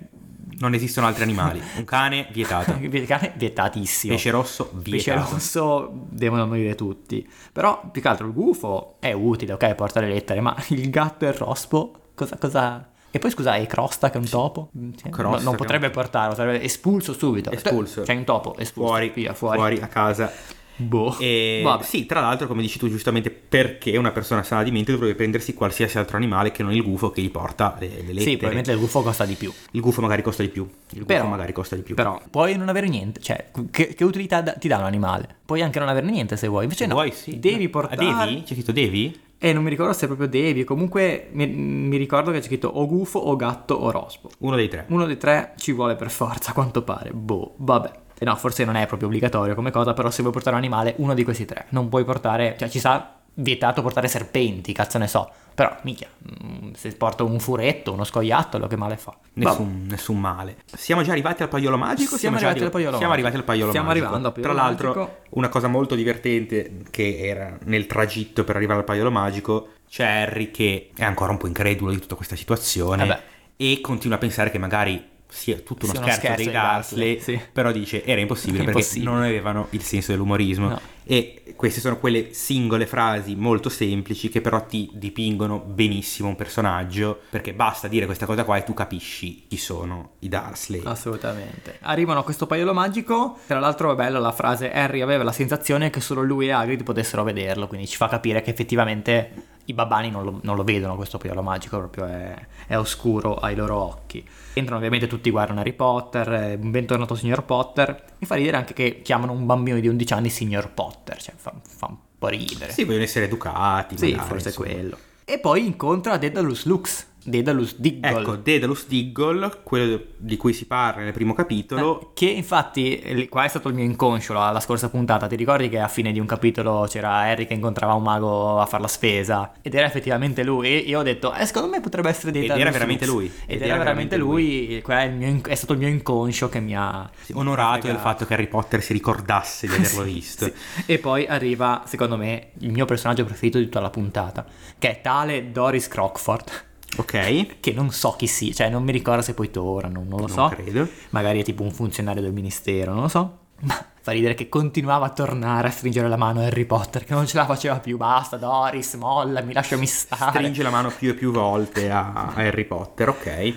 Non 0.58 0.74
esistono 0.74 1.08
altri 1.08 1.24
animali. 1.24 1.60
Un 1.78 1.84
cane 1.86 2.28
vietato. 2.32 2.78
il 2.80 3.06
cane 3.08 3.34
vietatissimo. 3.36 4.14
Pesce 4.14 4.30
rosso 4.30 4.68
Pesce 4.84 5.12
vietato. 5.12 5.34
rosso 5.34 5.90
devono 6.12 6.46
morire 6.46 6.76
tutti. 6.76 7.28
Però, 7.52 7.90
più 7.92 8.02
che 8.02 8.08
altro, 8.08 8.28
il 8.28 8.34
gufo 8.34 8.96
è 9.00 9.12
utile, 9.12 9.54
ok? 9.54 9.74
Porta 9.74 10.00
le 10.02 10.08
lettere, 10.10 10.40
ma 10.40 10.56
il 10.70 10.90
gatto 10.92 11.26
e 11.26 11.30
il 11.30 11.34
rospo, 11.34 11.92
cosa... 12.14 12.38
cosa... 12.38 12.90
E 13.16 13.20
poi 13.20 13.32
scusa, 13.32 13.56
è 13.56 13.66
Crosta 13.66 14.10
che 14.10 14.18
è 14.18 14.20
un 14.20 14.28
topo? 14.28 14.72
Sì. 15.02 15.10
Crosta 15.10 15.38
No, 15.38 15.44
non 15.52 15.56
potrebbe 15.56 15.90
portarlo, 15.90 16.36
sarebbe 16.36 16.62
espulso 16.62 17.14
subito. 17.14 17.50
Espulso. 17.50 18.02
C'è 18.02 18.14
un 18.14 18.26
topo, 18.26 18.58
espulso. 18.58 18.90
Fuori, 18.90 19.12
via, 19.16 19.34
fuori. 19.34 19.58
fuori 19.58 19.80
a 19.80 19.88
casa. 19.88 20.30
Boh. 20.76 21.16
E 21.20 21.62
Vabbè. 21.64 21.82
sì, 21.86 22.06
tra 22.06 22.20
l'altro, 22.20 22.46
come 22.46 22.62
dici 22.62 22.78
tu 22.78 22.90
giustamente, 22.90 23.30
perché 23.32 23.96
una 23.96 24.12
persona 24.12 24.44
sana 24.44 24.64
di 24.64 24.72
mente 24.72 24.92
dovrebbe 24.92 25.16
prendersi 25.16 25.54
qualsiasi 25.54 25.98
altro 25.98 26.18
animale 26.18 26.52
che 26.52 26.62
non 26.62 26.74
il 26.74 26.84
gufo 26.84 27.10
che 27.12 27.22
gli 27.22 27.32
porta 27.32 27.78
le, 27.80 27.88
le 27.88 27.96
lettere. 28.00 28.20
Sì, 28.20 28.32
probabilmente 28.32 28.72
il 28.74 28.80
gufo 28.80 29.02
costa 29.02 29.24
di 29.24 29.36
più. 29.36 29.54
Il 29.72 29.80
gufo 29.80 30.02
magari 30.02 30.22
costa 30.22 30.44
di 30.44 30.50
più. 30.50 30.64
Il 30.90 30.96
gufo 31.00 31.06
Però, 31.06 31.26
magari 31.28 31.54
costa 31.54 31.78
di 31.78 31.84
più. 31.84 31.96
Però 31.96 32.22
puoi 32.30 32.58
non 32.58 32.68
avere 32.68 32.90
niente, 32.90 33.22
cioè 33.22 33.46
che, 33.72 33.94
che 33.94 34.04
utilità 34.04 34.42
da- 34.42 34.52
ti 34.56 34.68
dà 34.68 34.80
un 34.80 34.84
animale? 34.84 35.38
Puoi 35.46 35.62
anche 35.62 35.80
non 35.80 35.88
averne 35.88 36.12
niente 36.12 36.36
se 36.36 36.48
vuoi, 36.50 36.64
invece 36.64 36.86
no, 36.86 36.96
Vuoi, 36.96 37.12
sì. 37.14 37.40
devi 37.40 37.64
Ah, 37.64 37.70
portare... 37.70 38.26
Devi? 38.26 38.44
C'è 38.44 38.54
scritto 38.56 38.74
devi? 38.74 39.20
E 39.38 39.54
non 39.54 39.64
mi 39.64 39.70
ricordo 39.70 39.94
se 39.94 40.04
è 40.04 40.08
proprio 40.08 40.28
devi, 40.28 40.64
comunque 40.64 41.28
mi, 41.32 41.48
mi 41.48 41.98
ricordo 41.98 42.32
che 42.32 42.40
c'è 42.40 42.46
scritto 42.46 42.68
o 42.68 42.86
gufo 42.88 43.20
o 43.20 43.36
gatto 43.36 43.74
o 43.76 43.92
rospo. 43.92 44.30
Uno 44.40 44.56
dei 44.56 44.68
tre. 44.68 44.86
Uno 44.90 45.06
dei 45.06 45.18
tre 45.18 45.54
ci 45.58 45.72
vuole 45.72 45.96
per 45.96 46.10
forza, 46.10 46.52
a 46.52 46.54
quanto 46.54 46.84
pare. 46.84 47.12
Boh, 47.12 47.54
vabbè. 47.58 47.92
E 48.18 48.26
no, 48.26 48.36
forse 48.36 48.64
non 48.64 48.76
è 48.76 48.88
proprio 48.88 49.10
obbligatorio 49.10 49.56
come 49.56 49.72
cosa, 49.72 49.94
però 49.94 50.10
se 50.10 50.22
vuoi 50.22 50.34
portare 50.34 50.56
un 50.56 50.62
animale, 50.62 50.96
uno 50.98 51.14
di 51.14 51.24
questi 51.24 51.46
tre. 51.46 51.66
Non 51.70 51.90
puoi 51.90 52.06
portare, 52.06 52.56
cioè 52.58 52.70
ci 52.70 52.80
sa 52.80 53.16
vietato 53.36 53.82
portare 53.82 54.08
serpenti, 54.08 54.74
cazzo 54.74 54.98
ne 54.98 55.08
so. 55.08 55.30
Però, 55.56 55.74
mica, 55.84 56.08
mm, 56.44 56.74
se 56.74 56.94
porto 56.96 57.26
un 57.26 57.40
furetto, 57.40 57.94
uno 57.94 58.04
scoiattolo, 58.04 58.68
che 58.68 58.76
male 58.76 58.98
fa? 58.98 59.16
Nessun, 59.34 59.86
nessun 59.90 60.20
male. 60.20 60.58
Siamo 60.74 61.02
già 61.02 61.12
arrivati 61.14 61.44
al 61.44 61.50
paiolo 61.50 61.78
magico? 61.78 62.18
Siamo 62.18 62.38
già 62.38 62.50
arrivati 62.50 62.58
arri- 62.58 62.66
al 62.66 62.72
paiolo 62.72 62.98
Siamo 62.98 63.12
magico. 63.12 63.28
arrivati 63.28 63.36
al 63.38 63.44
paiolo 63.44 63.70
Stiamo 63.70 63.88
magico. 63.88 64.06
arrivando 64.06 64.28
al 64.28 64.34
Tra 64.34 64.44
paiolo 64.44 64.62
l'altro, 64.62 64.88
magico. 64.94 65.18
una 65.30 65.50
cosa 65.50 65.68
molto 65.68 65.96
divertente 65.96 66.72
che 66.92 67.18
era 67.20 67.58
nel 67.64 67.86
tragitto 67.88 68.44
per 68.44 68.58
arrivare 68.58 68.80
al 68.80 68.86
paiolo 68.86 69.12
magico, 69.12 69.70
c'è 69.90 70.06
Harry 70.06 70.52
che 70.52 70.90
è 70.96 71.04
ancora 71.06 71.32
un 71.32 71.38
po' 71.38 71.48
incredulo 71.48 71.92
di 71.92 72.00
tutta 72.00 72.16
questa 72.16 72.36
situazione 72.36 73.06
Vabbè. 73.08 73.22
e 73.56 73.80
continua 73.82 74.18
a 74.18 74.20
pensare 74.20 74.52
che 74.52 74.58
magari 74.58 75.14
sia 75.28 75.58
tutto 75.58 75.86
uno 75.86 75.94
Sia 75.94 76.04
uno 76.04 76.12
scherzo, 76.12 76.44
scherzo 76.44 76.96
dei 76.96 77.08
Dursley, 77.08 77.20
sì. 77.20 77.42
però 77.52 77.72
dice 77.72 78.04
era 78.04 78.22
impossibile 78.22 78.64
perché 78.64 78.80
impossibile. 78.80 79.12
non 79.12 79.22
avevano 79.24 79.68
il 79.72 79.82
senso 79.82 80.12
dell'umorismo. 80.12 80.70
No. 80.70 80.82
E 81.08 81.54
queste 81.56 81.82
sono 81.82 82.00
quelle 82.00 82.34
singole 82.34 82.88
frasi 82.88 83.36
molto 83.36 83.70
semplici 83.70 84.30
che 84.30 84.42
però 84.42 84.66
ti 84.66 84.90
dipingono 84.94 85.60
benissimo 85.60 86.30
un 86.30 86.36
personaggio, 86.36 87.20
perché 87.30 87.54
basta 87.54 87.88
dire 87.88 88.06
questa 88.06 88.26
cosa 88.26 88.44
qua 88.44 88.58
e 88.58 88.64
tu 88.64 88.74
capisci 88.74 89.46
chi 89.48 89.58
sono 89.58 90.14
i 90.20 90.30
Dursley. 90.30 90.82
Assolutamente. 90.84 91.78
Arrivano 91.82 92.20
a 92.20 92.24
questo 92.24 92.48
paiolo 92.48 92.74
magico. 92.74 93.38
Tra 93.46 93.60
l'altro 93.60 93.92
è 93.92 93.96
bella 93.96 94.20
la 94.20 94.32
frase: 94.32 94.72
Harry 94.72 95.02
aveva 95.02 95.24
la 95.24 95.32
sensazione 95.32 95.92
che 95.92 96.02
solo 96.02 96.24
lui 96.24 96.48
e 96.48 96.52
Hagrid 96.52 96.84
potessero 96.84 97.24
vederlo. 97.24 97.68
Quindi 97.68 97.88
ci 97.88 97.98
fa 97.98 98.08
capire 98.08 98.42
che 98.42 98.50
effettivamente 98.50 99.54
i 99.66 99.74
babbani 99.74 100.10
non 100.10 100.24
lo, 100.24 100.40
non 100.44 100.56
lo 100.56 100.64
vedono 100.64 100.96
questo 100.96 101.18
paiolo 101.18 101.42
magico, 101.42 101.78
proprio 101.78 102.06
è, 102.06 102.36
è 102.68 102.78
oscuro 102.78 103.36
ai 103.36 103.56
loro 103.56 103.76
occhi. 103.78 104.28
Entrano 104.54 104.78
ovviamente 104.78 105.08
tutti, 105.08 105.30
guardano 105.30 105.60
Harry 105.60 105.74
Potter, 105.74 106.34
eh, 106.34 106.58
bentornato 106.58 107.16
signor 107.16 107.44
Potter. 107.44 108.04
Mi 108.20 108.28
fa 108.28 108.36
ridere 108.36 108.58
anche 108.58 108.74
che 108.74 109.02
chiamano 109.02 109.32
un 109.32 109.46
bambino 109.46 109.80
di 109.80 109.88
11 109.88 110.14
anni 110.14 110.30
signor 110.30 110.72
Potter, 110.72 111.22
cioè 111.22 111.34
fa, 111.36 111.54
fa 111.62 111.88
un 111.88 111.98
po' 112.18 112.28
ridere. 112.28 112.72
Sì, 112.72 112.84
vogliono 112.84 113.04
essere 113.04 113.26
educati. 113.26 113.98
Sì, 113.98 114.12
magari, 114.12 114.28
forse 114.28 114.46
è 114.46 114.50
insomma. 114.50 114.68
quello. 114.68 114.98
E 115.26 115.40
poi 115.40 115.66
incontra 115.66 116.18
Daedalus 116.18 116.66
Lux, 116.66 117.08
Daedalus 117.26 117.76
Diggle. 117.78 118.10
Ecco, 118.10 118.36
Daedalus 118.36 118.88
Diggle, 118.88 119.60
quello 119.64 120.00
di 120.18 120.38
cui 120.38 120.54
si 120.54 120.66
parla 120.66 121.04
nel 121.04 121.14
primo 121.14 121.34
capitolo. 121.34 122.00
Eh, 122.02 122.08
Che 122.14 122.26
infatti, 122.28 123.28
qua 123.30 123.44
è 123.44 123.48
stato 123.48 123.70
il 123.70 123.76
mio 123.76 123.84
inconscio 123.84 124.34
la, 124.34 124.52
la 124.52 124.60
scorsa 124.60 124.90
puntata. 124.90 125.28
Ti 125.28 125.36
ricordi 125.36 125.68
che 125.70 125.80
a 125.80 125.88
fine 125.88 126.12
di 126.12 126.20
un 126.20 126.26
capitolo 126.28 126.86
c'era 126.88 127.18
Harry 127.22 127.48
che 127.48 127.54
incontrava 127.54 127.94
un 127.94 128.04
mago 128.04 128.60
a 128.60 128.66
fare 128.66 128.84
la 128.84 128.88
spesa? 128.88 129.54
Ed 129.62 129.74
era 129.74 129.88
effettivamente 129.88 130.44
lui. 130.44 130.68
E 130.68 130.78
io 130.78 131.00
ho 131.00 131.04
detto, 131.04 131.34
eh, 131.34 131.46
secondo 131.46 131.70
me 131.70 131.82
potrebbe 131.82 132.10
essere 132.10 132.32
dei 132.32 132.46
Ed 132.46 132.52
era 132.52 132.70
veramente 132.70 133.06
lui. 133.06 133.32
Ed, 133.46 133.62
era, 133.62 133.78
veramente 133.78 134.18
lui. 134.18 134.74
il 134.74 135.14
mio 135.16 135.42
è 135.48 135.56
stato 135.56 135.74
il 135.74 135.80
mio 135.80 135.88
inconscio 135.88 136.48
che 136.50 136.60
mi 136.60 136.76
ha. 136.76 137.10
Sì, 137.22 137.34
onorato 137.36 137.88
del 137.88 137.98
fatto 137.98 138.26
che 138.26 138.34
Harry 138.34 138.48
Potter 138.48 138.82
si 138.82 138.94
ricordasse 138.94 139.68
di 139.68 139.74
averlo 139.74 140.04
Sì, 140.06 140.14
visto. 140.14 140.46
sì. 140.46 140.54
E 140.86 141.00
poi 141.00 141.26
arriva, 141.26 141.84
secondo 141.86 142.18
me, 142.18 142.50
il 142.60 142.72
mio 142.72 142.86
personaggio 142.86 143.26
preferito 143.26 143.58
di 143.58 143.64
tutta 143.66 143.80
la 143.80 143.90
puntata, 143.90 144.46
che 144.78 144.90
è 144.92 145.02
tale 145.02 145.52
Doris 145.52 145.88
Crockford. 145.88 146.74
Ok, 146.98 147.60
Che 147.60 147.72
non 147.74 147.92
so 147.92 148.12
chi 148.18 148.28
sia, 148.28 148.54
cioè 148.54 148.70
non 148.70 148.84
mi 148.84 148.92
ricordo 148.92 149.22
se 149.22 149.34
poi 149.34 149.52
tornano, 149.52 150.00
non 150.08 150.20
lo 150.20 150.28
non 150.28 150.30
so. 150.30 150.48
credo. 150.48 150.88
magari 151.10 151.42
è 151.42 151.44
tipo 151.44 151.64
un 151.64 151.72
funzionario 151.72 152.22
del 152.22 152.32
ministero, 152.34 152.94
non 152.94 153.04
lo 153.04 153.08
so. 153.08 153.38
Ma 153.62 153.86
fa 154.02 154.12
ridere 154.12 154.34
che 154.34 154.50
continuava 154.50 155.06
a 155.06 155.10
tornare 155.10 155.70
a 155.70 155.72
stringere 155.72 156.08
la 156.08 156.18
mano 156.18 156.42
a 156.42 156.46
Harry 156.46 156.66
Potter, 156.66 157.04
che 157.06 157.14
non 157.14 157.26
ce 157.26 157.38
la 157.38 157.46
faceva 157.46 157.80
più. 157.80 157.98
Basta, 157.98 158.38
Doris, 158.38 158.94
mollami, 158.96 159.54
lasciami 159.54 159.86
stare. 159.88 160.32
Stringe 160.32 160.62
la 160.64 160.70
mano 160.70 160.90
più 160.90 161.12
e 161.12 161.14
più 161.14 161.32
volte 161.32 161.90
a, 161.90 162.12
a 162.14 162.34
Harry 162.36 162.66
Potter, 162.66 163.10
ok. 163.10 163.54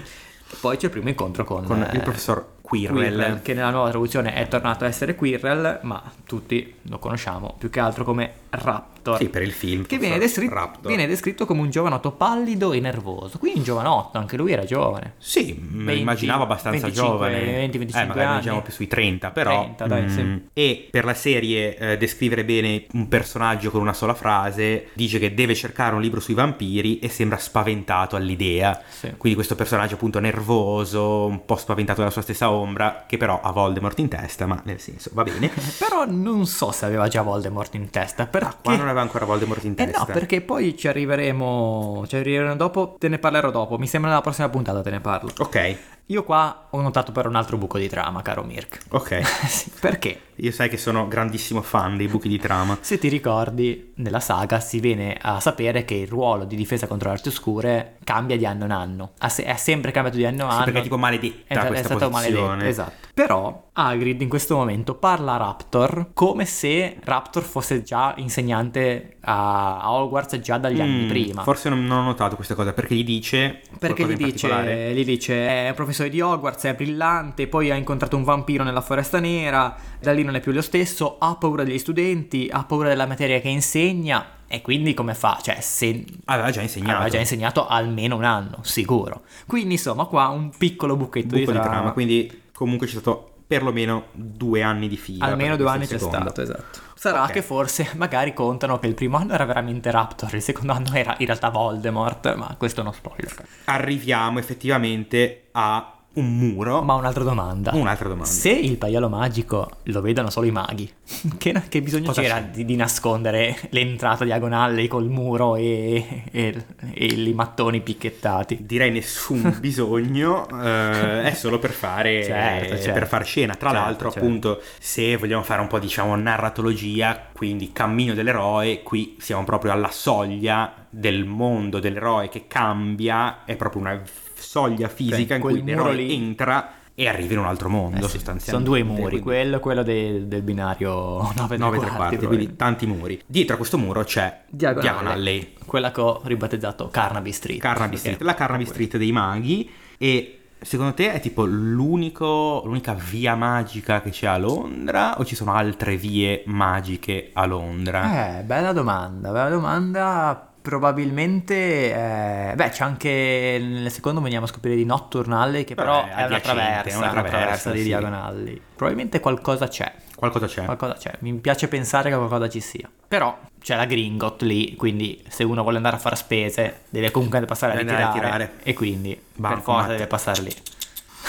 Poi 0.61 0.77
c'è 0.77 0.87
il 0.87 0.91
primo 0.91 1.09
incontro 1.09 1.45
con, 1.45 1.65
Con 1.65 1.83
eh, 1.83 1.91
il 1.93 2.03
professor 2.03 2.55
Quirrell. 2.69 2.97
Quirrell, 2.97 3.43
che 3.43 3.55
nella 3.55 3.71
nuova 3.71 3.89
traduzione 3.89 4.35
è 4.35 4.47
tornato 4.47 4.85
a 4.85 4.89
essere 4.89 5.15
Quirrell, 5.15 5.81
ma 5.83 6.03
tutti 6.27 6.75
lo 6.83 6.99
conosciamo 6.99 7.55
più 7.59 7.71
che 7.71 7.81
altro 7.81 8.05
come 8.05 8.33
Raptor. 8.51 9.17
Sì, 9.19 9.29
per 9.29 9.43
il 9.43 9.53
film. 9.53 9.87
Che 9.87 9.99
viene 9.99 10.19
Raptor. 10.19 10.87
viene 10.87 11.07
descritto 11.07 11.47
come 11.47 11.61
un 11.61 11.71
giovanotto 11.71 12.13
pallido 12.13 12.73
e 12.73 12.81
nervoso. 12.81 13.39
Quindi 13.39 13.59
un 13.59 13.65
giovanotto, 13.65 14.19
anche 14.19 14.37
lui 14.37 14.53
era 14.53 14.65
giovane. 14.65 15.15
Sì, 15.19 15.59
me 15.59 15.79
lo 15.79 15.85
20, 15.87 16.01
immaginavo 16.01 16.43
abbastanza 16.43 16.87
25, 16.87 17.11
giovane. 17.11 17.41
20, 17.41 17.79
25 17.79 18.01
eh, 18.01 18.07
magari 18.07 18.27
anni. 18.27 18.41
diciamo 18.41 18.63
più 18.63 18.73
sui 18.73 18.87
30, 18.87 19.31
però. 19.31 19.61
30, 19.61 19.87
dai, 19.87 20.11
sì. 20.11 20.23
mm, 20.23 20.37
E 20.53 20.89
per 20.91 21.05
la 21.05 21.15
serie 21.15 21.77
eh, 21.77 21.97
descrivere 21.97 22.45
bene 22.45 22.85
un 22.93 23.09
personaggio 23.09 23.71
con 23.71 23.81
una 23.81 23.95
sola 23.95 24.15
frase, 24.15 24.89
dice 24.93 25.19
che 25.19 25.33
deve 25.33 25.55
cercare 25.55 25.95
un 25.95 26.01
libro 26.01 26.21
sui 26.21 26.35
vampiri 26.35 26.99
e 26.99 27.09
sembra 27.09 27.39
spaventato 27.39 28.17
all'idea. 28.17 28.79
Sì. 28.89 29.15
Quindi 29.17 29.35
questo 29.37 29.55
personaggio 29.55 29.95
appunto 29.95 30.21
nervoso, 30.21 31.27
un 31.27 31.45
po' 31.45 31.57
spaventato 31.57 32.01
dalla 32.01 32.13
sua 32.13 32.23
stessa 32.23 32.49
ombra, 32.59 33.05
che 33.07 33.17
però 33.17 33.41
ha 33.43 33.51
Voldemort 33.51 33.99
in 33.99 34.09
testa, 34.09 34.47
ma 34.47 34.61
nel 34.65 34.81
senso 34.81 35.11
va 35.13 35.23
bene. 35.23 35.51
Però 35.79 36.05
non 36.07 36.47
so 36.47 36.71
se 36.71 36.85
aveva 36.85 37.09
già 37.09 37.23
Voldemort 37.23 37.75
in 37.75 37.91
testa. 37.91 38.27
Perché... 38.27 38.57
Qua 38.63 38.77
non 38.77 38.87
aveva 38.87 39.01
ancora 39.01 39.25
Voldemort 39.25 39.65
in 39.65 39.73
Eh 39.73 39.85
testa. 39.87 39.99
no, 39.99 40.05
perché 40.07 40.41
poi 40.41 40.77
ci 40.77 40.89
arriveremo. 40.89 42.05
Ci 42.07 42.17
arriveremo 42.17 42.57
dopo. 42.57 42.97
Te 42.99 43.09
ne 43.09 43.19
parlerò 43.19 43.51
dopo. 43.51 43.79
Mi 43.79 43.87
sembra 43.87 44.11
nella 44.11 44.23
prossima 44.23 44.49
puntata 44.49 44.81
te 44.83 44.91
ne 44.91 45.01
parlo. 45.01 45.31
Ok, 45.39 45.77
Io 46.11 46.25
qua 46.25 46.69
ho 46.71 46.81
notato 46.81 47.13
per 47.13 47.27
un 47.27 47.35
altro 47.37 47.59
buco 47.59 47.77
di 47.77 47.87
trama, 47.87 48.23
caro 48.23 48.43
Mirk. 48.43 48.79
ok. 48.89 49.21
Sì, 49.49 49.71
perché? 49.79 50.21
Io 50.37 50.51
sai 50.53 50.69
che 50.71 50.77
sono 50.79 51.07
grandissimo 51.07 51.61
fan 51.63 51.97
dei 51.99 52.07
buchi 52.09 52.29
di 52.29 52.39
trama. 52.39 52.79
Se 52.81 52.97
ti 52.99 53.09
ricordi, 53.09 53.93
nella 53.97 54.21
saga 54.21 54.59
si 54.61 54.81
viene 54.81 55.19
a 55.21 55.39
sapere 55.41 55.85
che 55.85 55.95
il 55.95 56.07
ruolo 56.09 56.45
di 56.45 56.57
difesa 56.57 56.87
contro 56.87 57.09
le 57.09 57.17
arti 57.17 57.29
oscure 57.29 57.97
cambia 58.05 58.37
di 58.39 58.47
anno 58.47 58.65
in 58.65 58.71
anno. 58.71 59.11
Ha 59.19 59.29
se- 59.29 59.45
è 59.45 59.57
sempre 59.57 59.91
cambiato 59.91 60.17
di 60.17 60.25
anno 60.25 60.45
in 60.45 60.49
Sì, 60.49 60.55
anno. 60.55 60.65
perché 60.65 60.79
è 60.79 60.83
tipo 60.83 60.97
maledetta 60.99 61.43
È, 61.47 61.59
è 61.59 61.67
questa 61.67 61.87
stato 61.97 62.09
posizione. 62.11 62.41
maledetto, 62.47 62.69
esatto. 62.71 63.07
Però 63.13 63.68
Hagrid 63.81 64.21
in 64.21 64.29
questo 64.29 64.57
momento 64.57 64.97
parla 64.97 65.35
a 65.35 65.37
Raptor 65.37 66.09
come 66.13 66.45
se 66.47 66.97
Raptor 67.05 67.45
fosse 67.45 67.83
già 67.83 68.13
insegnante 68.17 69.19
a 69.21 69.93
Hogwarts 69.93 70.41
già 70.41 70.59
dagli 70.59 70.81
anni 70.81 71.05
Mm, 71.05 71.09
prima. 71.09 71.43
Forse 71.43 71.69
non, 71.69 71.85
non 71.85 71.99
ho 72.01 72.05
notato 72.07 72.35
questa 72.35 72.57
cosa 72.57 72.73
perché 72.73 72.97
gli 72.97 73.05
dice. 73.05 73.61
Perché 73.79 74.05
gli 74.05 74.17
dice, 74.17 74.93
gli 74.95 75.05
dice 75.05 75.47
è 75.47 75.69
un 75.69 75.75
professore 75.77 76.09
di 76.09 76.21
Hogwarts, 76.21 76.65
è 76.65 76.75
brillante, 76.75 77.47
poi 77.47 77.71
ha 77.71 77.77
incontrato 77.77 78.17
un 78.17 78.25
vampiro 78.25 78.65
nella 78.65 78.81
foresta 78.81 79.21
nera, 79.21 79.77
da 80.01 80.13
lì 80.13 80.25
non 80.25 80.35
è 80.35 80.41
più 80.41 80.51
lo 80.51 80.63
stesso, 80.63 81.17
ha 81.21 81.37
paura 81.37 81.63
degli 81.63 81.79
studenti, 81.79 82.49
ha 82.51 82.65
paura 82.65 82.89
della 82.89 83.07
materia 83.07 83.41
che 83.41 83.49
insegna 83.49 84.27
E 84.49 84.63
quindi 84.63 84.95
come 84.95 85.15
fa? 85.15 85.39
Cioè, 85.41 85.61
se 85.61 86.05
Aveva 86.25 86.51
già 86.51 86.63
insegnato. 86.63 86.95
aveva 86.95 87.11
già 87.11 87.19
insegnato 87.19 87.67
almeno 87.67 88.17
un 88.17 88.25
anno, 88.25 88.59
sicuro. 88.63 89.21
Quindi 89.47 89.75
insomma 89.75 90.07
qua 90.07 90.29
un 90.29 90.51
piccolo 90.57 90.97
buchetto 90.97 91.29
buco 91.37 91.39
di 91.39 91.45
di 91.45 91.53
trama. 91.53 91.69
trama, 91.69 91.93
quindi 91.93 92.43
comunque 92.53 92.87
c'è 92.87 92.95
stato 92.95 93.28
perlomeno 93.49 94.09
due 94.13 94.63
anni 94.63 94.87
di 94.89 94.97
fila. 94.99 95.25
Almeno 95.25 95.57
due 95.57 95.71
anni 95.71 95.87
c'è 95.87 95.99
stato, 95.99 96.43
esatto. 96.43 96.81
Sarà 96.95 97.23
Ok. 97.25 97.33
che 97.33 97.43
forse 97.43 97.91
magari 97.97 98.35
contano 98.35 98.79
che 98.79 98.87
il 98.87 98.95
primo 98.95 99.17
anno 99.17 99.33
era 99.33 99.47
veramente 99.47 99.91
Raptor, 99.91 100.35
il 100.35 100.43
secondo 100.43 100.73
anno 100.73 100.93
era 100.93 101.15
in 101.19 101.27
realtà 101.27 101.49
Voldemort, 101.49 102.35
ma 102.35 102.55
questo 102.59 102.81
è 102.81 102.83
uno 102.83 102.93
spoiler. 102.93 103.35
Arriviamo 103.65 104.39
effettivamente 104.39 105.49
a 105.53 105.98
un 106.15 106.37
muro. 106.37 106.83
Ma 106.83 106.95
un'altra 106.95 107.23
domanda. 107.23 107.73
Un'altra 107.75 108.09
domanda. 108.09 108.29
Se 108.29 108.51
il 108.51 108.77
paiolo 108.77 109.09
magico 109.09 109.71
lo 109.85 110.01
vedono 110.01 110.31
solo 110.31 110.47
i 110.47 110.51
maghi, 110.51 110.91
che, 111.39 111.63
che 111.69 111.81
bisogno 111.81 112.07
Cosa 112.07 112.23
c'era 112.23 112.41
di, 112.41 112.65
di 112.65 112.75
nascondere 112.75 113.57
l'entrata 113.71 114.25
diagonale 114.25 114.89
col 114.89 115.09
muro 115.09 115.55
e, 115.55 116.25
e- 116.33 116.65
e 116.93 117.05
i 117.05 117.33
mattoni 117.35 117.81
picchettati? 117.81 118.65
Direi 118.67 118.91
nessun 118.91 119.59
bisogno, 119.61 120.49
eh, 120.61 121.23
è 121.23 121.35
solo 121.35 121.59
per 121.59 121.71
fare, 121.71 122.25
Certo, 122.25 122.77
certo. 122.77 122.93
per 122.93 123.07
far 123.07 123.25
scena. 123.25 123.55
Tra 123.55 123.71
Certo, 123.71 123.85
l'altro, 123.85 124.11
certo. 124.11 124.27
appunto, 124.27 124.63
se 124.81 125.17
vogliamo 125.17 125.43
fare 125.45 125.61
un 125.61 125.69
po' 125.69 125.79
diciamo 125.79 126.17
narratologia, 126.17 127.27
quindi 127.33 127.71
cammino 127.73 128.15
dell'eroe, 128.15 128.83
qui 128.83 129.17
siamo 129.21 129.45
proprio 129.45 129.71
alla 129.71 129.91
soglia 129.91 130.75
del 130.91 131.27
mondo 131.27 131.79
dell'eroe 131.79 132.29
che 132.29 132.47
cambia, 132.49 133.45
è 133.45 133.55
proprio 133.57 133.83
una 133.83 134.03
soglia 134.39 134.89
fisica 134.89 135.35
in 135.35 135.41
quel 135.41 135.57
cui 135.57 135.65
l'eroe 135.65 135.95
lì- 135.95 136.15
entra 136.15 136.73
e 136.95 137.07
arriva 137.07 137.33
in 137.35 137.39
un 137.39 137.45
altro 137.47 137.69
mondo 137.69 137.99
Eh 137.99 138.09
sì, 138.09 138.17
sostanzialmente. 138.17 138.51
Sono 138.51 138.65
due 138.65 138.83
muri, 138.83 139.03
Quindi- 139.03 139.21
quello 139.23 139.57
e 139.57 139.61
quello 139.61 139.83
de- 139.85 140.27
del 140.27 140.43
binario 140.43 141.31
9 141.37 141.57
9 141.57 141.77
e 141.77 141.81
tre 141.81 141.91
quarti, 141.91 142.27
quindi 142.27 142.57
tanti 142.57 142.87
muri. 142.87 143.21
Dietro 143.25 143.55
a 143.55 143.57
questo 143.57 143.79
muro 143.79 144.03
c'è 144.03 144.43
Diagon 144.49 145.07
Alley, 145.07 145.55
Quella 145.65 145.93
che 145.93 146.01
ho 146.01 146.21
ribattezzato 146.25 146.89
Carnaby 146.91 147.31
Street. 147.33 147.61
Carnaby 147.61 147.97
Street, 147.97 148.21
la 148.23 148.35
Carnaby 148.35 148.65
Street 148.65 148.97
dei 148.97 149.13
maghi 149.13 149.71
e 149.97 150.39
secondo 150.61 150.93
te 150.95 151.13
è 151.13 151.21
tipo 151.21 151.45
l'unico, 151.45 152.63
l'unica 152.65 152.95
via 152.95 153.37
magica 153.37 154.01
che 154.01 154.11
c'è 154.11 154.27
a 154.27 154.37
Londra 154.39 155.19
o 155.21 155.25
ci 155.25 155.37
sono 155.37 155.53
altre 155.55 155.97
vie 155.97 156.43
magiche 156.47 157.31
a 157.33 157.47
Londra? 157.47 158.39
Eh, 158.39 158.43
bella 158.43 158.73
domanda, 158.73 159.31
bella 159.31 159.51
domanda. 159.51 160.48
Probabilmente, 160.69 161.55
eh, 161.95 162.53
beh, 162.55 162.69
c'è 162.69 162.85
anche 162.85 163.59
nel 163.59 163.91
secondo 163.91 164.21
veniamo 164.21 164.45
a 164.45 164.49
scoprire 164.49 164.77
di 164.77 164.85
Nocturnal 164.85 165.65
che 165.65 165.75
però, 165.75 166.05
Però 166.05 166.15
è 166.15 166.27
una 166.27 166.41
traversa, 166.41 166.91
è 166.91 166.95
una 166.95 166.99
una 167.05 167.11
traversa, 167.23 167.37
traversa 167.39 167.71
di 167.71 167.79
sì. 167.79 167.85
diagonali. 167.85 168.63
Probabilmente 168.77 169.19
qualcosa 169.21 169.67
c'è, 169.67 169.91
Qualcosa 170.15 170.47
c'è? 170.47 170.65
qualcosa 170.67 170.93
c'è. 170.93 171.13
Mi 171.21 171.33
piace 171.35 171.69
pensare 171.69 172.11
che 172.11 172.17
qualcosa 172.17 172.51
ci 172.51 172.61
sia. 172.61 172.87
Però 173.09 173.35
c'è 173.59 173.77
la 173.77 173.87
Gringot 173.87 174.43
lì, 174.43 174.75
quindi 174.77 175.25
se 175.29 175.43
uno 175.43 175.63
vuole 175.63 175.79
andare 175.79 175.97
a 175.97 175.99
fare 175.99 176.17
spese 176.17 176.81
deve 176.91 177.11
comunque 177.13 177.41
passare 177.47 177.73
a 177.73 177.77
ritirare, 177.79 178.03
a 178.03 178.13
ritirare. 178.13 178.53
e 178.63 178.75
quindi 178.75 179.15
per 179.15 179.23
Bancomat. 179.37 179.63
forza 179.65 179.87
deve 179.93 180.07
passare 180.07 180.43
lì. 180.43 180.55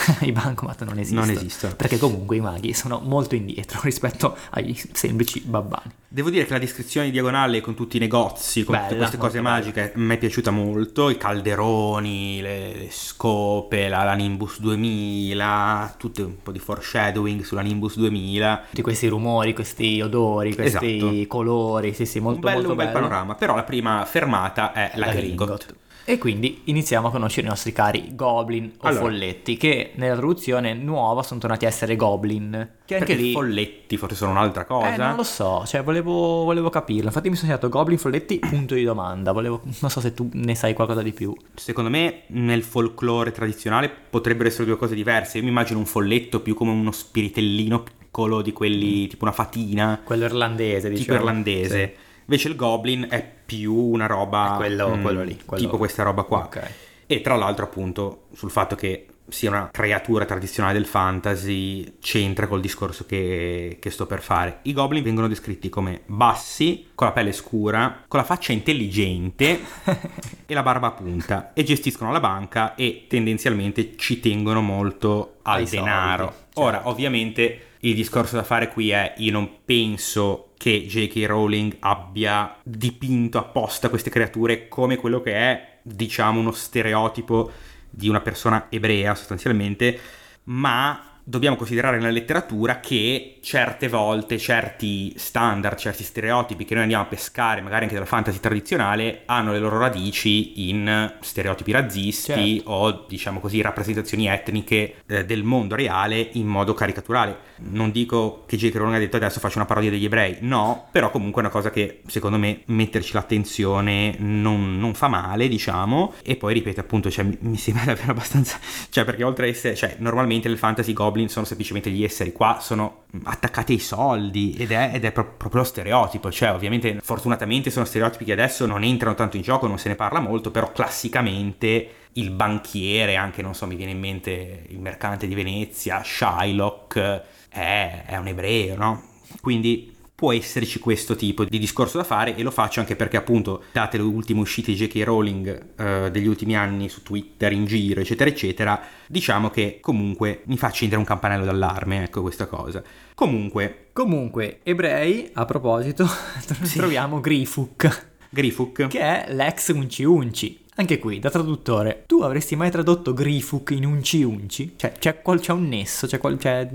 I 0.20 0.32
bancomat 0.32 0.84
non 0.84 0.98
esistono. 0.98 1.26
Non 1.26 1.34
esistono. 1.34 1.74
Perché 1.76 1.98
comunque 1.98 2.36
i 2.36 2.40
maghi 2.40 2.72
sono 2.72 3.00
molto 3.02 3.34
indietro 3.34 3.80
rispetto 3.84 4.36
ai 4.50 4.80
semplici 4.92 5.40
babbani. 5.40 5.92
Devo 6.12 6.28
dire 6.30 6.44
che 6.44 6.52
la 6.52 6.58
descrizione 6.58 7.06
di 7.06 7.12
Diagonale 7.12 7.60
con 7.60 7.74
tutti 7.74 7.96
i 7.96 8.00
negozi, 8.00 8.64
con 8.64 8.74
tutte 8.74 8.88
Bella, 8.88 8.98
queste 8.98 9.16
cose 9.16 9.40
magiche, 9.40 9.92
mi 9.94 10.14
è 10.14 10.18
piaciuta 10.18 10.50
molto. 10.50 11.08
I 11.08 11.16
calderoni, 11.16 12.40
le, 12.40 12.74
le 12.74 12.88
scope, 12.90 13.88
la, 13.88 14.02
la 14.02 14.14
Nimbus 14.14 14.58
2000, 14.60 15.94
tutto 15.98 16.24
un 16.24 16.42
po' 16.42 16.50
di 16.50 16.58
foreshadowing 16.58 17.42
sulla 17.44 17.60
Nimbus 17.60 17.96
2000. 17.96 18.64
Tutti 18.70 18.82
questi 18.82 19.06
rumori, 19.06 19.54
questi 19.54 20.00
odori, 20.00 20.54
questi 20.54 20.96
Esatto. 20.96 21.26
colori, 21.28 21.94
sì 21.94 22.06
sì, 22.06 22.18
molto 22.18 22.38
un 22.38 22.44
bel, 22.44 22.54
molto 22.54 22.70
un 22.70 22.76
bel 22.76 22.86
bello. 22.86 22.98
panorama, 22.98 23.34
però 23.36 23.54
la 23.54 23.62
prima 23.62 24.04
fermata 24.04 24.72
è 24.72 24.92
la, 24.96 25.06
La 25.06 25.12
Gringot. 25.12 25.46
Gringot. 25.46 25.74
E 26.10 26.18
quindi 26.18 26.62
iniziamo 26.64 27.06
a 27.06 27.10
conoscere 27.12 27.46
i 27.46 27.50
nostri 27.50 27.70
cari 27.72 28.08
goblin 28.16 28.72
o 28.78 28.88
Allora. 28.88 29.04
folletti, 29.04 29.56
che 29.56 29.92
nella 29.94 30.16
traduzione 30.16 30.74
nuova 30.74 31.22
sono 31.22 31.38
tornati 31.38 31.66
a 31.66 31.68
essere 31.68 31.94
goblin. 31.94 32.68
Che 32.84 32.96
anche 32.96 33.14
lì... 33.14 33.30
folletti 33.30 33.96
forse 33.96 34.16
sono 34.16 34.32
un'altra 34.32 34.64
cosa. 34.64 34.92
Eh, 34.92 34.96
non 34.96 35.14
lo 35.14 35.22
so, 35.22 35.62
cioè 35.66 35.84
volevo, 35.84 36.42
volevo 36.42 36.68
capirlo. 36.68 37.06
Infatti 37.06 37.28
mi 37.28 37.36
sono 37.36 37.46
segnato 37.46 37.68
Goblin 37.68 37.96
Folletti, 37.96 38.40
punto 38.40 38.74
di 38.74 38.82
domanda. 38.82 39.30
Volevo, 39.30 39.60
non 39.62 39.88
so 39.88 40.00
se 40.00 40.12
tu 40.12 40.28
ne 40.32 40.56
sai 40.56 40.74
qualcosa 40.74 41.02
di 41.02 41.12
più. 41.12 41.32
Secondo 41.54 41.90
me 41.90 42.22
nel 42.28 42.64
folklore 42.64 43.30
tradizionale 43.30 43.88
potrebbero 43.88 44.48
essere 44.48 44.64
due 44.64 44.76
cose 44.76 44.96
diverse. 44.96 45.38
Io 45.38 45.44
mi 45.44 45.50
immagino 45.50 45.78
un 45.78 45.86
folletto 45.86 46.40
più 46.40 46.54
come 46.54 46.72
uno 46.72 46.90
spiritellino 46.90 47.82
piccolo 47.82 48.42
di 48.42 48.52
quelli 48.52 49.06
tipo 49.06 49.22
una 49.24 49.32
fatina, 49.32 50.00
Quello 50.02 50.24
irlandese, 50.24 50.88
tipo 50.88 50.98
diciamo. 50.98 51.18
irlandese. 51.18 51.94
Invece 52.30 52.46
il 52.46 52.54
goblin 52.54 53.08
è 53.10 53.28
più 53.44 53.74
una 53.74 54.06
roba 54.06 54.54
quello- 54.56 54.94
mm, 54.96 55.02
quello 55.02 55.22
lì, 55.24 55.36
quello- 55.44 55.64
tipo 55.64 55.76
questa 55.76 56.04
roba 56.04 56.22
qua. 56.22 56.44
Ok. 56.44 56.70
E 57.06 57.20
tra 57.22 57.34
l'altro 57.34 57.64
appunto 57.64 58.26
sul 58.34 58.52
fatto 58.52 58.76
che 58.76 59.06
sia 59.30 59.50
una 59.50 59.68
creatura 59.72 60.24
tradizionale 60.24 60.74
del 60.74 60.86
fantasy 60.86 61.98
c'entra 62.00 62.46
col 62.46 62.60
discorso 62.60 63.04
che, 63.04 63.78
che 63.80 63.90
sto 63.90 64.06
per 64.06 64.20
fare. 64.22 64.60
I 64.62 64.72
goblin 64.72 65.02
vengono 65.02 65.26
descritti 65.26 65.68
come 65.68 66.02
bassi, 66.06 66.90
con 66.94 67.08
la 67.08 67.12
pelle 67.12 67.32
scura, 67.32 68.04
con 68.06 68.20
la 68.20 68.24
faccia 68.26 68.52
intelligente 68.52 69.60
e 70.46 70.54
la 70.54 70.62
barba 70.62 70.86
a 70.88 70.92
punta 70.92 71.50
e 71.52 71.64
gestiscono 71.64 72.12
la 72.12 72.20
banca 72.20 72.76
e 72.76 73.06
tendenzialmente 73.08 73.96
ci 73.96 74.20
tengono 74.20 74.60
molto 74.60 75.38
al 75.42 75.58
Ai 75.58 75.66
soldi, 75.66 75.84
denaro. 75.84 76.24
certo. 76.26 76.60
Ora, 76.60 76.88
ovviamente 76.88 77.64
il 77.80 77.94
discorso 77.94 78.36
da 78.36 78.42
fare 78.42 78.68
qui 78.68 78.90
è 78.90 79.14
io 79.18 79.32
non 79.32 79.48
penso 79.64 80.52
che 80.56 80.84
J.K. 80.86 81.24
Rowling 81.26 81.76
abbia 81.80 82.56
dipinto 82.62 83.38
apposta 83.38 83.88
queste 83.88 84.10
creature 84.10 84.68
come 84.68 84.96
quello 84.96 85.22
che 85.22 85.32
è, 85.32 85.78
diciamo, 85.82 86.38
uno 86.38 86.52
stereotipo 86.52 87.50
di 87.88 88.08
una 88.08 88.20
persona 88.20 88.66
ebrea 88.68 89.14
sostanzialmente, 89.14 89.98
ma 90.44 91.09
dobbiamo 91.24 91.56
considerare 91.56 91.98
nella 91.98 92.10
letteratura 92.10 92.80
che 92.80 93.38
certe 93.42 93.88
volte 93.88 94.38
certi 94.38 95.12
standard, 95.16 95.76
certi 95.76 96.02
stereotipi 96.02 96.64
che 96.64 96.74
noi 96.74 96.82
andiamo 96.82 97.04
a 97.04 97.06
pescare, 97.06 97.60
magari 97.60 97.84
anche 97.84 97.94
dalla 97.94 98.06
fantasy 98.06 98.40
tradizionale, 98.40 99.22
hanno 99.26 99.52
le 99.52 99.58
loro 99.58 99.78
radici 99.78 100.68
in 100.68 101.14
stereotipi 101.20 101.72
razzisti 101.72 102.18
Certo. 102.20 102.70
o 102.70 103.04
diciamo 103.08 103.40
così 103.40 103.60
rappresentazioni 103.60 104.26
etniche 104.26 104.96
eh, 105.06 105.24
del 105.24 105.42
mondo 105.42 105.74
reale 105.74 106.28
in 106.32 106.46
modo 106.46 106.74
caricaturale. 106.74 107.48
Non 107.62 107.90
dico 107.90 108.44
che 108.46 108.56
J.K. 108.56 108.74
Rowling 108.74 108.96
ha 108.96 108.98
detto 108.98 109.16
adesso 109.16 109.40
faccio 109.40 109.58
una 109.58 109.66
parodia 109.66 109.90
degli 109.90 110.04
ebrei, 110.04 110.38
no, 110.40 110.88
però 110.90 111.10
comunque 111.10 111.42
è 111.42 111.44
una 111.44 111.52
cosa 111.52 111.70
che 111.70 112.00
secondo 112.06 112.38
me 112.38 112.62
metterci 112.66 113.12
l'attenzione 113.12 114.14
non, 114.18 114.78
non 114.78 114.94
fa 114.94 115.08
male, 115.08 115.48
diciamo, 115.48 116.14
e 116.22 116.36
poi 116.36 116.54
ripeto 116.54 116.80
appunto, 116.80 117.10
cioè, 117.10 117.24
mi, 117.24 117.36
mi 117.40 117.56
sembra 117.56 117.84
davvero 117.84 118.12
abbastanza, 118.12 118.58
cioè 118.88 119.04
perché 119.04 119.24
oltre 119.24 119.46
a 119.46 119.48
essere, 119.48 119.74
cioè 119.74 119.96
normalmente 119.98 120.48
nel 120.48 120.58
fantasy 120.58 120.92
goblin 121.10 121.28
sono 121.28 121.44
semplicemente 121.44 121.90
gli 121.90 122.04
esseri, 122.04 122.32
qua 122.32 122.58
sono 122.60 123.04
attaccati 123.24 123.72
ai 123.72 123.78
soldi 123.78 124.54
ed 124.56 124.70
è, 124.70 124.92
ed 124.94 125.04
è 125.04 125.12
pro- 125.12 125.34
proprio 125.36 125.62
lo 125.62 125.66
stereotipo, 125.66 126.30
cioè 126.30 126.52
ovviamente 126.52 126.98
fortunatamente 127.02 127.70
sono 127.70 127.84
stereotipi 127.84 128.24
che 128.24 128.32
adesso 128.32 128.64
non 128.66 128.84
entrano 128.84 129.14
tanto 129.14 129.36
in 129.36 129.42
gioco, 129.42 129.66
non 129.66 129.78
se 129.78 129.88
ne 129.88 129.96
parla 129.96 130.20
molto, 130.20 130.50
però 130.50 130.70
classicamente 130.72 131.88
il 132.14 132.30
banchiere, 132.30 133.16
anche 133.16 133.42
non 133.42 133.54
so, 133.54 133.66
mi 133.66 133.76
viene 133.76 133.92
in 133.92 133.98
mente 133.98 134.64
il 134.68 134.80
mercante 134.80 135.26
di 135.26 135.34
Venezia, 135.34 136.02
Shylock, 136.04 137.22
è, 137.48 138.04
è 138.06 138.16
un 138.16 138.26
ebreo, 138.28 138.76
no? 138.76 139.02
Quindi 139.40 139.89
può 140.20 140.34
esserci 140.34 140.78
questo 140.80 141.16
tipo 141.16 141.44
di 141.46 141.58
discorso 141.58 141.96
da 141.96 142.04
fare 142.04 142.36
e 142.36 142.42
lo 142.42 142.50
faccio 142.50 142.78
anche 142.80 142.94
perché 142.94 143.16
appunto 143.16 143.62
date 143.72 143.96
le 143.96 144.02
ultime 144.02 144.40
uscite 144.40 144.70
di 144.70 144.76
J.K. 144.76 145.02
Rowling 145.02 145.66
eh, 145.78 146.10
degli 146.10 146.26
ultimi 146.26 146.54
anni 146.54 146.90
su 146.90 147.02
Twitter, 147.02 147.50
in 147.52 147.64
giro, 147.64 148.02
eccetera, 148.02 148.28
eccetera, 148.28 148.82
diciamo 149.06 149.48
che 149.48 149.78
comunque 149.80 150.42
mi 150.44 150.58
fa 150.58 150.66
accendere 150.66 151.00
un 151.00 151.06
campanello 151.06 151.46
d'allarme, 151.46 152.02
ecco 152.02 152.20
questa 152.20 152.44
cosa. 152.44 152.82
Comunque, 153.14 153.86
Comunque, 153.94 154.60
ebrei, 154.62 155.30
a 155.32 155.46
proposito, 155.46 156.06
troviamo 156.76 157.20
Grifuk, 157.20 158.08
Grifuk, 158.28 158.88
che 158.88 159.00
è 159.00 159.32
l'ex 159.32 159.72
Unci 159.72 160.04
Unci. 160.04 160.58
Anche 160.76 160.98
qui, 160.98 161.18
da 161.18 161.30
traduttore, 161.30 162.04
tu 162.06 162.20
avresti 162.20 162.56
mai 162.56 162.70
tradotto 162.70 163.14
Grifuk 163.14 163.70
in 163.70 163.86
Unci 163.86 164.22
Unci? 164.22 164.74
Cioè, 164.76 164.92
c'è, 164.98 165.22
qual- 165.22 165.40
c'è 165.40 165.52
un 165.52 165.66
nesso, 165.66 166.06
c'è, 166.06 166.18
qual- 166.18 166.36
c'è- 166.36 166.68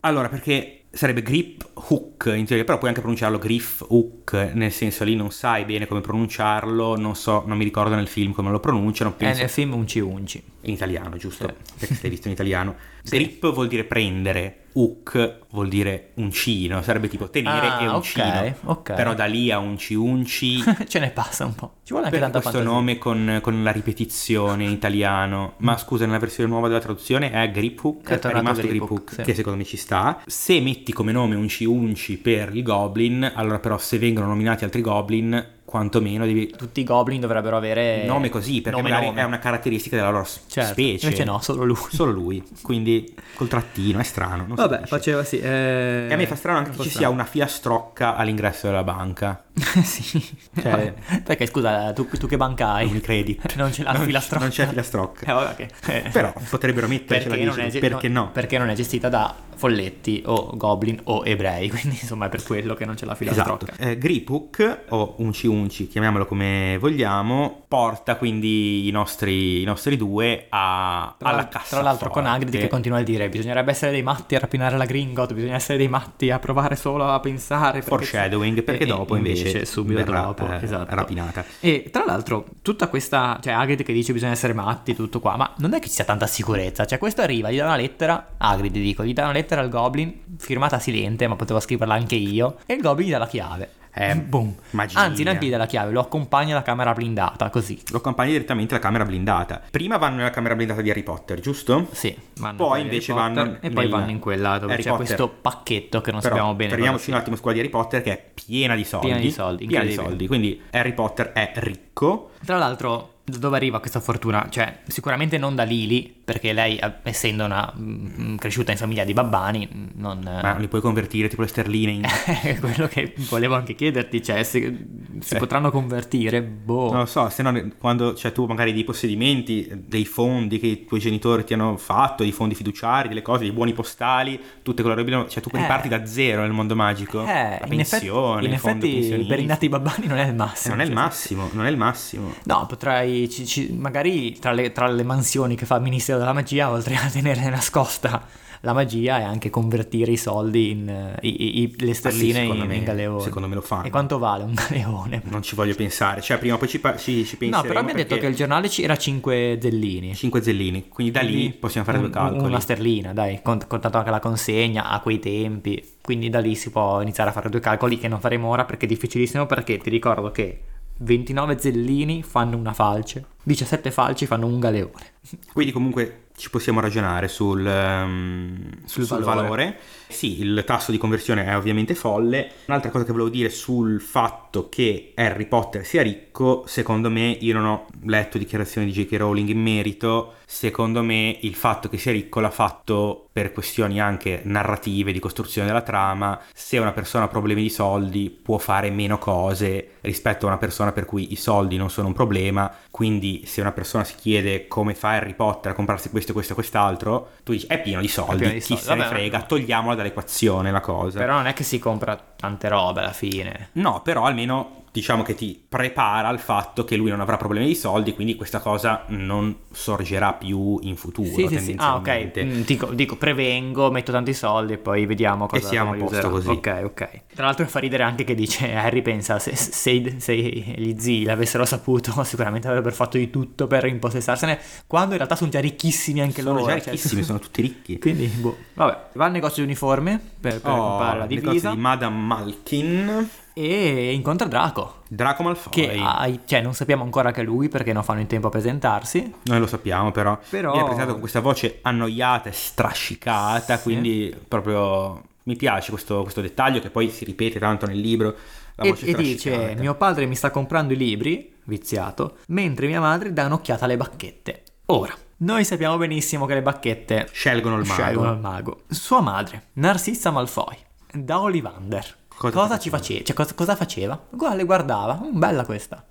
allora 0.00 0.28
perché 0.28 0.79
sarebbe 0.90 1.22
grip 1.22 1.68
hook 1.74 2.32
in 2.34 2.44
teoria, 2.44 2.64
però 2.64 2.76
puoi 2.76 2.88
anche 2.88 3.00
pronunciarlo 3.00 3.38
griff 3.38 3.84
hook, 3.88 4.50
nel 4.54 4.72
senso 4.72 5.04
lì 5.04 5.14
non 5.14 5.30
sai 5.30 5.64
bene 5.64 5.86
come 5.86 6.00
pronunciarlo, 6.00 6.96
non 6.96 7.14
so, 7.14 7.44
non 7.46 7.56
mi 7.56 7.64
ricordo 7.64 7.94
nel 7.94 8.08
film 8.08 8.32
come 8.32 8.50
lo 8.50 8.60
pronunciano, 8.60 9.10
è 9.10 9.14
penso 9.14 9.40
nel 9.40 9.50
film 9.50 9.74
Unci 9.74 10.00
Unci. 10.00 10.42
In 10.62 10.72
italiano, 10.72 11.16
giusto? 11.16 11.46
Sì. 11.48 11.74
Perché 11.86 11.98
l'hai 12.02 12.10
visto 12.10 12.28
in 12.28 12.34
italiano. 12.34 12.74
Sì. 13.02 13.16
Grip 13.16 13.52
vuol 13.52 13.66
dire 13.68 13.84
prendere, 13.84 14.64
hook 14.74 15.38
vuol 15.50 15.68
dire 15.68 16.10
uncino, 16.14 16.82
sarebbe 16.82 17.08
tipo 17.08 17.30
tenere 17.30 17.66
Ah, 17.66 17.80
e 17.82 17.88
uncino. 17.88 18.54
ok. 18.64 18.92
Però 18.92 19.14
da 19.14 19.24
lì 19.24 19.50
a 19.50 19.58
unci 19.58 19.94
unci 19.94 20.62
Ce 20.86 20.98
ne 20.98 21.10
passa 21.10 21.44
un 21.46 21.54
po'. 21.54 21.74
Ci 21.82 21.92
vuole 21.92 22.06
anche 22.08 22.18
tanta 22.18 22.40
questo 22.40 22.58
fantasia. 22.58 22.78
nome 22.78 22.98
con, 22.98 23.38
con 23.42 23.62
la 23.62 23.70
ripetizione 23.72 24.64
in 24.64 24.70
italiano. 24.70 25.54
Ma 25.58 25.76
scusa, 25.78 26.04
nella 26.06 26.18
versione 26.18 26.50
nuova 26.50 26.68
della 26.68 26.80
traduzione 26.80 27.30
è 27.30 27.50
grip 27.50 27.82
hook, 27.82 28.08
È 28.10 28.18
è, 28.18 28.32
rimasto 28.32 28.60
grip 28.66 28.76
grip 28.76 28.90
hook, 28.90 29.12
sì. 29.14 29.22
che 29.22 29.34
secondo 29.34 29.58
me 29.58 29.64
ci 29.64 29.76
sta. 29.78 30.22
Se 30.26 30.60
metti 30.60 30.92
come 30.92 31.12
nome 31.12 31.34
unci 31.36 31.64
unci 31.64 32.18
per 32.18 32.54
il 32.54 32.62
goblin, 32.62 33.30
allora 33.34 33.58
però 33.58 33.78
se 33.78 33.98
vengono 33.98 34.26
nominati 34.26 34.64
altri 34.64 34.82
goblin 34.82 35.58
quantomeno 35.70 36.26
devi... 36.26 36.50
Tutti 36.56 36.80
i 36.80 36.84
goblin 36.84 37.20
dovrebbero 37.20 37.56
avere 37.56 38.04
Nome 38.04 38.28
così, 38.28 38.60
perché 38.60 38.76
nome, 38.78 38.90
magari 38.90 39.06
nome. 39.08 39.20
è 39.20 39.24
una 39.24 39.38
caratteristica 39.38 39.96
della 39.96 40.10
loro 40.10 40.26
Certo, 40.48 40.72
specie. 40.72 41.06
invece 41.06 41.24
no, 41.24 41.40
solo 41.40 41.64
lui. 41.64 41.76
Solo 41.90 42.10
lui, 42.12 42.42
quindi 42.62 43.14
col 43.34 43.48
trattino, 43.48 43.98
è 44.00 44.02
strano. 44.02 44.44
Non 44.46 44.56
Vabbè, 44.56 44.82
faceva 44.86 45.22
sì. 45.24 45.38
eh, 45.38 46.06
E 46.08 46.12
a 46.12 46.16
me 46.16 46.26
fa 46.26 46.34
strano 46.34 46.58
anche 46.58 46.70
che 46.72 46.82
ci 46.82 46.90
sia 46.90 47.08
una 47.08 47.24
filastrocca 47.24 48.16
all'ingresso 48.16 48.66
della 48.66 48.82
banca. 48.84 49.44
sì. 49.82 50.22
Cioè- 50.60 50.94
Perché 51.24 51.46
scusa, 51.46 51.92
tu, 51.92 52.08
tu 52.08 52.26
che 52.26 52.36
banca 52.36 52.72
hai? 52.72 52.88
Unicredit. 52.88 53.54
Non 53.60 53.70
c'è 53.70 53.82
la 53.82 53.92
Non- 53.92 54.04
filastrocca. 54.04 54.42
non 54.44 54.52
c'è 54.52 54.66
filastrocca. 54.68 55.26
Eh, 55.26 55.32
vabbè, 55.32 55.54
che- 55.56 56.02
Però 56.10 56.32
potrebbero 56.48 56.88
mettercela 56.88 57.30
perché 57.34 57.44
non, 57.44 57.54
dietro, 57.54 57.68
è, 57.68 57.80
ge- 57.80 57.88
perché 57.88 58.08
no? 58.08 58.30
Perché 58.32 58.58
non 58.58 58.68
è 58.70 58.74
gestita 58.74 59.08
da 59.08 59.34
folletti 59.60 60.22
o 60.24 60.52
goblin 60.56 60.98
o 61.04 61.22
ebrei, 61.24 61.68
quindi 61.70 61.98
insomma 62.00 62.26
è 62.26 62.28
per 62.30 62.42
quello 62.42 62.72
che 62.74 62.86
non 62.86 62.94
c'è 62.94 63.04
la 63.04 63.12
Esatto. 63.20 63.58
filastrocca. 63.66 63.74
Eh, 63.90 63.98
Griphook, 63.98 64.78
o 64.88 65.14
Unci 65.18 65.46
Unci, 65.46 65.86
chiamiamolo 65.86 66.24
come 66.26 66.78
vogliamo, 66.80 67.64
porta 67.68 68.16
quindi 68.16 68.88
i 68.88 68.90
nostri, 68.90 69.60
i 69.60 69.64
nostri 69.64 69.96
due 69.96 70.46
a, 70.48 71.14
Tra, 71.18 71.28
alla 71.28 71.48
cassa. 71.48 71.76
tra 71.76 71.82
l'altro 71.82 72.08
con 72.10 72.24
Hagrid 72.26 72.50
che 72.58 72.68
continua 72.68 72.98
a 72.98 73.02
dire 73.02 73.28
bisognerebbe 73.28 73.70
essere 73.72 73.90
dei 73.92 74.02
matti 74.02 74.34
a 74.34 74.38
rapinare 74.38 74.76
la 74.76 74.84
Gringot, 74.86 75.32
bisogna 75.34 75.54
essere 75.56 75.76
dei 75.78 75.88
matti 75.88 76.30
a 76.30 76.38
provare 76.38 76.74
solo 76.76 77.04
a 77.06 77.20
pensare. 77.20 77.80
perché- 77.80 77.88
Foreshadowing, 77.88 78.62
perché 78.62 78.84
E- 78.84 78.86
dopo 78.86 79.14
invece 79.16 79.64
subito 79.66 80.02
verrà, 80.04 80.22
dopo, 80.22 80.48
eh, 80.50 80.58
esatto. 80.62 80.94
rapinata. 80.94 81.44
E 81.60 81.88
tra 81.92 82.04
l'altro 82.04 82.46
tutta 82.62 82.88
questa, 82.88 83.38
cioè 83.42 83.52
Hagrid 83.52 83.82
che 83.82 83.92
dice 83.92 84.12
bisogna 84.12 84.32
essere 84.32 84.52
matti, 84.54 84.94
tutto 84.94 85.20
qua, 85.20 85.36
ma 85.36 85.52
non 85.58 85.74
è 85.74 85.78
che 85.80 85.88
ci 85.88 85.94
sia 85.94 86.04
tanta 86.04 86.26
sicurezza, 86.26 86.86
cioè 86.86 86.98
questo 86.98 87.20
arriva, 87.22 87.50
gli 87.50 87.56
dà 87.58 87.64
una 87.64 87.76
lettera, 87.76 88.30
Hagrid 88.38 88.72
dico, 88.72 89.04
gli 89.04 89.12
dà 89.12 89.24
una 89.24 89.32
lettera 89.32 89.48
al 89.58 89.68
Goblin, 89.68 90.36
firmata 90.38 90.78
silente, 90.78 91.26
ma 91.26 91.34
potevo 91.34 91.58
scriverla 91.58 91.94
anche 91.94 92.14
io, 92.14 92.58
e 92.66 92.74
il 92.74 92.80
Goblin 92.82 93.08
gli 93.08 93.10
dà 93.10 93.18
la 93.18 93.26
chiave. 93.26 93.70
Eh, 93.92 94.14
Boom. 94.14 94.54
magia. 94.70 95.00
Anzi, 95.00 95.24
neanche 95.24 95.46
gli 95.46 95.50
dà 95.50 95.56
la 95.56 95.66
chiave, 95.66 95.90
lo 95.90 95.98
accompagna 95.98 96.52
alla 96.52 96.62
camera 96.62 96.92
blindata, 96.92 97.50
così. 97.50 97.76
Lo 97.90 97.96
accompagni 97.96 98.30
direttamente 98.30 98.74
alla 98.74 98.82
camera 98.82 99.04
blindata. 99.04 99.60
Prima 99.68 99.96
vanno 99.96 100.18
nella 100.18 100.30
camera 100.30 100.54
blindata 100.54 100.80
di 100.80 100.90
Harry 100.90 101.02
Potter, 101.02 101.40
giusto? 101.40 101.88
Sì, 101.90 102.16
Poi 102.54 102.82
invece 102.82 103.12
Potter 103.12 103.34
vanno 103.34 103.56
E 103.60 103.70
poi 103.70 103.88
vanno 103.88 104.10
in 104.12 104.20
quella 104.20 104.58
dove 104.58 104.74
Harry 104.74 104.82
c'è 104.84 104.90
Potter. 104.90 105.06
questo 105.06 105.28
pacchetto 105.28 106.00
che 106.00 106.12
non 106.12 106.20
Però 106.20 106.34
sappiamo 106.36 106.54
bene. 106.54 106.70
fermiamoci 106.70 107.10
un 107.10 107.16
attimo 107.16 107.34
su 107.34 107.42
quella 107.42 107.56
di 107.60 107.62
Harry 107.64 107.72
Potter 107.72 108.02
che 108.02 108.12
è 108.12 108.30
piena 108.32 108.76
di 108.76 108.84
soldi. 108.84 109.06
Piena 109.06 109.20
di 109.20 109.30
soldi, 109.32 109.66
Piena 109.66 109.84
di 109.84 109.92
soldi. 109.92 110.26
Quindi 110.28 110.62
Harry 110.70 110.92
Potter 110.92 111.32
è 111.32 111.50
ricco. 111.56 112.30
Tra 112.44 112.58
l'altro, 112.58 113.14
da 113.24 113.38
dove 113.38 113.56
arriva 113.56 113.80
questa 113.80 113.98
fortuna? 113.98 114.46
Cioè, 114.48 114.82
sicuramente 114.86 115.36
non 115.36 115.56
da 115.56 115.64
Lily, 115.64 116.19
perché 116.30 116.52
lei, 116.52 116.76
eh, 116.76 116.92
essendo 117.02 117.44
una 117.44 117.72
mm, 117.76 118.36
cresciuta 118.36 118.70
in 118.70 118.78
famiglia 118.78 119.02
di 119.02 119.12
babbani, 119.12 119.68
non... 119.96 120.20
Ma 120.22 120.56
li 120.58 120.68
puoi 120.68 120.80
convertire 120.80 121.28
tipo 121.28 121.42
le 121.42 121.48
sterline 121.48 121.90
in... 121.90 122.02
Quello 122.60 122.86
che 122.86 123.14
volevo 123.28 123.56
anche 123.56 123.74
chiederti, 123.74 124.22
cioè, 124.22 124.44
se 124.44 124.86
si 125.18 125.34
Eh. 125.34 125.38
potranno 125.38 125.72
convertire? 125.72 126.40
Boh. 126.40 126.90
Non 126.90 127.00
lo 127.00 127.06
so, 127.06 127.28
se 127.30 127.42
no 127.42 127.68
quando 127.78 128.14
cioè, 128.14 128.30
tu 128.30 128.46
magari 128.46 128.72
dei 128.72 128.84
possedimenti, 128.84 129.68
dei 129.86 130.04
fondi 130.04 130.60
che 130.60 130.66
i 130.68 130.84
tuoi 130.84 131.00
genitori 131.00 131.42
ti 131.44 131.54
hanno 131.54 131.76
fatto, 131.76 132.22
dei 132.22 132.30
fondi 132.32 132.54
fiduciari, 132.54 133.08
delle 133.08 133.22
cose, 133.22 133.40
dei 133.40 133.52
buoni 133.52 133.72
postali, 133.72 134.40
tutte 134.62 134.82
quelle 134.82 134.96
robe, 134.96 135.28
cioè 135.28 135.42
tu 135.42 135.48
Eh. 135.52 135.58
riparti 135.58 135.88
da 135.88 136.06
zero 136.06 136.42
nel 136.42 136.52
mondo 136.52 136.76
magico. 136.76 137.22
Eh, 137.22 137.58
la 137.60 137.66
in 137.70 137.80
effetti, 137.80 138.06
pensione, 138.06 138.44
in 138.46 138.52
il 138.52 138.58
fondo 138.58 138.86
effetti 138.86 139.24
per 139.26 139.40
i 139.40 139.46
nati 139.46 139.68
babbani 139.68 140.06
non 140.06 140.18
è 140.18 140.22
il 140.24 140.28
Eh, 140.28 140.32
massimo. 140.34 140.74
non 140.74 140.80
è 140.84 140.86
il 140.86 140.92
cioè, 140.94 141.02
massimo, 141.02 141.48
non 141.52 141.66
è 141.66 141.70
il 141.70 141.76
massimo. 141.76 142.32
No, 142.44 142.66
potrai, 142.66 143.28
ci- 143.28 143.46
ci- 143.46 143.72
magari 143.76 144.38
tra 144.38 144.52
le, 144.52 144.70
tra 144.72 144.86
le 144.86 145.02
mansioni 145.02 145.56
che 145.56 145.66
fa 145.66 145.76
il 145.76 145.82
Ministero 145.82 146.18
della 146.20 146.32
Magia, 146.32 146.70
oltre 146.70 146.94
a 146.96 147.08
tenere 147.10 147.48
nascosta 147.50 148.38
la 148.62 148.74
magia, 148.74 149.20
è 149.20 149.22
anche 149.22 149.48
convertire 149.48 150.10
i 150.12 150.18
soldi 150.18 150.68
in 150.70 150.86
eh, 150.86 151.16
i- 151.22 151.62
i- 151.62 151.74
le 151.78 151.94
sterline 151.94 152.40
secondo 152.42 152.62
in, 152.64 152.68
me- 152.68 152.76
in 152.76 152.84
galeone. 152.84 153.22
secondo 153.22 153.48
me 153.48 153.54
lo 153.54 153.62
fanno. 153.62 153.86
E 153.86 153.90
quanto 153.90 154.18
vale 154.18 154.44
un 154.44 154.52
galeone? 154.52 155.22
Non 155.30 155.40
ci 155.42 155.54
voglio 155.54 155.74
pensare, 155.74 156.20
cioè 156.20 156.36
prima 156.36 156.56
o 156.56 156.58
poi 156.58 156.68
ci, 156.68 156.78
ci, 156.98 157.24
ci 157.24 157.32
No, 157.32 157.38
penseremo 157.38 157.62
però 157.62 157.82
mi 157.82 157.90
ha 157.92 157.94
detto 157.94 158.18
che 158.18 158.26
il 158.26 158.34
giornale 158.34 158.68
era 158.78 158.98
5 158.98 159.58
zellini. 159.62 160.14
5 160.14 160.42
zellini, 160.42 160.88
quindi 160.90 161.10
da 161.10 161.22
lì 161.22 161.32
Quindi 161.32 161.50
possiamo 161.52 161.86
fare 161.86 161.98
due 162.00 162.08
un- 162.08 162.12
calcoli. 162.12 162.44
Una 162.44 162.60
sterlina, 162.60 163.14
dai, 163.14 163.40
cont- 163.42 163.66
contato 163.66 163.96
anche 163.96 164.10
la 164.10 164.20
consegna 164.20 164.90
a 164.90 165.00
quei 165.00 165.18
tempi. 165.20 165.82
Quindi 166.02 166.28
da 166.28 166.40
lì 166.40 166.54
si 166.54 166.68
può 166.70 167.00
iniziare 167.00 167.30
a 167.30 167.32
fare 167.32 167.48
due 167.48 167.60
calcoli 167.60 167.98
che 167.98 168.08
non 168.08 168.20
faremo 168.20 168.48
ora 168.48 168.66
perché 168.66 168.84
è 168.84 168.88
difficilissimo 168.88 169.46
perché 169.46 169.78
ti 169.78 169.88
ricordo 169.88 170.30
che 170.32 170.60
29 171.02 171.58
zellini 171.58 172.22
fanno 172.22 172.56
una 172.56 172.72
falce, 172.74 173.24
17 173.42 173.90
falci 173.90 174.26
fanno 174.26 174.46
un 174.46 174.60
galeone. 174.60 175.12
Quindi 175.52 175.72
comunque 175.72 176.24
ci 176.36 176.50
possiamo 176.50 176.80
ragionare 176.80 177.28
sul, 177.28 177.66
ehm, 177.66 178.84
Sul 178.84 179.04
sul 179.04 179.18
valore. 179.22 179.42
valore. 179.48 179.78
Sì, 180.10 180.40
il 180.40 180.62
tasso 180.66 180.90
di 180.90 180.98
conversione 180.98 181.44
è 181.44 181.56
ovviamente 181.56 181.94
folle. 181.94 182.50
Un'altra 182.66 182.90
cosa 182.90 183.04
che 183.04 183.12
volevo 183.12 183.30
dire 183.30 183.48
sul 183.48 184.00
fatto 184.00 184.68
che 184.68 185.12
Harry 185.14 185.46
Potter 185.46 185.84
sia 185.84 186.02
ricco, 186.02 186.64
secondo 186.66 187.10
me, 187.10 187.36
io 187.40 187.54
non 187.54 187.64
ho 187.64 187.86
letto 188.04 188.36
dichiarazioni 188.36 188.86
di 188.86 188.92
J.K. 188.92 189.16
Rowling 189.16 189.48
in 189.48 189.60
merito, 189.60 190.34
secondo 190.46 191.02
me 191.02 191.38
il 191.42 191.54
fatto 191.54 191.88
che 191.88 191.96
sia 191.96 192.12
ricco 192.12 192.40
l'ha 192.40 192.50
fatto 192.50 193.28
per 193.32 193.52
questioni 193.52 194.00
anche 194.00 194.40
narrative, 194.44 195.12
di 195.12 195.20
costruzione 195.20 195.68
della 195.68 195.82
trama. 195.82 196.38
Se 196.52 196.76
una 196.78 196.92
persona 196.92 197.24
ha 197.24 197.28
problemi 197.28 197.62
di 197.62 197.70
soldi 197.70 198.28
può 198.30 198.58
fare 198.58 198.90
meno 198.90 199.18
cose 199.18 199.92
rispetto 200.00 200.46
a 200.46 200.48
una 200.48 200.58
persona 200.58 200.92
per 200.92 201.04
cui 201.04 201.32
i 201.32 201.36
soldi 201.36 201.76
non 201.76 201.88
sono 201.88 202.08
un 202.08 202.12
problema, 202.12 202.70
quindi 202.90 203.44
se 203.46 203.60
una 203.60 203.72
persona 203.72 204.02
si 204.04 204.14
chiede 204.16 204.66
come 204.66 204.94
fa 204.94 205.10
Harry 205.10 205.34
Potter 205.34 205.70
a 205.70 205.74
comprarsi 205.74 206.10
questo, 206.10 206.32
questo 206.32 206.52
e 206.52 206.54
quest'altro, 206.56 207.30
tu 207.44 207.52
dici 207.52 207.66
è 207.66 207.80
pieno 207.80 208.00
di 208.00 208.08
soldi, 208.08 208.38
pieno 208.38 208.52
di 208.52 208.60
chi 208.60 208.76
soldi. 208.76 208.82
se 208.82 208.94
ne 208.94 209.04
frega, 209.04 209.42
togliamola 209.42 209.94
dall'equazione 210.02 210.70
la 210.70 210.80
cosa. 210.80 211.18
Però 211.18 211.34
non 211.34 211.46
è 211.46 211.52
che 211.52 211.64
si 211.64 211.78
compra 211.78 212.18
tante 212.36 212.68
robe 212.68 213.00
alla 213.00 213.12
fine. 213.12 213.68
No, 213.72 214.02
però 214.02 214.24
almeno 214.24 214.84
diciamo 214.92 215.22
che 215.22 215.34
ti 215.34 215.62
prepara 215.68 216.28
al 216.28 216.40
fatto 216.40 216.84
che 216.84 216.96
lui 216.96 217.10
non 217.10 217.20
avrà 217.20 217.36
problemi 217.36 217.66
di 217.66 217.74
soldi, 217.74 218.12
quindi 218.14 218.34
questa 218.34 218.58
cosa 218.58 219.04
non 219.08 219.54
sorgerà 219.70 220.32
più 220.32 220.78
in 220.82 220.96
futuro. 220.96 221.48
Sì, 221.48 221.58
sì. 221.58 221.74
Ah, 221.78 221.94
ok. 221.96 222.30
Mm, 222.42 222.60
Dico, 222.62 222.86
dico, 222.86 223.16
prevengo, 223.16 223.90
metto 223.90 224.10
tanti 224.12 224.34
soldi 224.34 224.72
e 224.74 224.78
poi 224.78 225.06
vediamo 225.06 225.46
cosa 225.46 225.68
siamo 225.68 225.92
a 225.92 225.96
posto 225.96 226.16
userò. 226.16 226.30
così. 226.30 226.48
Ok, 226.48 226.80
ok. 226.84 227.10
Tra 227.34 227.44
l'altro 227.46 227.66
fa 227.66 227.78
ridere 227.78 228.02
anche 228.02 228.24
che 228.24 228.34
dice 228.34 228.72
Harry 228.74 229.02
pensa 229.02 229.38
se, 229.38 229.54
se- 229.54 230.14
se 230.18 230.34
gli 230.36 230.94
zii 230.98 231.24
l'avessero 231.24 231.64
saputo 231.64 232.12
sicuramente 232.24 232.66
avrebbero 232.68 232.94
fatto 232.94 233.16
di 233.16 233.30
tutto 233.30 233.66
per 233.68 233.84
impossessarsene 233.86 234.58
quando 234.86 235.10
in 235.12 235.16
realtà 235.18 235.36
sono 235.36 235.50
già 235.50 235.60
ricchissimi 235.60 236.20
anche 236.20 236.42
sono 236.42 236.54
loro. 236.58 236.66
già 236.66 236.80
cioè- 236.80 236.92
ricchissimi, 236.92 237.22
sono 237.24 237.38
tutti 237.38 237.62
ricchi. 237.62 237.98
Quindi, 237.98 238.26
boh. 238.26 238.56
Vabbè, 238.74 238.98
va 239.14 239.24
al 239.26 239.30
negozio 239.32 239.62
di 239.62 239.68
uniforme 239.68 240.20
per, 240.40 240.60
per 240.60 240.70
Oh, 240.72 240.88
comprare 240.88 241.18
la 241.18 241.24
il 241.24 241.30
negozio 241.30 241.50
divisa 241.52 241.70
di 241.70 241.76
Madame 241.80 242.16
Malkin, 242.16 243.28
e 243.68 244.12
incontra 244.12 244.46
Draco. 244.46 245.02
Draco 245.08 245.42
Malfoy. 245.42 245.72
Che 245.72 245.96
ha- 245.98 246.28
cioè, 246.44 246.60
non 246.62 246.74
sappiamo 246.74 247.02
ancora 247.04 247.30
che 247.32 247.40
è 247.40 247.44
lui 247.44 247.68
perché 247.68 247.92
non 247.92 248.02
fanno 248.02 248.20
in 248.20 248.26
tempo 248.26 248.46
a 248.46 248.50
presentarsi. 248.50 249.32
Noi 249.44 249.58
lo 249.58 249.66
sappiamo, 249.66 250.10
però, 250.12 250.38
Però- 250.48 250.70
viene 250.70 250.84
presentato 250.84 251.12
con 251.12 251.20
questa 251.20 251.40
voce 251.40 251.78
annoiata 251.82 252.48
e 252.48 252.52
strascicata, 252.52 253.76
Sì. 253.76 253.82
quindi 253.82 254.34
proprio 254.48 255.22
mi 255.44 255.56
piace 255.56 255.90
questo, 255.90 256.22
questo 256.22 256.40
dettaglio 256.40 256.80
che 256.80 256.90
poi 256.90 257.10
si 257.10 257.24
ripete 257.24 257.58
tanto 257.58 257.86
nel 257.86 257.98
libro. 257.98 258.34
La 258.76 258.84
E, 258.84 258.90
voce 258.90 259.06
e 259.06 259.14
dice. 259.14 259.74
Mio 259.78 259.94
padre 259.94 260.26
mi 260.26 260.34
sta 260.36 260.50
comprando 260.50 260.92
i 260.92 260.96
libri, 260.96 261.54
viziato, 261.64 262.36
mentre 262.48 262.86
mia 262.86 263.00
madre 263.00 263.32
dà 263.32 263.44
un'occhiata 263.46 263.84
alle 263.84 263.96
bacchette. 263.96 264.62
Ora, 264.86 265.14
noi 265.38 265.64
sappiamo 265.64 265.96
benissimo 265.96 266.46
che 266.46 266.54
le 266.54 266.62
bacchette 266.62 267.28
Scelgono 267.32 267.76
il 267.78 267.86
mago. 267.86 268.02
scelgono 268.02 268.32
il 268.32 268.38
mago. 268.38 268.80
Sua 268.88 269.20
madre, 269.20 269.64
Narcissa 269.74 270.30
Malfoy, 270.30 270.76
da 271.12 271.40
Ollivander. 271.40 272.16
Cosa 272.40 272.54
Cosa, 272.54 272.78
ci 272.78 272.88
faceva? 272.88 273.22
Cioè, 273.22 273.36
cosa, 273.36 273.52
cosa 273.52 273.76
faceva? 273.76 274.18
Guarda, 274.30 274.56
le 274.56 274.64
guardava. 274.64 275.20
Mm, 275.22 275.38
bella 275.38 275.66
questa. 275.66 276.02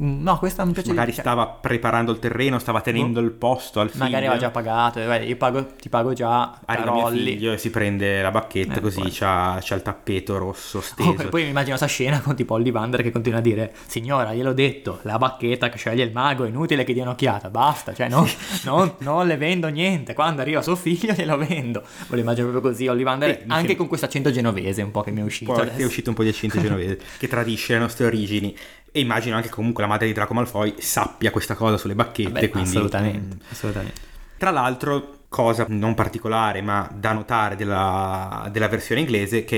No, 0.00 0.38
questa 0.38 0.64
mi 0.64 0.70
piace 0.72 0.90
Magari 0.90 1.10
cioè, 1.12 1.22
stava 1.22 1.46
preparando 1.48 2.12
il 2.12 2.20
terreno, 2.20 2.60
stava 2.60 2.80
tenendo 2.80 3.18
il 3.18 3.32
posto 3.32 3.80
al 3.80 3.90
figlio. 3.90 4.04
Magari 4.04 4.26
aveva 4.26 4.40
già 4.40 4.50
pagato. 4.50 5.00
eh, 5.00 5.04
guarda, 5.06 5.24
io 5.24 5.36
pago- 5.36 5.66
ti 5.74 5.88
pago 5.88 6.12
già. 6.12 6.60
Arriva 6.66 6.92
mio 6.92 7.02
Carolli. 7.02 7.24
figlio 7.32 7.52
e 7.52 7.58
si 7.58 7.70
prende 7.70 8.22
la 8.22 8.30
bacchetta 8.30 8.74
Eh, 8.74 8.80
così 8.80 9.00
poi. 9.00 9.10
c'ha, 9.12 9.58
c'ha 9.60 9.74
il 9.74 9.82
tappeto 9.82 10.38
rosso 10.38 10.80
steso. 10.80 11.08
Oh, 11.10 11.28
poi 11.28 11.42
mi 11.42 11.48
immagino 11.48 11.76
questa 11.76 11.86
scena 11.92 12.20
con 12.20 12.36
tipo 12.36 12.54
Ollivander 12.54 13.02
che 13.02 13.10
continua 13.10 13.38
a 13.40 13.42
dire 13.42 13.74
Signora, 13.86 14.32
gliel'ho 14.34 14.52
detto, 14.52 15.00
la 15.02 15.18
bacchetta 15.18 15.68
che 15.68 15.78
sceglie 15.78 16.04
il 16.04 16.12
mago 16.12 16.44
è 16.44 16.48
inutile 16.48 16.84
che 16.84 16.92
dia 16.92 17.02
un'occhiata, 17.02 17.50
basta, 17.50 17.92
cioè 17.92 18.08
non, 18.08 18.24
non- 18.64 18.94
non 18.98 19.26
le 19.26 19.36
vendo 19.36 19.66
niente, 19.66 20.14
quando 20.14 20.42
arriva 20.42 20.62
suo 20.62 20.76
figlio 20.76 21.12
glielo 21.12 21.36
vendo. 21.36 21.80
Me 21.82 22.14
lo 22.14 22.20
immagino 22.20 22.48
proprio 22.50 22.70
così, 22.70 22.86
Ollivander, 22.86 23.30
Sì, 23.30 23.36
mi 23.38 23.42
anche 23.46 23.56
sembra- 23.56 23.76
con 23.78 23.88
questo 23.88 24.06
accento 24.06 24.30
genovese 24.30 24.80
un 24.82 24.92
po' 24.92 25.02
che 25.02 25.10
mi 25.10 25.22
è 25.22 25.24
uscito 25.24 25.52
Poi 25.52 25.62
adesso. 25.62 25.80
è 25.80 25.84
uscito 25.84 26.10
un 26.10 26.14
po' 26.14 26.22
di 26.22 26.28
accento 26.28 26.60
genovese 26.62 27.00
che 27.18 27.26
tradisce 27.26 27.72
le 27.72 27.80
nostre 27.80 28.06
origini. 28.06 28.56
E 28.90 29.00
immagino 29.00 29.36
anche 29.36 29.48
che 29.48 29.54
comunque 29.54 29.82
la 29.82 29.88
madre 29.88 30.06
di 30.06 30.12
Draco 30.12 30.34
Malfoy 30.34 30.74
sappia 30.78 31.30
questa 31.30 31.54
cosa 31.54 31.76
sulle 31.76 31.94
bacchette. 31.94 32.30
Beh, 32.30 32.48
quindi... 32.48 32.68
assolutamente, 32.68 33.36
assolutamente. 33.50 34.00
Tra 34.36 34.50
l'altro, 34.50 35.17
cosa 35.30 35.66
non 35.68 35.92
particolare 35.94 36.62
ma 36.62 36.88
da 36.94 37.12
notare 37.12 37.54
della, 37.54 38.48
della 38.50 38.66
versione 38.68 39.02
inglese 39.02 39.44
che 39.44 39.56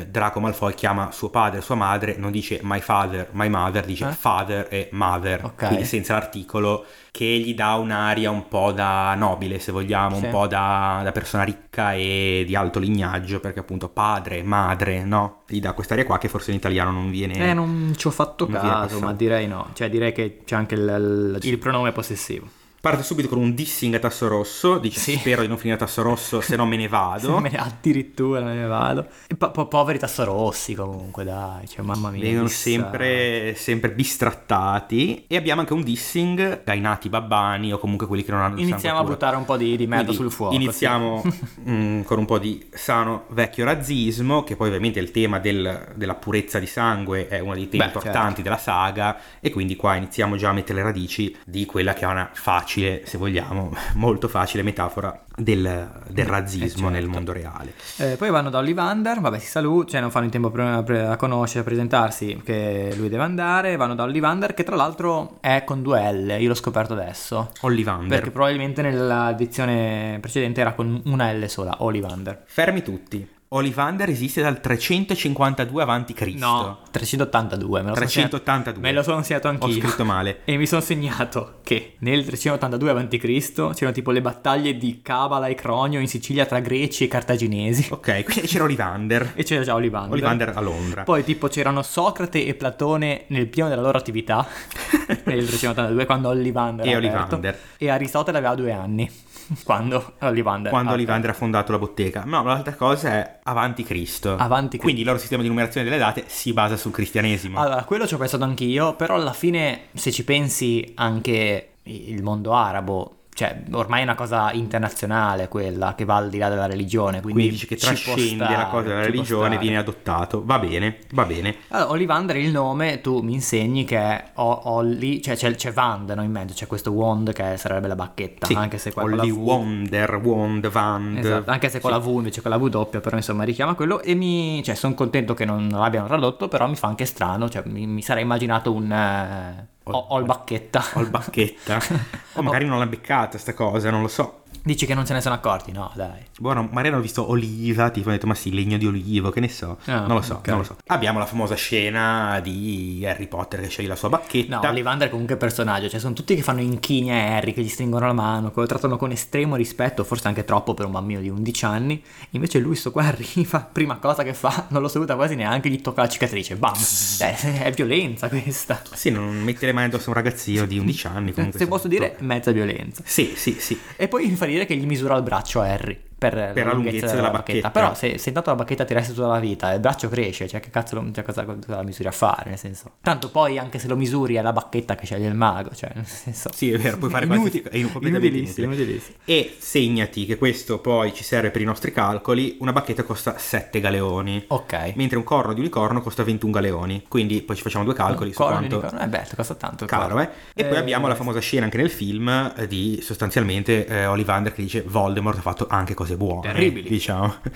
eh, 0.00 0.06
Draco 0.08 0.40
Malfoy 0.40 0.74
chiama 0.74 1.10
suo 1.10 1.30
padre, 1.30 1.62
sua 1.62 1.74
madre, 1.74 2.16
non 2.18 2.30
dice 2.30 2.60
my 2.62 2.80
father, 2.80 3.28
my 3.32 3.48
mother, 3.48 3.84
dice 3.86 4.08
Eh? 4.08 4.12
father 4.12 4.66
e 4.70 4.88
mother, 4.92 5.44
Ok. 5.44 5.66
quindi 5.68 5.84
senza 5.86 6.12
l'articolo 6.14 6.84
che 7.10 7.24
gli 7.24 7.54
dà 7.54 7.74
un'aria 7.76 8.30
un 8.30 8.46
po' 8.46 8.72
da 8.72 9.14
nobile 9.14 9.58
se 9.58 9.72
vogliamo, 9.72 10.16
Sì. 10.18 10.26
un 10.26 10.30
po' 10.30 10.46
da, 10.46 11.00
da 11.02 11.12
persona 11.12 11.44
ricca 11.44 11.94
e 11.94 12.44
di 12.46 12.54
alto 12.54 12.78
lignaggio 12.78 13.40
perché 13.40 13.60
appunto 13.60 13.88
padre, 13.88 14.42
madre, 14.42 15.02
no? 15.02 15.42
Gli 15.46 15.60
dà 15.60 15.72
quest'aria 15.72 16.04
qua 16.04 16.18
che 16.18 16.28
forse 16.28 16.50
in 16.50 16.58
italiano 16.58 16.90
non 16.90 17.08
viene... 17.10 17.32
Eh, 17.50 17.54
non 17.54 17.94
ci 17.96 18.06
ho 18.06 18.10
fatto 18.10 18.46
caso, 18.46 19.00
ma 19.00 19.14
direi 19.14 19.46
no. 19.46 19.70
Cioè, 19.72 19.88
direi 19.88 20.12
che 20.12 20.40
c'è 20.44 20.56
anche 20.56 20.74
il, 20.74 21.36
il- 21.42 21.48
il 21.48 21.58
pronome 21.58 21.92
possessivo. 21.92 22.46
Parte 22.86 23.02
subito 23.02 23.26
con 23.26 23.38
un 23.38 23.52
dissing 23.52 23.94
a 23.94 23.98
Tasso 23.98 24.28
Rosso, 24.28 24.78
dice 24.78 25.00
Sì. 25.00 25.16
spero 25.16 25.40
di 25.42 25.48
non 25.48 25.56
finire 25.58 25.74
a 25.74 25.78
Tasso 25.80 26.02
Rosso 26.02 26.40
se 26.40 26.54
no 26.54 26.66
me 26.66 26.76
ne 26.76 26.86
vado. 26.86 27.34
Se 27.34 27.40
me 27.40 27.50
ne- 27.50 27.58
addirittura 27.58 28.40
me 28.42 28.54
ne 28.54 28.66
vado. 28.66 29.06
Po- 29.36 29.50
po- 29.50 29.66
poveri 29.66 29.98
tassarossi 29.98 30.74
comunque, 30.74 31.24
dai. 31.24 31.66
Cioè, 31.66 31.84
mamma 31.84 32.10
mia. 32.10 32.22
Vengono 32.22 32.46
sempre, 32.46 33.56
sempre 33.56 33.90
bistrattati 33.90 35.24
e 35.26 35.36
abbiamo 35.36 35.62
anche 35.62 35.72
un 35.72 35.82
dissing 35.82 36.60
ai 36.64 36.78
nati 36.78 37.08
babbani 37.08 37.72
o 37.72 37.78
comunque 37.78 38.06
quelli 38.06 38.22
che 38.22 38.30
non 38.30 38.42
hanno 38.42 38.60
Iniziamo 38.60 39.00
a 39.00 39.02
buttare 39.02 39.34
un 39.34 39.44
po' 39.44 39.56
di, 39.56 39.76
di 39.76 39.88
merda 39.88 40.12
sul 40.12 40.30
fuoco. 40.30 40.54
Iniziamo 40.54 41.24
mm, 41.68 42.02
con 42.02 42.18
un 42.18 42.24
po' 42.24 42.38
di 42.38 42.68
sano 42.72 43.24
vecchio 43.30 43.64
razzismo, 43.64 44.44
che 44.44 44.54
poi 44.54 44.68
ovviamente 44.68 45.00
il 45.00 45.10
tema 45.10 45.40
del- 45.40 45.92
della 45.96 46.14
purezza 46.14 46.60
di 46.60 46.66
sangue 46.66 47.26
è 47.26 47.40
uno 47.40 47.54
dei 47.54 47.68
temi 47.68 47.78
Beh, 47.82 47.86
importanti 47.86 48.26
certo. 48.26 48.42
della 48.42 48.58
saga 48.58 49.18
e 49.40 49.50
quindi 49.50 49.74
qua 49.74 49.96
iniziamo 49.96 50.36
già 50.36 50.50
a 50.50 50.52
mettere 50.52 50.78
le 50.78 50.84
radici 50.84 51.36
di 51.44 51.66
quella 51.66 51.92
che 51.92 52.04
è 52.04 52.06
una 52.06 52.30
facile, 52.32 52.74
se 53.04 53.18
vogliamo, 53.18 53.74
molto 53.94 54.28
facile 54.28 54.62
metafora 54.62 55.18
del, 55.36 55.90
del 56.08 56.26
razzismo 56.26 56.88
certo. 56.88 56.88
nel 56.88 57.06
mondo 57.06 57.32
reale. 57.32 57.74
Eh, 57.98 58.16
poi 58.16 58.30
vanno 58.30 58.50
da 58.50 58.58
Ollivander, 58.58 59.20
vabbè 59.20 59.38
si 59.38 59.46
saluta, 59.46 59.92
cioè 59.92 60.00
non 60.00 60.10
fanno 60.10 60.26
in 60.26 60.30
tempo 60.30 60.52
a 60.54 61.16
conoscere, 61.16 61.60
a 61.60 61.64
presentarsi 61.64 62.40
che 62.44 62.92
lui 62.96 63.08
deve 63.08 63.22
andare, 63.22 63.76
vanno 63.76 63.94
da 63.94 64.04
Ollivander 64.04 64.54
che 64.54 64.64
tra 64.64 64.76
l'altro 64.76 65.38
è 65.40 65.64
con 65.64 65.82
due 65.82 66.12
L, 66.12 66.36
io 66.38 66.48
l'ho 66.48 66.54
scoperto 66.54 66.92
adesso. 66.92 67.50
Ollivander. 67.60 68.08
Perché 68.08 68.30
probabilmente 68.30 68.82
nella 68.82 69.30
edizione 69.30 70.18
precedente 70.20 70.60
era 70.60 70.72
con 70.74 71.00
una 71.04 71.32
L 71.32 71.46
sola, 71.48 71.76
Ollivander. 71.78 72.42
Fermi 72.46 72.82
tutti. 72.82 73.34
Ollivander 73.56 74.08
esiste 74.08 74.42
dal 74.42 74.60
352 74.60 75.82
a.C. 75.82 76.34
No, 76.36 76.78
382, 76.90 77.82
me 77.82 77.88
lo 77.88 77.94
sono 77.94 78.06
382. 78.06 78.72
segnato- 78.72 78.80
me 78.80 78.92
lo 78.92 79.02
sono 79.02 79.22
segnato 79.22 79.48
Ho 79.48 79.50
anch'io. 79.50 79.80
scritto 79.80 80.04
male. 80.04 80.40
E 80.44 80.56
mi 80.56 80.66
sono 80.66 80.80
segnato 80.80 81.54
che 81.62 81.94
nel 82.00 82.24
382 82.24 82.90
a.C. 82.90 83.52
c'erano 83.74 83.92
tipo 83.92 84.10
le 84.10 84.20
battaglie 84.20 84.76
di 84.76 85.00
Cabala 85.02 85.46
e 85.48 85.54
Cronio 85.54 86.00
in 86.00 86.08
Sicilia 86.08 86.46
tra 86.46 86.60
greci 86.60 87.04
e 87.04 87.08
cartaginesi. 87.08 87.88
Ok, 87.90 88.24
quindi 88.24 88.46
c'era 88.46 88.64
Ollivander. 88.64 89.32
E 89.36 89.42
c'era 89.44 89.62
già 89.64 89.74
Ollivander. 89.74 90.12
Ollivander 90.12 90.52
a 90.54 90.60
Londra. 90.60 91.02
Poi 91.02 91.24
tipo 91.24 91.48
c'erano 91.48 91.82
Socrate 91.82 92.44
e 92.46 92.54
Platone 92.54 93.24
nel 93.28 93.46
pieno 93.48 93.68
della 93.68 93.82
loro 93.82 93.98
attività 93.98 94.46
nel 95.24 95.46
382 95.46 96.06
quando 96.06 96.28
Ollivander 96.28 96.86
E 96.86 96.94
aperto. 96.94 97.16
Ollivander. 97.16 97.58
E 97.76 97.88
Aristotele 97.90 98.38
aveva 98.38 98.54
due 98.54 98.72
anni 98.72 99.10
quando 99.64 100.14
Ollivander 100.20 100.70
quando 100.70 100.90
ha 100.90 100.94
Ollivander 100.94 101.30
ha 101.30 101.34
fondato 101.34 101.72
la 101.72 101.78
bottega. 101.78 102.24
No, 102.24 102.42
l'altra 102.42 102.74
cosa 102.74 103.10
è 103.12 103.38
avanti 103.42 103.82
Cristo. 103.84 104.36
Avanti 104.36 104.78
Cristo. 104.78 104.82
Quindi 104.82 105.00
il 105.00 105.06
loro 105.06 105.18
sistema 105.18 105.42
di 105.42 105.48
numerazione 105.48 105.88
delle 105.88 105.98
date 105.98 106.24
si 106.26 106.52
basa 106.52 106.76
sul 106.76 106.92
cristianesimo. 106.92 107.60
Allora, 107.60 107.84
quello 107.84 108.06
ci 108.06 108.14
ho 108.14 108.18
pensato 108.18 108.44
anch'io, 108.44 108.94
però 108.94 109.14
alla 109.14 109.32
fine, 109.32 109.86
se 109.94 110.10
ci 110.10 110.24
pensi, 110.24 110.92
anche 110.96 111.70
il 111.84 112.22
mondo 112.22 112.52
arabo, 112.52 113.16
cioè, 113.36 113.64
ormai 113.72 114.00
è 114.00 114.02
una 114.04 114.14
cosa 114.14 114.50
internazionale 114.52 115.48
quella 115.48 115.94
che 115.94 116.06
va 116.06 116.16
al 116.16 116.30
di 116.30 116.38
là 116.38 116.48
della 116.48 116.64
religione. 116.64 117.20
Quindi, 117.20 117.32
Quindi 117.32 117.50
dici 117.50 117.66
che 117.66 117.76
trascende 117.76 118.44
stare, 118.44 118.56
la 118.56 118.66
cosa 118.68 118.88
della 118.88 119.00
religione, 119.02 119.58
viene 119.58 119.76
adottato. 119.76 120.42
Va 120.42 120.58
bene, 120.58 121.00
va 121.12 121.26
bene. 121.26 121.56
Allora, 121.68 121.90
Ollivander 121.90 122.36
il 122.36 122.50
nome, 122.50 123.02
tu 123.02 123.20
mi 123.20 123.34
insegni 123.34 123.84
che 123.84 123.98
è 123.98 124.24
O- 124.36 124.62
Olli, 124.70 125.20
cioè 125.20 125.36
c'è, 125.36 125.54
c'è 125.54 125.70
Wand 125.76 126.08
no, 126.12 126.22
in 126.22 126.30
mezzo, 126.30 126.54
c'è 126.54 126.66
questo 126.66 126.92
Wand 126.92 127.34
che 127.34 127.58
sarebbe 127.58 127.88
la 127.88 127.94
bacchetta, 127.94 128.46
Sì, 128.46 128.54
anche 128.54 128.78
se 128.78 128.94
con 128.94 129.10
la 129.14 129.20
Olli 129.20 129.30
V- 129.30 129.36
Wonder, 129.36 130.14
Wand, 130.16 130.68
Vand. 130.70 131.18
Esatto, 131.18 131.50
anche 131.50 131.68
se 131.68 131.78
con 131.78 131.90
la 131.90 131.98
V 131.98 132.06
invece 132.06 132.40
con 132.40 132.50
la 132.50 132.56
W 132.56 132.68
doppia, 132.68 133.00
però 133.00 133.16
insomma 133.16 133.44
richiama 133.44 133.74
quello 133.74 134.00
e 134.00 134.14
mi, 134.14 134.62
cioè 134.64 134.74
sono 134.74 134.94
contento 134.94 135.34
che 135.34 135.44
non 135.44 135.68
l'abbiano 135.68 136.06
tradotto, 136.06 136.48
però 136.48 136.66
mi 136.66 136.76
fa 136.76 136.86
anche 136.86 137.04
strano, 137.04 137.50
cioè 137.50 137.62
mi, 137.66 137.86
mi 137.86 138.00
sarei 138.00 138.22
immaginato 138.22 138.72
un 138.72 138.90
eh, 138.90 139.68
o, 139.92 140.06
o 140.10 140.18
il 140.18 140.24
bacchetta. 140.24 140.84
Ho 140.94 141.00
il 141.00 141.10
bacchetta. 141.10 141.78
O 142.36 142.42
magari 142.42 142.66
non 142.66 142.78
l'ha 142.78 142.86
beccata 142.86 143.38
sta 143.38 143.54
cosa, 143.54 143.88
non 143.90 144.02
lo 144.02 144.08
so. 144.08 144.42
Dici 144.66 144.84
che 144.84 144.94
non 144.94 145.06
se 145.06 145.12
ne 145.12 145.20
sono 145.20 145.36
accorti? 145.36 145.70
No, 145.70 145.92
dai. 145.94 146.24
Buono, 146.40 146.62
magari 146.62 146.88
hanno 146.88 147.00
visto 147.00 147.30
oliva, 147.30 147.90
tipo 147.90 148.08
hanno 148.08 148.16
detto 148.16 148.26
ma 148.26 148.34
sì, 148.34 148.52
legno 148.52 148.76
di 148.76 148.84
olivo, 148.84 149.30
che 149.30 149.38
ne 149.38 149.48
so. 149.48 149.78
Ah, 149.84 150.00
non 150.00 150.16
lo 150.16 150.22
so, 150.22 150.34
ok. 150.34 150.48
non 150.48 150.58
lo 150.58 150.64
so. 150.64 150.76
Abbiamo 150.86 151.20
la 151.20 151.26
famosa 151.26 151.54
scena 151.54 152.40
di 152.40 153.04
Harry 153.06 153.28
Potter 153.28 153.60
che 153.60 153.68
sceglie 153.68 153.86
la 153.86 153.94
sua 153.94 154.08
bacchetta. 154.08 154.58
No, 154.58 154.68
Ollivander 154.68 155.06
è 155.06 155.10
comunque 155.12 155.36
personaggio, 155.36 155.88
cioè 155.88 156.00
sono 156.00 156.14
tutti 156.14 156.34
che 156.34 156.42
fanno 156.42 156.62
inchini 156.62 157.12
a 157.12 157.36
Harry, 157.36 157.52
che 157.52 157.62
gli 157.62 157.68
stringono 157.68 158.06
la 158.06 158.12
mano, 158.12 158.50
che 158.50 158.58
lo 158.58 158.66
trattano 158.66 158.96
con 158.96 159.12
estremo 159.12 159.54
rispetto, 159.54 160.02
forse 160.02 160.26
anche 160.26 160.44
troppo 160.44 160.74
per 160.74 160.86
un 160.86 160.90
bambino 160.90 161.20
di 161.20 161.28
11 161.28 161.64
anni. 161.64 162.02
Invece 162.30 162.58
lui 162.58 162.74
sto 162.74 162.90
qua 162.90 163.04
arriva, 163.06 163.60
prima 163.60 163.98
cosa 163.98 164.24
che 164.24 164.34
fa, 164.34 164.66
non 164.70 164.82
lo 164.82 164.88
saluta 164.88 165.14
quasi 165.14 165.36
neanche, 165.36 165.68
gli 165.68 165.80
tocca 165.80 166.02
la 166.02 166.08
cicatrice, 166.08 166.56
bam! 166.56 166.74
Eh, 167.18 167.62
è 167.62 167.70
violenza 167.72 168.28
questa. 168.28 168.82
Sì, 168.92 169.10
non 169.10 169.42
mette 169.42 169.64
le 169.66 169.72
mani 169.72 169.86
addosso 169.86 170.06
a 170.06 170.08
un 170.08 170.14
ragazzino 170.14 170.66
di 170.66 170.78
11 170.78 171.06
anni. 171.06 171.32
Comunque 171.34 171.58
Se 171.58 171.66
posso 171.66 171.88
dire, 171.88 172.16
mezza 172.18 172.50
violenza. 172.50 173.02
Sì, 173.04 173.32
sì, 173.36 173.56
sì. 173.58 173.78
E 173.96 174.08
poi 174.08 174.26
mi 174.26 174.36
fa 174.56 174.62
dire 174.62 174.64
che 174.64 174.76
gli 174.76 174.86
misura 174.86 175.16
il 175.16 175.22
braccio 175.22 175.60
a 175.60 175.66
Harry 175.66 176.05
per, 176.18 176.52
la 176.54 176.72
lunghezza 176.72 177.14
della 177.14 177.30
bacchetta. 177.30 177.70
Però 177.70 177.94
se, 177.94 178.18
se 178.18 178.28
intanto 178.28 178.50
la 178.50 178.56
bacchetta 178.56 178.84
ti 178.84 178.94
resta 178.94 179.12
tutta 179.12 179.26
la 179.26 179.38
vita 179.38 179.70
e 179.72 179.74
il 179.74 179.80
braccio 179.80 180.08
cresce, 180.08 180.48
cioè 180.48 180.60
che 180.60 180.70
cazzo 180.70 180.94
lo, 180.94 181.10
cioè, 181.12 181.24
cosa, 181.24 181.44
cosa 181.44 181.58
la 181.68 181.82
misuri 181.82 182.08
a 182.08 182.12
fare? 182.12 182.50
Nel 182.50 182.58
senso. 182.58 182.92
Tanto 183.02 183.30
poi 183.30 183.58
anche 183.58 183.78
se 183.78 183.88
lo 183.88 183.96
misuri 183.96 184.34
è 184.36 184.42
la 184.42 184.52
bacchetta 184.52 184.94
che 184.94 185.04
sceglie 185.06 185.28
il 185.28 185.34
mago, 185.34 185.74
cioè 185.74 185.90
nel 185.94 186.06
senso. 186.06 186.50
Sì, 186.52 186.72
è 186.72 186.78
vero, 186.78 186.96
puoi 186.96 187.10
fare 187.10 187.26
quasi 187.26 187.40
Inutile- 187.42 187.68
è 187.68 187.80
completamente 187.82 188.26
inutilissimo, 188.26 188.66
inutile. 188.66 188.84
inutilissimo. 188.84 189.16
E 189.24 189.56
segnati 189.58 190.26
che 190.26 190.38
questo 190.38 190.78
poi 190.78 191.12
ci 191.12 191.22
serve 191.24 191.50
per 191.50 191.60
i 191.60 191.64
nostri 191.64 191.92
calcoli, 191.92 192.56
una 192.60 192.72
bacchetta 192.72 193.02
costa 193.02 193.36
7 193.38 193.80
galeoni. 193.80 194.44
Ok. 194.48 194.92
Mentre 194.94 195.18
un 195.18 195.24
corno 195.24 195.52
di 195.52 195.60
unicorno 195.60 196.00
costa 196.00 196.22
21 196.22 196.52
galeoni. 196.52 197.04
Quindi 197.08 197.42
poi 197.42 197.56
ci 197.56 197.62
facciamo 197.62 197.84
due 197.84 197.94
calcoli 197.94 198.32
su 198.32 198.38
Corno 198.38 198.60
di 198.60 198.68
quanto... 198.68 198.86
unicorno, 198.86 199.04
Eh 199.04 199.08
beh, 199.08 199.26
costa 199.36 199.54
tanto. 199.54 199.84
Caro, 199.86 200.20
eh? 200.20 200.28
E 200.54 200.64
poi 200.64 200.76
Eh, 200.76 200.80
abbiamo 200.80 201.08
la 201.08 201.14
famosa 201.14 201.40
scena 201.40 201.64
anche 201.64 201.76
nel 201.76 201.90
film 201.90 202.52
eh, 202.56 202.66
di 202.66 203.00
sostanzialmente 203.02 203.86
eh, 203.86 204.06
Ollivander 204.06 204.52
che 204.52 204.62
dice 204.62 204.82
Voldemort 204.86 205.38
ha 205.38 205.42
fatto 205.42 205.66
anche 205.68 205.94
cose 205.94 206.05
buone. 206.16 206.52
Terribili. 206.52 206.88
Diciamo. 206.88 207.34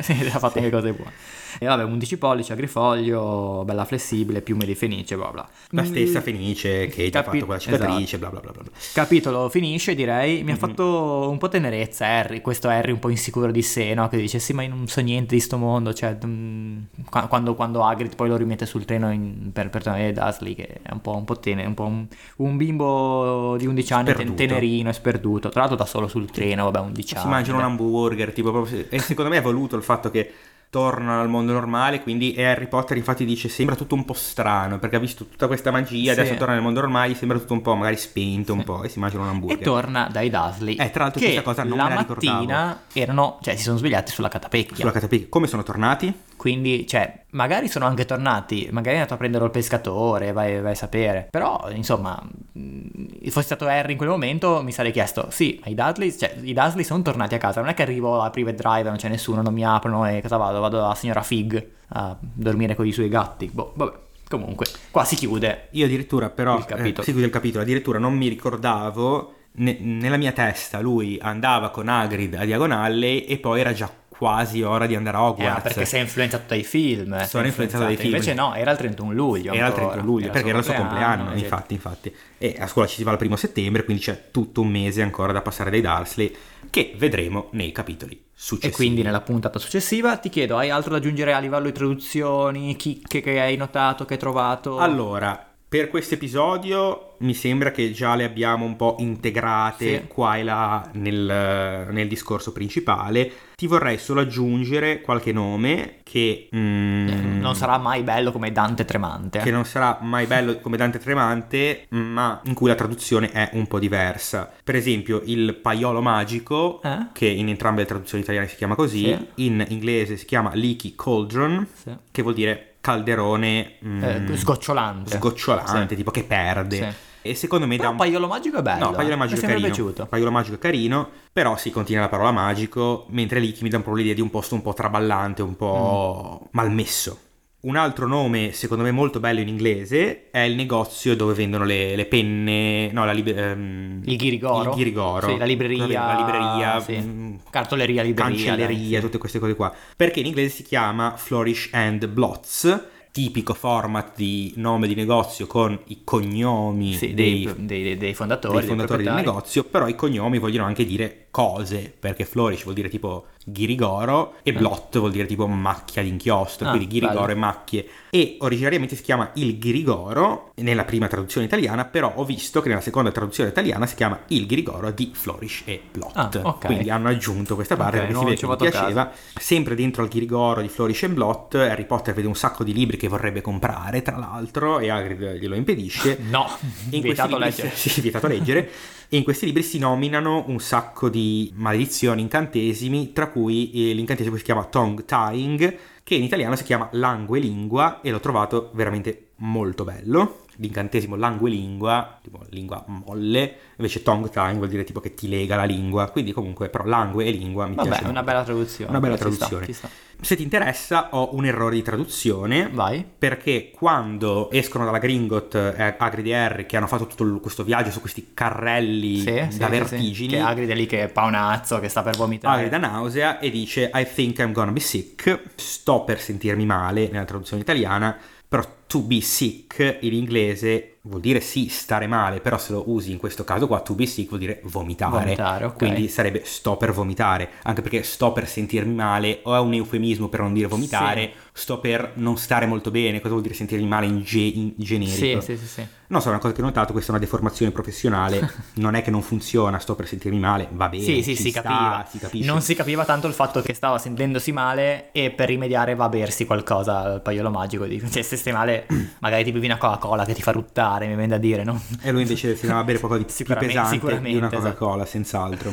sì, 0.00 0.12
ha 0.32 0.38
fatto 0.38 0.58
anche 0.58 0.70
cose 0.70 0.92
buone. 0.92 1.12
E 1.60 1.66
vabbè, 1.66 1.84
11 1.84 2.18
pollici, 2.18 2.50
agrifoglio, 2.50 3.62
bella 3.64 3.84
flessibile, 3.84 4.40
piume 4.42 4.64
di 4.64 4.74
fenice, 4.74 5.14
bla 5.16 5.30
bla. 5.30 5.48
La 5.70 5.84
stessa 5.84 6.18
Mm, 6.18 6.22
Fenice 6.22 6.86
che 6.88 7.08
ti 7.10 7.16
ha 7.16 7.22
Capi- 7.22 7.36
fatto 7.38 7.44
quella 7.46 7.60
cicatrice, 7.60 8.16
esatto. 8.16 8.30
bla 8.32 8.40
bla 8.40 8.50
bla 8.50 8.62
bla. 8.62 8.70
Capitolo 8.92 9.48
finisce, 9.48 9.94
direi. 9.94 10.42
Mi 10.42 10.50
ha 10.50 10.56
fatto 10.56 11.28
un 11.30 11.38
po' 11.38 11.48
tenerezza 11.48 12.06
Harry, 12.06 12.40
questo 12.40 12.66
Harry 12.68 12.90
un 12.90 12.98
po' 12.98 13.08
insicuro 13.08 13.52
di 13.52 13.62
sé, 13.62 13.94
no? 13.94 14.08
Che 14.08 14.16
dice, 14.16 14.40
sì, 14.40 14.52
ma 14.52 14.62
io 14.64 14.70
non 14.70 14.88
so 14.88 15.00
niente 15.00 15.36
di 15.36 15.40
sto 15.40 15.56
mondo, 15.56 15.92
cioè... 15.94 16.16
mm, 16.26 16.78
qua- 17.08 17.28
quando, 17.28 17.54
quando 17.54 17.84
Hagrid 17.84 18.16
poi 18.16 18.28
lo 18.30 18.36
rimette 18.36 18.66
sul 18.66 18.84
treno 18.84 19.12
in- 19.12 19.50
per, 19.52 19.70
per 19.70 19.84
tornare 19.84 20.12
Dursley, 20.12 20.56
che 20.56 20.80
è 20.82 20.90
un 20.92 21.00
po', 21.00 21.14
un 21.16 21.24
po' 21.24 21.38
tenero, 21.38 21.68
un 21.68 21.74
po' 21.74 21.84
un, 21.84 22.06
un 22.38 22.56
bimbo 22.56 23.56
di 23.58 23.66
11 23.66 23.92
anni, 23.92 24.10
Sperduto. 24.10 24.34
tenerino 24.34 24.88
e 24.88 24.92
sperduto. 24.92 25.48
Tra 25.50 25.60
l'altro 25.60 25.76
da 25.78 25.86
solo 25.86 26.08
sul 26.08 26.28
treno, 26.32 26.64
vabbè, 26.64 26.80
11 26.84 27.14
anni. 27.14 27.22
Si 27.22 27.28
mangiano 27.28 27.53
un 27.56 27.62
hamburger, 27.62 28.32
tipo 28.32 28.50
proprio... 28.50 28.84
E 28.88 28.98
secondo 28.98 29.30
me 29.30 29.38
è 29.38 29.42
voluto 29.42 29.76
il 29.76 29.82
fatto 29.82 30.10
che 30.10 30.32
tornano 30.70 31.20
al 31.20 31.28
mondo 31.28 31.52
normale, 31.52 32.02
quindi 32.02 32.32
e 32.34 32.44
Harry 32.44 32.66
Potter 32.66 32.96
infatti 32.96 33.24
dice 33.24 33.48
sembra 33.48 33.76
tutto 33.76 33.94
un 33.94 34.04
po' 34.04 34.12
strano, 34.14 34.80
perché 34.80 34.96
ha 34.96 34.98
visto 34.98 35.24
tutta 35.24 35.46
questa 35.46 35.70
magia, 35.70 36.12
Sì. 36.12 36.18
adesso 36.18 36.34
torna 36.34 36.54
nel 36.54 36.62
mondo 36.64 36.80
normale, 36.80 37.14
sembra 37.14 37.38
tutto 37.38 37.52
un 37.52 37.62
po' 37.62 37.76
magari 37.76 37.96
spento 37.96 38.54
un 38.54 38.64
po' 38.64 38.82
e 38.82 38.88
si 38.88 38.98
mangiano 38.98 39.22
un 39.22 39.28
hamburger. 39.28 39.60
E 39.60 39.62
torna 39.62 40.08
dai 40.10 40.30
Dursley. 40.30 40.74
Eh, 40.74 40.90
tra 40.90 41.04
l'altro 41.04 41.20
che 41.20 41.26
questa 41.26 41.42
cosa 41.42 41.62
non 41.62 41.76
la 41.78 41.84
me 41.84 41.94
la 41.94 42.00
ricordavo. 42.00 42.32
mattina 42.36 42.80
erano, 42.92 43.38
cioè 43.42 43.54
si 43.54 43.62
sono 43.62 43.76
svegliati 43.76 44.10
sulla 44.10 44.28
catapecchia. 44.28 44.74
Sulla 44.76 44.90
catapecchia. 44.90 45.26
Come 45.28 45.46
sono 45.46 45.62
tornati? 45.62 46.12
Quindi, 46.44 46.86
cioè, 46.86 47.24
magari 47.30 47.68
sono 47.68 47.86
anche 47.86 48.04
tornati, 48.04 48.68
magari 48.70 48.96
è 48.96 48.98
andato 48.98 49.14
a 49.14 49.16
prendere 49.16 49.46
il 49.46 49.50
pescatore, 49.50 50.32
vai, 50.32 50.60
vai 50.60 50.72
a 50.72 50.74
sapere. 50.74 51.26
Però, 51.30 51.70
insomma, 51.72 52.22
mh, 52.52 53.30
fossi 53.30 53.46
stato 53.46 53.64
Harry 53.64 53.92
in 53.92 53.96
quel 53.96 54.10
momento, 54.10 54.62
mi 54.62 54.70
sarei 54.70 54.92
chiesto, 54.92 55.28
sì, 55.30 55.58
ma 55.64 55.70
i 55.70 55.74
Dudley, 55.74 56.14
cioè, 56.14 56.36
i 56.42 56.52
Dursley 56.52 56.84
sono 56.84 57.00
tornati 57.00 57.34
a 57.34 57.38
casa, 57.38 57.62
non 57.62 57.70
è 57.70 57.74
che 57.74 57.80
arrivo 57.80 58.20
a 58.20 58.28
Private 58.28 58.56
Drive, 58.56 58.88
non 58.90 58.98
c'è 58.98 59.08
nessuno, 59.08 59.40
non 59.40 59.54
mi 59.54 59.64
aprono 59.64 60.06
e 60.06 60.20
cosa 60.20 60.36
vado? 60.36 60.60
Vado 60.60 60.76
dalla 60.76 60.94
signora 60.94 61.22
Fig 61.22 61.66
a 61.88 62.14
dormire 62.20 62.74
con 62.74 62.86
i 62.86 62.92
suoi 62.92 63.08
gatti. 63.08 63.48
Boh, 63.50 63.72
vabbè, 63.74 63.92
comunque, 64.28 64.66
qua 64.90 65.04
si 65.06 65.16
chiude. 65.16 65.68
Io 65.70 65.86
addirittura 65.86 66.28
però, 66.28 66.58
Il 66.58 66.66
capitolo. 66.66 67.06
eh, 67.08 67.10
sì, 67.10 67.18
il 67.18 67.30
capitolo, 67.30 67.62
addirittura 67.62 67.98
non 67.98 68.12
mi 68.14 68.28
ricordavo, 68.28 69.32
ne- 69.52 69.78
nella 69.80 70.18
mia 70.18 70.32
testa 70.32 70.80
lui 70.80 71.18
andava 71.22 71.70
con 71.70 71.88
Hagrid 71.88 72.34
a 72.34 72.44
Diagonale 72.44 73.24
e 73.24 73.38
poi 73.38 73.60
era 73.60 73.72
già 73.72 73.90
quasi 74.16 74.62
ora 74.62 74.86
di 74.86 74.94
andare 74.94 75.16
a 75.16 75.20
Eh, 75.20 75.24
Hogwarts. 75.24 75.54
ma 75.54 75.60
perché 75.60 75.84
sei 75.84 76.00
influenzato 76.02 76.44
dai 76.48 76.62
film. 76.64 77.16
sei 77.18 77.26
Sono 77.26 77.46
influenzato 77.46 77.84
dai 77.84 77.96
film. 77.96 78.12
Invece 78.14 78.34
no, 78.34 78.54
era 78.54 78.70
il 78.70 78.76
31 78.76 79.12
luglio. 79.12 79.52
Era 79.52 79.66
il 79.66 79.72
ancora. 79.72 79.86
31 79.86 80.04
luglio, 80.06 80.30
perché 80.30 80.48
era 80.48 80.58
il 80.58 80.64
suo 80.64 80.74
compleanno, 80.74 81.28
cioè, 81.30 81.38
infatti, 81.38 81.74
infatti. 81.74 82.14
E 82.38 82.56
a 82.58 82.66
scuola 82.66 82.86
ci 82.88 82.96
si 82.96 83.02
va 83.04 83.12
il 83.12 83.18
primo 83.18 83.36
settembre, 83.36 83.84
quindi 83.84 84.02
c'è 84.02 84.30
tutto 84.30 84.60
un 84.60 84.68
mese 84.68 85.02
ancora 85.02 85.32
da 85.32 85.40
passare 85.42 85.70
dai 85.70 85.80
Dursley, 85.80 86.34
che 86.70 86.94
vedremo 86.96 87.48
nei 87.52 87.72
capitoli 87.72 88.12
E 88.14 88.20
successivi. 88.34 88.74
quindi 88.74 89.02
nella 89.02 89.20
puntata 89.20 89.58
successiva 89.58 90.16
ti 90.16 90.28
chiedo, 90.28 90.56
hai 90.56 90.70
altro 90.70 90.90
da 90.92 90.96
aggiungere 90.98 91.32
a 91.32 91.38
livello 91.38 91.66
di 91.66 91.72
traduzioni, 91.72 92.74
chicche 92.76 93.20
che 93.20 93.40
hai 93.40 93.56
notato, 93.56 94.04
che 94.04 94.14
hai 94.14 94.18
trovato? 94.18 94.78
Allora, 94.78 95.53
per 95.74 95.88
questo 95.88 96.14
episodio 96.14 97.14
mi 97.18 97.34
sembra 97.34 97.72
che 97.72 97.90
già 97.90 98.14
le 98.14 98.22
abbiamo 98.22 98.64
un 98.64 98.76
po' 98.76 98.94
integrate 99.00 99.98
Sì. 100.02 100.06
qua 100.06 100.36
e 100.36 100.44
là 100.44 100.88
nel, 100.92 101.88
nel 101.90 102.06
discorso 102.06 102.52
principale. 102.52 103.28
Ti 103.56 103.66
vorrei 103.66 103.98
solo 103.98 104.20
aggiungere 104.20 105.00
qualche 105.00 105.32
nome 105.32 105.96
che... 106.04 106.48
mm, 106.54 107.08
Eh, 107.08 107.14
non 107.40 107.56
sarà 107.56 107.76
mai 107.78 108.04
bello 108.04 108.30
come 108.30 108.52
Dante 108.52 108.84
Tremante. 108.84 109.40
che 109.40 109.50
non 109.50 109.64
sarà 109.64 109.98
mai 110.00 110.26
bello 110.26 110.60
come 110.60 110.76
Dante 110.76 111.00
Tremante, 111.00 111.86
ma 111.88 112.40
in 112.44 112.54
cui 112.54 112.68
la 112.68 112.76
traduzione 112.76 113.32
è 113.32 113.50
un 113.54 113.66
po' 113.66 113.80
diversa. 113.80 114.52
Per 114.62 114.76
esempio, 114.76 115.22
il 115.24 115.56
paiolo 115.56 116.00
magico, 116.00 116.80
Eh? 116.84 117.08
che 117.12 117.26
in 117.26 117.48
entrambe 117.48 117.80
le 117.80 117.88
traduzioni 117.88 118.22
italiane 118.22 118.46
si 118.46 118.54
chiama 118.54 118.76
così, 118.76 119.06
Sì. 119.06 119.26
in 119.46 119.64
inglese 119.70 120.16
si 120.18 120.24
chiama 120.24 120.54
Leaky 120.54 120.94
Cauldron, 120.94 121.66
Sì. 121.72 121.90
che 122.12 122.22
vuol 122.22 122.34
dire 122.34 122.73
calderone 122.84 123.76
mm, 123.82 124.02
Eh, 124.04 124.36
sgocciolante. 124.36 125.16
sgocciolante, 125.16 125.88
Sì. 125.88 125.96
tipo 125.96 126.10
che 126.10 126.22
perde. 126.24 126.76
Sì. 126.76 127.12
E 127.26 127.34
secondo 127.34 127.66
me 127.66 127.76
Però 127.76 127.88
dà 127.88 127.92
un 127.92 127.96
Paiolo 127.98 128.26
Magico 128.28 128.58
è 128.58 128.62
bello. 128.62 128.84
No, 128.84 128.90
Paiolo 128.90 129.14
eh. 129.14 129.16
Magico 129.16 129.40
Mi 129.40 129.40
è 129.40 129.44
è 129.46 129.48
sempre 129.48 129.60
carino. 129.70 129.74
piaciuto. 129.74 130.06
Paiolo 130.06 130.30
Magico 130.30 130.54
è 130.56 130.58
carino, 130.58 131.08
però 131.32 131.56
si 131.56 131.70
contiene 131.70 132.02
la 132.02 132.08
parola 132.10 132.30
magico, 132.32 133.06
mentre 133.08 133.40
Licky 133.40 133.62
mi 133.62 133.70
dà 133.70 133.78
un 133.78 133.82
po' 133.82 133.94
l'idea 133.94 134.12
di 134.12 134.20
un 134.20 134.28
posto 134.28 134.54
un 134.54 134.60
po' 134.60 134.74
traballante, 134.74 135.40
un 135.40 135.56
po' 135.56 136.40
Mm. 136.42 136.46
malmesso. 136.50 137.18
Un 137.64 137.76
altro 137.76 138.06
nome, 138.06 138.52
secondo 138.52 138.84
me 138.84 138.90
molto 138.90 139.20
bello 139.20 139.40
in 139.40 139.48
inglese, 139.48 140.30
è 140.30 140.40
il 140.40 140.54
negozio 140.54 141.16
dove 141.16 141.32
vendono 141.32 141.64
le, 141.64 141.96
le 141.96 142.04
penne, 142.04 142.92
no, 142.92 143.06
la 143.06 143.12
libe- 143.12 143.34
ehm, 143.34 144.02
Il 144.04 144.16
Ghirigoro. 144.18 144.70
Il 144.70 144.76
Ghirigoro. 144.76 145.28
Sì, 145.28 145.38
la 145.38 145.46
libreria. 145.46 145.86
La 145.86 146.14
libreria, 146.18 146.80
sì. 146.80 146.98
mm, 146.98 147.34
Cartoleria, 147.48 148.02
libreria. 148.02 148.34
cancelleria, 148.34 148.66
dai, 148.76 148.94
sì. 148.96 149.00
tutte 149.00 149.16
queste 149.16 149.38
cose 149.38 149.54
qua. 149.54 149.72
Perché 149.96 150.20
in 150.20 150.26
inglese 150.26 150.56
si 150.56 150.62
chiama 150.62 151.14
Flourish 151.16 151.70
and 151.72 152.06
Blots, 152.08 152.88
tipico 153.10 153.54
format 153.54 154.12
di 154.14 154.52
nome 154.56 154.86
di 154.86 154.94
negozio 154.94 155.46
con 155.46 155.78
i 155.86 156.02
cognomi 156.04 156.92
Sì, 156.92 157.14
dei, 157.14 157.48
dei, 157.56 157.82
dei- 157.82 157.96
dei 157.96 158.12
fondatori. 158.12 158.58
dei 158.58 158.66
fondatori 158.66 159.04
del 159.04 159.14
negozio, 159.14 159.64
però 159.64 159.88
i 159.88 159.94
cognomi 159.94 160.38
vogliono 160.38 160.66
anche 160.66 160.84
dire 160.84 161.23
cose, 161.34 161.92
perché 161.98 162.24
Flourish 162.24 162.62
vuol 162.62 162.76
dire 162.76 162.88
tipo 162.88 163.26
ghirigoro 163.44 164.34
e 164.44 164.52
blot 164.52 164.98
vuol 164.98 165.10
dire 165.10 165.26
tipo 165.26 165.48
macchia 165.48 166.00
di 166.00 166.08
inchiostro, 166.08 166.68
Ah, 166.68 166.70
quindi 166.70 166.86
ghirigoro 166.86 167.26
bello. 167.26 167.32
e 167.32 167.34
macchie. 167.34 167.88
E 168.10 168.36
originariamente 168.38 168.94
si 168.94 169.02
chiama 169.02 169.30
il 169.34 169.58
ghirigoro 169.58 170.52
nella 170.58 170.84
prima 170.84 171.08
traduzione 171.08 171.46
italiana, 171.48 171.86
però 171.86 172.12
ho 172.14 172.24
visto 172.24 172.60
che 172.60 172.68
nella 172.68 172.80
seconda 172.80 173.10
traduzione 173.10 173.50
italiana 173.50 173.84
si 173.86 173.96
chiama 173.96 174.20
il 174.28 174.46
ghirigoro 174.46 174.92
di 174.92 175.10
Flourish 175.12 175.62
e 175.64 175.80
Blot. 175.90 176.12
Ah, 176.14 176.30
ok. 176.40 176.66
Quindi 176.66 176.88
hanno 176.90 177.08
aggiunto 177.08 177.56
questa 177.56 177.74
parte 177.74 177.98
Ok, 177.98 178.02
perché 178.04 178.18
si 178.18 178.24
vede 178.24 178.36
che 178.36 178.46
mi 178.46 178.56
piaceva. 178.70 179.10
Sempre 179.36 179.74
dentro 179.74 180.02
al 180.04 180.08
ghirigoro 180.08 180.60
di 180.60 180.68
Flourish 180.68 181.02
e 181.02 181.08
Blot, 181.08 181.56
Harry 181.56 181.84
Potter 181.84 182.14
vede 182.14 182.28
un 182.28 182.36
sacco 182.36 182.62
di 182.62 182.72
libri 182.72 182.96
che 182.96 183.08
vorrebbe 183.08 183.40
comprare, 183.40 184.02
tra 184.02 184.16
l'altro, 184.16 184.78
e 184.78 184.88
Hagrid 184.88 185.38
glielo 185.40 185.56
impedisce. 185.56 186.18
No, 186.30 186.46
In 186.90 187.00
vietato 187.00 187.36
questi 187.36 187.62
libri, 187.62 187.68
leggere. 187.68 187.70
sì, 187.90 188.00
vietato 188.00 188.26
leggere. 188.28 188.70
E 189.14 189.18
in 189.18 189.22
questi 189.22 189.46
libri 189.46 189.62
si 189.62 189.78
nominano 189.78 190.42
un 190.48 190.58
sacco 190.58 191.08
di 191.08 191.52
maledizioni, 191.54 192.20
incantesimi, 192.20 193.12
tra 193.12 193.28
cui 193.28 193.70
eh, 193.70 193.94
l'incantesimo 193.94 194.34
che 194.34 194.40
si 194.40 194.44
chiama 194.44 194.64
tongue 194.64 195.04
tying, 195.04 195.78
che 196.02 196.16
in 196.16 196.24
italiano 196.24 196.56
si 196.56 196.64
chiama 196.64 196.88
langue 196.94 197.38
lingua 197.38 198.00
e 198.00 198.10
l'ho 198.10 198.18
trovato 198.18 198.72
veramente 198.74 199.33
molto 199.44 199.84
bello. 199.84 200.38
L'incantesimo 200.58 201.16
langue 201.16 201.50
lingua, 201.50 202.20
tipo 202.22 202.38
lingua 202.50 202.84
molle, 202.86 203.56
invece 203.76 204.02
tongue 204.04 204.30
tying 204.30 204.56
vuol 204.58 204.68
dire 204.68 204.84
tipo 204.84 205.00
che 205.00 205.12
ti 205.12 205.28
lega 205.28 205.56
la 205.56 205.64
lingua, 205.64 206.08
quindi 206.10 206.30
comunque 206.30 206.68
però 206.68 206.84
langue 206.84 207.24
e 207.24 207.32
lingua 207.32 207.66
mi 207.66 207.74
Vabbè, 207.74 207.88
piace 207.88 208.04
è 208.04 208.08
una 208.08 208.22
bella 208.22 208.44
traduzione. 208.44 208.88
Una 208.90 209.00
bella 209.00 209.16
sta, 209.16 209.24
traduzione. 209.28 209.72
sta. 209.72 209.88
Se 210.20 210.36
ti 210.36 210.44
interessa 210.44 211.08
ho 211.10 211.34
un 211.34 211.44
errore 211.44 211.74
di 211.74 211.82
traduzione 211.82 212.70
Vai. 212.72 213.04
perché 213.18 213.72
quando 213.74 214.48
escono 214.52 214.84
dalla 214.84 214.98
Gringot 214.98 215.56
eh, 215.56 215.96
Hagrid 215.98 216.26
e 216.28 216.34
Harry 216.36 216.66
che 216.66 216.76
hanno 216.76 216.86
fatto 216.86 217.06
tutto 217.08 217.40
questo 217.40 217.64
viaggio 217.64 217.90
su 217.90 217.98
questi 218.00 218.30
carrelli 218.32 219.18
Sì, 219.18 219.24
sì, 219.24 219.32
da 219.32 219.48
sì, 219.48 219.58
sì. 219.58 219.68
vertigini 219.70 220.28
Che 220.34 220.38
Hagrid 220.38 220.68
è 220.70 220.74
lì 220.76 220.86
che 220.86 221.02
è 221.02 221.08
paonazzo, 221.08 221.80
che 221.80 221.88
sta 221.88 222.02
per 222.02 222.16
vomitare. 222.16 222.54
Hagrid 222.66 222.72
ha 222.74 222.78
nausea 222.78 223.38
e 223.40 223.50
dice 223.50 223.90
I 223.92 224.06
think 224.06 224.38
I'm 224.38 224.52
gonna 224.52 224.70
be 224.70 224.78
sick 224.78 225.40
sto 225.56 226.04
per 226.04 226.20
sentirmi 226.20 226.64
male 226.64 227.08
nella 227.10 227.24
traduzione 227.24 227.60
italiana 227.62 228.16
però 228.46 228.62
to 228.94 229.00
be 229.00 229.20
sick 229.20 229.98
in 230.02 230.12
inglese 230.14 230.90
vuol 231.06 231.20
dire 231.20 231.40
sì 231.40 231.66
stare 231.68 232.06
male 232.06 232.40
però 232.40 232.56
se 232.58 232.72
lo 232.72 232.84
usi 232.86 233.10
in 233.10 233.18
questo 233.18 233.42
caso 233.44 233.66
qua 233.66 233.80
to 233.80 233.94
be 233.94 234.06
sick 234.06 234.28
vuol 234.28 234.40
dire 234.40 234.60
vomitare, 234.64 235.18
Vomitare, 235.24 235.64
ok. 235.66 235.76
quindi 235.76 236.08
sarebbe 236.08 236.42
sto 236.44 236.76
per 236.76 236.92
vomitare 236.92 237.50
anche 237.64 237.82
perché 237.82 238.02
sto 238.04 238.32
per 238.32 238.48
sentirmi 238.48 238.94
male 238.94 239.40
o 239.42 239.54
è 239.54 239.58
un 239.58 239.74
eufemismo 239.74 240.28
per 240.28 240.40
non 240.40 240.52
dire 240.54 240.68
vomitare 240.68 241.32
sto 241.52 241.78
per 241.80 242.12
non 242.14 242.38
stare 242.38 242.66
molto 242.66 242.90
bene 242.92 243.18
cosa 243.18 243.30
vuol 243.30 243.42
dire 243.42 243.54
sentirmi 243.54 243.86
male 243.86 244.06
in, 244.06 244.22
ge- 244.22 244.38
in 244.38 244.72
generico 244.76 245.40
Sì, 245.40 245.56
sì, 245.56 245.56
sì, 245.58 245.66
sì. 245.66 245.86
non 246.06 246.20
so, 246.22 246.28
è 246.28 246.30
una 246.30 246.38
cosa 246.40 246.54
che 246.54 246.60
ho 246.62 246.64
notato, 246.64 246.92
questa 246.92 247.12
è 247.12 247.14
una 247.16 247.22
deformazione 247.24 247.70
professionale, 247.72 248.50
non 248.74 248.94
è 248.94 249.02
che 249.02 249.10
non 249.10 249.20
funziona, 249.22 249.78
sto 249.78 249.94
per 249.94 250.06
sentirmi 250.06 250.38
male, 250.38 250.68
va 250.72 250.88
bene, 250.88 251.02
Sì, 251.04 251.22
sì, 251.22 251.36
si 251.36 251.50
sta, 251.50 251.60
capiva. 251.62 252.06
si 252.10 252.18
capisce. 252.18 252.46
non 252.50 252.60
si 252.62 252.74
capiva 252.74 253.04
tanto 253.04 253.26
il 253.26 253.34
fatto 253.34 253.60
che 253.62 253.74
stava 253.74 253.98
sentendosi 253.98 254.52
male 254.52 255.10
e 255.12 255.30
per 255.30 255.48
rimediare 255.48 255.94
va 255.94 256.04
a 256.04 256.08
bersi 256.08 256.44
qualcosa 256.46 256.98
al 257.00 257.22
paiolo 257.22 257.50
magico. 257.50 257.84
Dico, 257.84 258.08
Cioè, 258.08 258.22
se 258.22 258.36
stai 258.36 258.52
male, 258.52 258.83
magari 259.20 259.44
ti 259.44 259.52
bevi 259.52 259.66
una 259.66 259.78
Coca-Cola 259.78 260.24
che 260.24 260.34
ti 260.34 260.42
fa 260.42 260.52
ruttare, 260.52 261.06
mi 261.06 261.14
viene 261.14 261.28
da 261.28 261.38
dire, 261.38 261.64
no? 261.64 261.80
E 262.02 262.10
lui 262.12 262.22
invece 262.22 262.54
si 262.56 262.62
andava 262.62 262.80
a 262.82 262.84
bere 262.84 262.98
qualcosa 262.98 263.22
di 263.22 263.26
più 263.32 263.34
Sicuramente- 263.34 263.74
pesante 263.74 264.20
di 264.28 264.36
una 264.36 264.46
esatto. 264.46 264.62
Coca-Cola, 264.62 265.04
senz'altro. 265.06 265.72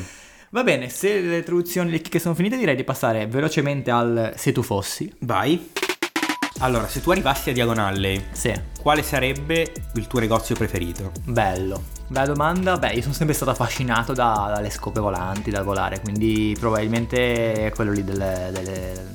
Va 0.49 0.63
bene, 0.63 0.89
se 0.89 1.19
le 1.21 1.43
traduzioni 1.43 1.91
le 1.91 2.01
chicche 2.01 2.19
sono 2.19 2.35
finite, 2.35 2.57
direi 2.57 2.75
di 2.75 2.83
passare 2.83 3.25
velocemente 3.27 3.89
al 3.91 4.33
se 4.35 4.51
tu 4.51 4.61
fossi. 4.61 5.09
Vai. 5.19 5.69
Allora, 6.59 6.87
se 6.87 7.01
tu 7.01 7.09
arrivassi 7.09 7.49
a 7.49 7.53
Diagonale, 7.53 8.25
Sì, 8.33 8.53
quale 8.81 9.01
sarebbe 9.01 9.71
il 9.95 10.05
tuo 10.07 10.19
negozio 10.19 10.53
preferito? 10.55 11.11
bello. 11.23 11.85
Bella 12.07 12.25
domanda. 12.27 12.77
Beh, 12.77 12.91
io 12.93 13.01
sono 13.01 13.13
sempre 13.13 13.33
stato 13.33 13.49
affascinato 13.51 14.11
da- 14.13 14.51
dalle 14.53 14.69
scope 14.69 14.99
volanti, 14.99 15.49
dal 15.49 15.63
volare, 15.63 16.01
quindi 16.01 16.55
probabilmente 16.59 17.53
è 17.67 17.71
quello 17.71 17.91
lì 17.93 18.03
delle, 18.03 18.49
delle, 18.51 19.07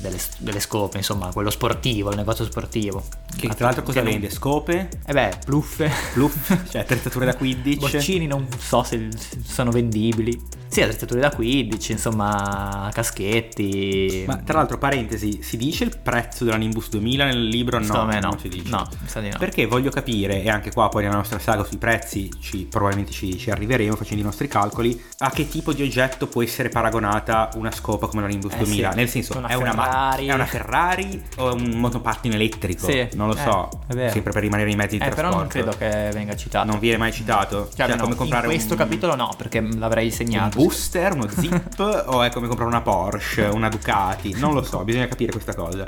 delle, 0.00 0.18
delle 0.38 0.60
scope, 0.60 0.96
insomma, 0.98 1.30
quello 1.32 1.50
sportivo, 1.50 2.10
il 2.10 2.16
negozio 2.16 2.44
sportivo. 2.44 3.02
Che 3.36 3.48
tra 3.48 3.66
l'altro 3.66 3.82
cosa 3.82 4.02
vende? 4.02 4.30
Scope? 4.30 4.88
Eh 5.04 5.12
beh, 5.12 5.38
pluffe. 5.44 5.88
Fluff? 5.88 6.54
cioè 6.70 6.82
attrezzature 6.82 7.24
da 7.26 7.34
Quidditch? 7.36 7.90
Boccini 7.90 8.26
non 8.26 8.46
so 8.58 8.82
se 8.82 9.08
sono 9.44 9.70
vendibili. 9.70 10.40
Sì, 10.68 10.82
attrezzature 10.82 11.20
da 11.20 11.30
Quidditch, 11.30 11.90
insomma, 11.90 12.90
caschetti. 12.92 14.24
Ma 14.26 14.36
tra 14.38 14.58
l'altro, 14.58 14.78
parentesi, 14.78 15.40
si 15.42 15.56
dice 15.56 15.84
il 15.84 15.96
prezzo 16.02 16.44
della 16.44 16.56
Nimbus 16.56 16.88
2000 16.90 17.24
nel 17.24 17.44
libro? 17.44 17.78
No, 17.78 18.04
me 18.04 18.20
no. 18.20 18.30
non 18.30 18.38
si 18.38 18.48
dice. 18.48 18.68
No, 18.68 18.86
mi 19.00 19.08
sa 19.08 19.20
di 19.20 19.30
no. 19.30 19.38
Perché 19.38 19.66
voglio 19.66 19.90
capire, 19.90 20.42
e 20.42 20.50
anche 20.50 20.72
qua 20.72 20.88
poi 20.88 21.04
nella 21.04 21.16
nostra 21.16 21.38
saga 21.38 21.64
sui 21.64 21.78
prezzi 21.78 22.30
ci, 22.40 22.66
probabilmente 22.68 23.12
ci, 23.12 23.38
ci 23.38 23.50
arriveremo 23.50 23.94
facendo 23.96 24.22
i 24.22 24.24
nostri 24.24 24.48
calcoli, 24.48 25.00
a 25.18 25.30
che 25.30 25.48
tipo 25.48 25.72
di 25.72 25.82
oggetto 25.82 26.26
può 26.26 26.42
essere 26.42 26.68
paragonata 26.68 27.50
una 27.54 27.70
scopa 27.70 28.06
come 28.08 28.22
la 28.22 28.28
Nimbus 28.28 28.52
Eh 28.54 28.58
2000? 28.58 28.90
sì, 28.90 28.96
Nel 28.96 29.08
senso, 29.08 29.38
una 29.38 29.48
è, 29.48 29.54
una 29.54 29.72
ma- 29.74 29.85
Ferrari. 29.90 30.26
è 30.26 30.32
una 30.34 30.46
Ferrari 30.46 31.22
o 31.36 31.50
è 31.50 31.52
un 31.52 31.70
monopattino 31.78 32.34
elettrico? 32.34 32.86
Sì, 32.86 33.08
non 33.14 33.28
lo 33.28 33.34
eh, 33.34 33.38
so, 33.42 33.68
vero. 33.88 34.12
sempre 34.12 34.32
per 34.32 34.42
rimanere 34.42 34.68
nei 34.68 34.76
mezzi 34.76 34.98
di 34.98 35.04
Eh, 35.04 35.08
però 35.08 35.30
trasporto. 35.30 35.58
non 35.58 35.76
credo 35.76 35.76
che 35.76 36.10
venga 36.12 36.36
citato. 36.36 36.66
Non 36.70 36.78
viene 36.78 36.96
mai 36.98 37.12
citato? 37.12 37.68
Cioè, 37.74 37.88
no, 37.88 37.96
come 37.96 38.14
comprare 38.14 38.46
in 38.46 38.52
questo 38.52 38.72
un, 38.74 38.78
capitolo 38.78 39.14
no, 39.14 39.30
perché 39.36 39.60
l'avrei 39.60 40.06
un 40.06 40.12
segnato. 40.12 40.58
booster, 40.58 41.12
uno 41.14 41.28
zip 41.34 41.78
o 42.06 42.22
è 42.22 42.30
come 42.30 42.46
comprare 42.46 42.70
una 42.70 42.80
Porsche, 42.82 43.42
una 43.44 43.68
Ducati? 43.68 44.34
Non 44.38 44.54
lo 44.54 44.62
so, 44.62 44.82
bisogna 44.84 45.06
capire 45.08 45.32
questa 45.32 45.54
cosa. 45.54 45.86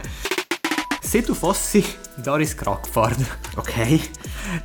Se 1.08 1.22
tu 1.22 1.32
fossi 1.32 1.82
Doris 2.16 2.54
Crockford, 2.54 3.26
Ok? 3.56 4.10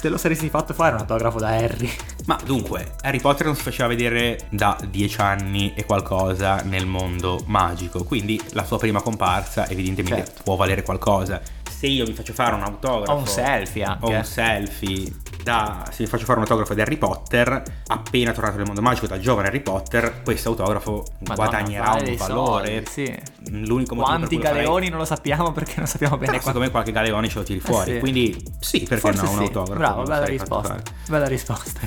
te 0.01 0.09
lo 0.09 0.17
saresti 0.17 0.49
fatto 0.49 0.73
fare 0.73 0.93
un 0.93 0.99
autografo 0.99 1.39
da 1.39 1.49
Harry. 1.49 1.89
Ma 2.25 2.37
dunque, 2.43 2.95
Harry 3.01 3.21
Potter 3.21 3.45
non 3.45 3.55
si 3.55 3.61
faceva 3.61 3.87
vedere 3.87 4.47
da 4.49 4.77
dieci 4.89 5.21
anni 5.21 5.73
e 5.73 5.85
qualcosa 5.85 6.61
nel 6.63 6.85
mondo 6.85 7.41
magico, 7.47 8.03
quindi 8.03 8.41
la 8.51 8.65
sua 8.65 8.77
prima 8.77 9.01
comparsa 9.01 9.69
evidentemente 9.69 10.25
Certo. 10.25 10.41
può 10.43 10.55
valere 10.57 10.83
qualcosa. 10.83 11.41
Se 11.83 11.89
io 11.89 12.05
mi 12.07 12.13
faccio 12.13 12.31
fare 12.31 12.55
un 12.55 12.61
autografo 12.63 13.11
O 13.11 13.15
un 13.17 13.27
selfie 13.27 13.83
anche. 13.83 14.05
o 14.05 14.09
un 14.09 14.23
selfie 14.23 15.11
da 15.43 15.83
se 15.91 16.03
mi 16.03 16.07
faccio 16.07 16.23
fare 16.23 16.37
un 16.37 16.43
autografo 16.45 16.73
di 16.73 16.79
Harry 16.79 16.95
Potter, 16.95 17.61
appena 17.87 18.31
tornato 18.31 18.55
nel 18.55 18.65
mondo 18.65 18.81
magico 18.81 19.05
dal 19.05 19.19
giovane 19.19 19.49
Harry 19.49 19.59
Potter, 19.59 20.21
questo 20.23 20.47
autografo 20.47 21.03
Madonna, 21.27 21.35
guadagnerà 21.35 21.91
un 21.95 22.15
valore. 22.15 22.85
soldi, 22.85 22.89
sì. 22.89 23.19
L'unico 23.49 23.95
motivo 23.95 24.15
Quanti 24.15 24.35
lo 24.37 24.41
farei- 24.43 24.57
galeoni 24.63 24.87
non 24.87 24.99
lo 24.99 25.03
sappiamo 25.05 25.51
perché 25.51 25.73
non 25.75 25.87
sappiamo 25.87 26.15
bene 26.15 26.27
Però 26.31 26.37
qua. 26.37 26.47
secondo 26.47 26.65
me 26.67 26.71
qualche 26.71 26.91
galeone 26.93 27.27
ce 27.27 27.37
lo 27.39 27.43
tiri 27.43 27.59
fuori, 27.59 27.91
sì. 27.95 27.99
quindi 27.99 28.45
sì, 28.61 28.79
perché 28.83 28.99
Forse 28.99 29.23
no, 29.23 29.29
un 29.31 29.35
sì. 29.39 29.43
autografo. 29.43 29.77
Bravo, 29.77 30.03
bella 30.03 30.25
risposta. 30.25 30.81
Bella 31.09 31.27
risposta. 31.27 31.81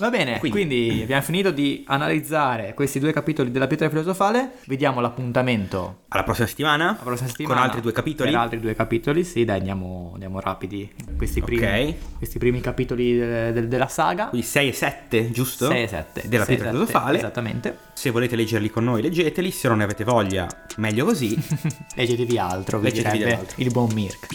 Va 0.00 0.10
bene, 0.10 0.38
Quindi- 0.38 0.66
quindi... 0.66 1.02
abbiamo 1.02 1.22
finito 1.22 1.50
di 1.50 1.84
analizzare 1.86 2.72
questi 2.74 2.98
due 2.98 3.12
capitoli 3.12 3.50
della 3.50 3.66
pietra 3.66 3.88
filosofale. 3.88 4.52
Vediamo 4.66 5.00
l'appuntamento 5.00 6.00
Alla 6.08 6.22
prossima 6.24 6.46
settimana, 6.46 6.86
la 6.86 7.04
prossima 7.04 7.28
settimana. 7.28 7.54
con 7.54 7.64
altri 7.64 7.80
due 7.82 7.92
capitoli. 7.92 8.30
Per 8.30 8.38
altri 8.38 8.60
due 8.60 8.74
capitoli, 8.74 9.24
sì, 9.24 9.44
dai, 9.44 9.58
andiamo, 9.58 10.10
andiamo 10.14 10.40
rapidi. 10.40 10.90
Questi 11.16 11.42
primi, 11.42 11.62
Ok. 11.64 11.94
questi 12.18 12.38
primi 12.38 12.60
capitoli 12.60 13.18
de- 13.18 13.52
de- 13.52 13.68
della 13.68 13.88
saga. 13.88 14.28
Quindi 14.28 14.46
6 14.46 14.68
e 14.68 14.72
7, 14.72 15.30
giusto? 15.30 15.66
6 15.66 15.82
e 15.82 15.86
7. 15.88 16.22
Della 16.28 16.44
pietra 16.46 16.70
filosofale. 16.70 17.18
Esattamente. 17.18 17.76
Se 17.92 18.10
volete 18.10 18.36
leggerli 18.36 18.70
con 18.70 18.84
noi, 18.84 19.02
leggeteli. 19.02 19.50
Se 19.50 19.68
non 19.68 19.78
ne 19.78 19.84
avete 19.84 20.04
voglia, 20.04 20.46
meglio 20.76 21.04
così. 21.04 21.36
Leggetevi 21.94 22.38
altro, 22.38 22.78
vi 22.78 22.84
Leggetevi 22.86 23.18
dell'altro. 23.18 23.54
il 23.62 23.70
buon 23.70 23.90
Mirk. 23.92 24.26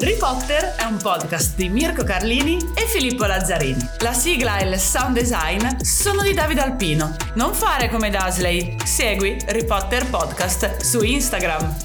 Harry 0.00 0.16
Potter 0.16 0.40
is 0.40 0.46
dead! 0.46 0.60
Harry 0.60 0.64
Potter 0.66 0.74
è 0.76 0.84
un 0.84 0.96
podcast 0.96 1.56
di 1.56 1.68
Mirko 1.68 2.04
Carlini 2.04 2.58
e 2.74 2.86
Filippo 2.86 3.26
Lazzarini. 3.26 3.88
La 3.98 4.12
sigla 4.12 4.58
e 4.58 4.68
il 4.68 4.78
sound 4.78 5.18
design 5.18 5.80
sono 5.80 6.22
di 6.22 6.32
Davide 6.32 6.60
Alpino. 6.60 7.16
Non 7.34 7.54
fare 7.54 7.88
come 7.88 8.10
Dasley, 8.10 8.76
segui 8.84 9.36
Harry 9.46 9.64
Potter 9.64 10.06
Podcast 10.08 10.80
su 10.80 11.02
Instagram. 11.02 11.76